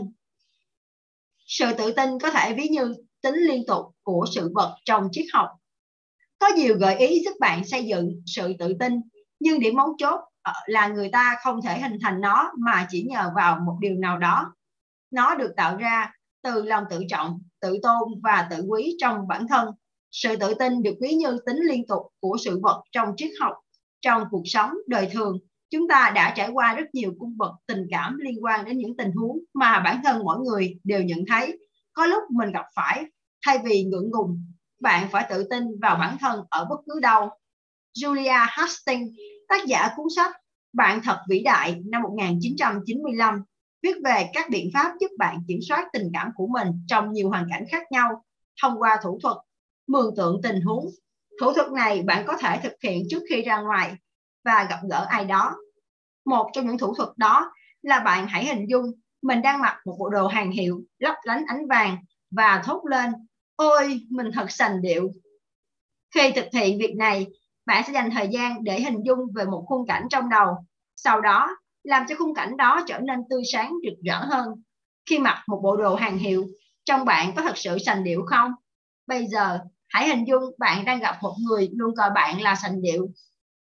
[1.47, 5.27] Sự tự tin có thể ví như tính liên tục của sự vật trong triết
[5.33, 5.49] học.
[6.39, 9.01] Có nhiều gợi ý giúp bạn xây dựng sự tự tin,
[9.41, 13.03] nhưng điểm mấu chốt ờ, là người ta không thể hình thành nó mà chỉ
[13.03, 14.55] nhờ vào một điều nào đó.
[15.11, 16.13] Nó được tạo ra
[16.43, 19.69] từ lòng tự trọng, tự tôn và tự quý trong bản thân.
[20.11, 23.53] Sự tự tin được ví như tính liên tục của sự vật trong triết học,
[24.01, 25.39] trong cuộc sống, đời thường.
[25.71, 28.97] Chúng ta đã trải qua rất nhiều cung bậc tình cảm liên quan đến những
[28.97, 31.59] tình huống mà bản thân mỗi người đều nhận thấy.
[31.93, 33.05] Có lúc mình gặp phải,
[33.47, 34.45] thay vì ngượng ngùng,
[34.81, 37.29] bạn phải tự tin vào bản thân ở bất cứ đâu.
[37.99, 39.11] Julia Hastings,
[39.49, 40.33] tác giả cuốn sách
[40.73, 43.43] Bạn thật vĩ đại năm 1995
[43.83, 47.29] viết về các biện pháp giúp bạn kiểm soát tình cảm của mình trong nhiều
[47.29, 48.25] hoàn cảnh khác nhau
[48.63, 49.37] thông qua thủ thuật
[49.87, 50.87] mường tượng tình huống.
[51.41, 53.95] Thủ thuật này bạn có thể thực hiện trước khi ra ngoài
[54.45, 55.57] và gặp gỡ ai đó.
[56.25, 57.53] Một trong những thủ thuật đó
[57.83, 58.93] là bạn hãy hình dung
[59.23, 61.97] mình đang mặc một bộ đồ hàng hiệu, lấp lánh ánh vàng
[62.31, 63.13] và thốt lên,
[63.57, 65.13] ôi, mình thật sành điệu.
[66.15, 67.27] Khi thực hiện việc này,
[67.67, 70.55] bạn sẽ dành thời gian để hình dung về một khung cảnh trong đầu.
[70.97, 71.57] Sau đó
[71.89, 74.49] làm cho khung cảnh đó trở nên tươi sáng, rực rỡ hơn.
[75.11, 76.47] Khi mặc một bộ đồ hàng hiệu,
[76.85, 78.53] trong bạn có thật sự sành điệu không?
[79.07, 79.59] Bây giờ,
[79.89, 83.09] hãy hình dung bạn đang gặp một người luôn coi bạn là sành điệu.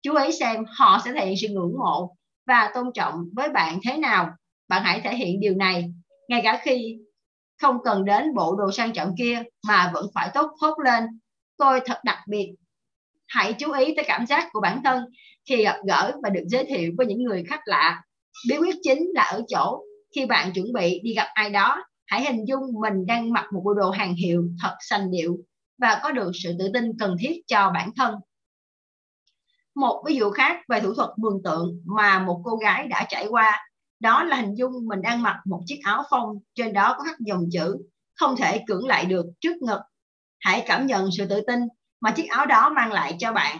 [0.01, 2.15] Chú ý xem họ sẽ thể hiện sự ngưỡng mộ
[2.47, 4.29] và tôn trọng với bạn thế nào.
[4.67, 5.93] Bạn hãy thể hiện điều này.
[6.29, 6.97] Ngay cả khi
[7.61, 11.03] không cần đến bộ đồ sang trọng kia mà vẫn phải tốt thốt lên.
[11.57, 12.55] Tôi thật đặc biệt.
[13.27, 15.05] Hãy chú ý tới cảm giác của bản thân
[15.49, 18.01] khi gặp gỡ và được giới thiệu với những người khác lạ
[18.49, 19.81] bí quyết chính là ở chỗ
[20.15, 23.61] khi bạn chuẩn bị đi gặp ai đó, hãy hình dung mình đang mặc một
[23.65, 25.37] bộ đồ hàng hiệu thật xanh điệu
[25.77, 28.15] và có được sự tự tin cần thiết cho bản thân.
[29.75, 33.27] Một ví dụ khác về thủ thuật mường tượng mà một cô gái đã trải
[33.27, 33.67] qua,
[33.99, 37.19] đó là hình dung mình đang mặc một chiếc áo phông, trên đó có khắc
[37.19, 37.77] dòng chữ
[38.15, 39.79] không thể cưỡng lại được trước ngực.
[40.39, 41.59] Hãy cảm nhận sự tự tin
[42.01, 43.57] mà chiếc áo đó mang lại cho bạn.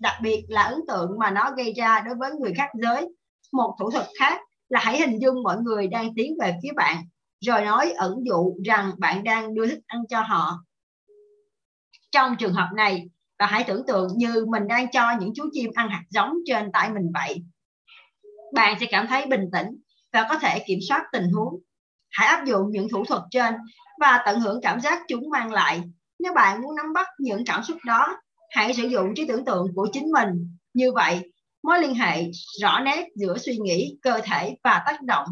[0.00, 3.08] Đặc biệt là ấn tượng mà nó gây ra đối với người khác giới
[3.52, 6.96] một thủ thuật khác là hãy hình dung mọi người đang tiến về phía bạn,
[7.40, 10.52] rồi nói ẩn dụ rằng bạn đang đưa thức ăn cho họ.
[12.10, 13.08] Trong trường hợp này
[13.38, 16.72] và hãy tưởng tượng như mình đang cho những chú chim ăn hạt giống trên
[16.72, 17.42] tay mình vậy.
[18.54, 19.66] Bạn sẽ cảm thấy bình tĩnh
[20.12, 21.60] và có thể kiểm soát tình huống.
[22.10, 23.54] Hãy áp dụng những thủ thuật trên
[24.00, 25.82] và tận hưởng cảm giác chúng mang lại.
[26.18, 28.16] Nếu bạn muốn nắm bắt những cảm xúc đó,
[28.50, 30.56] hãy sử dụng trí tưởng tượng của chính mình.
[30.74, 31.32] Như vậy
[31.66, 32.30] mối liên hệ
[32.60, 35.26] rõ nét giữa suy nghĩ, cơ thể và tác động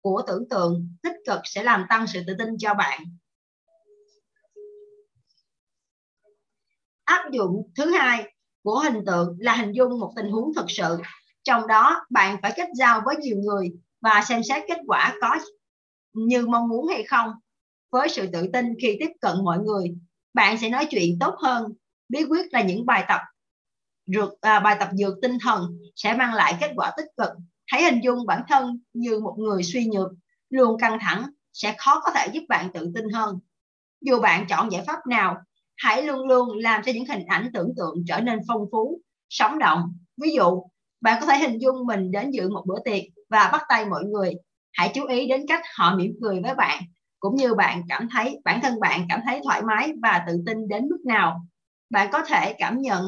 [0.00, 3.00] của tưởng tượng tích cực sẽ làm tăng sự tự tin cho bạn.
[7.04, 10.98] Áp dụng thứ hai của hình tượng là hình dung một tình huống thực sự.
[11.42, 15.38] Trong đó, bạn phải kết giao với nhiều người và xem xét kết quả có
[16.12, 17.30] như mong muốn hay không.
[17.90, 19.94] Với sự tự tin khi tiếp cận mọi người,
[20.34, 21.72] bạn sẽ nói chuyện tốt hơn.
[22.08, 23.20] Bí quyết là những bài tập
[24.14, 27.30] dược à, bài tập dược tinh thần sẽ mang lại kết quả tích cực.
[27.66, 30.08] Hãy hình dung bản thân như một người suy nhược
[30.50, 33.38] luôn căng thẳng sẽ khó có thể giúp bạn tự tin hơn.
[34.00, 35.36] Dù bạn chọn giải pháp nào
[35.76, 39.58] hãy luôn luôn làm cho những hình ảnh tưởng tượng trở nên phong phú sống
[39.58, 39.92] động.
[40.22, 40.62] Ví dụ
[41.00, 44.04] bạn có thể hình dung mình đến dự một bữa tiệc và bắt tay mọi
[44.04, 44.34] người.
[44.72, 46.82] Hãy chú ý đến cách họ mỉm cười với bạn
[47.20, 50.68] cũng như bạn cảm thấy bản thân bạn cảm thấy thoải mái và tự tin
[50.68, 51.40] đến mức nào.
[51.90, 53.04] Bạn có thể cảm nhận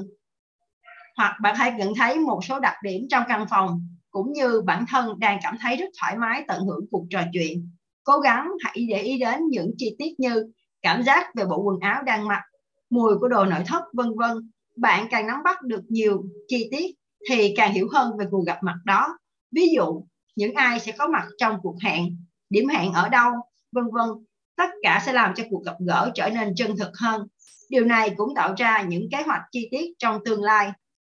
[1.17, 4.85] hoặc bạn hãy nhận thấy một số đặc điểm trong căn phòng, cũng như bản
[4.89, 7.71] thân đang cảm thấy rất thoải mái tận hưởng cuộc trò chuyện.
[8.05, 10.53] Cố gắng hãy để ý đến những chi tiết như
[10.83, 12.43] cảm giác về bộ quần áo đang mặc,
[12.91, 14.51] mùi của đồ nội thất, vân vân.
[14.77, 16.95] Bạn càng nắm bắt được nhiều chi tiết
[17.31, 19.19] thì càng hiểu hơn về cuộc gặp mặt đó.
[19.53, 20.05] Ví dụ,
[20.37, 22.17] những ai sẽ có mặt trong cuộc hẹn,
[22.51, 23.33] điểm hẹn ở đâu,
[23.73, 24.09] vân vân.
[24.57, 27.27] Tất cả sẽ làm cho cuộc gặp gỡ trở nên chân thực hơn.
[27.71, 30.73] Điều này cũng tạo ra những kế hoạch chi tiết trong tương lai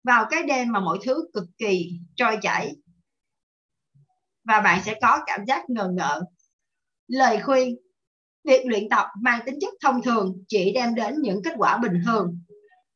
[0.06, 2.76] vào cái đêm mà mọi thứ cực kỳ trôi chảy.
[4.44, 6.22] Và bạn sẽ có cảm giác ngờ ngợ.
[7.08, 7.76] Lời khuyên,
[8.44, 12.02] việc luyện tập mang tính chất thông thường chỉ đem đến những kết quả bình
[12.06, 12.40] thường.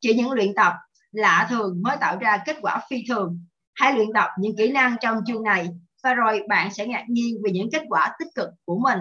[0.01, 0.73] Chỉ những luyện tập
[1.13, 3.45] lạ thường mới tạo ra kết quả phi thường.
[3.75, 5.69] Hãy luyện tập những kỹ năng trong chương này,
[6.03, 8.99] và rồi bạn sẽ ngạc nhiên về những kết quả tích cực của mình.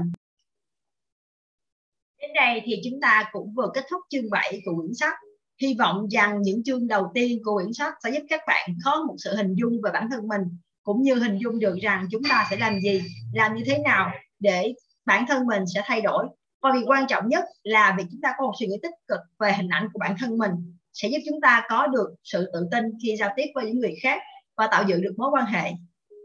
[2.21, 5.13] Đến đây thì chúng ta cũng vừa kết thúc chương 7 của quyển sách
[5.61, 9.03] hy vọng rằng những chương đầu tiên của quyển sách sẽ giúp các bạn có
[9.07, 10.41] một sự hình dung về bản thân mình,
[10.83, 13.01] cũng như hình dung được rằng chúng ta sẽ làm gì,
[13.33, 14.73] làm như thế nào để
[15.05, 16.27] bản thân mình sẽ thay đổi.
[16.61, 19.19] Và việc quan trọng nhất là việc chúng ta có một suy nghĩ tích cực
[19.39, 20.51] về hình ảnh của bản thân mình
[20.93, 23.95] sẽ giúp chúng ta có được sự tự tin khi giao tiếp với những người
[24.03, 24.21] khác
[24.57, 25.71] và tạo dựng được mối quan hệ.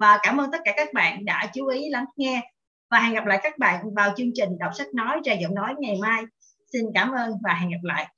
[0.00, 2.40] Và cảm ơn tất cả các bạn đã chú ý, lắng nghe
[2.90, 5.74] và hẹn gặp lại các bạn vào chương trình đọc sách nói ra giọng nói
[5.78, 6.22] ngày mai.
[6.72, 8.13] Xin cảm ơn và hẹn gặp lại.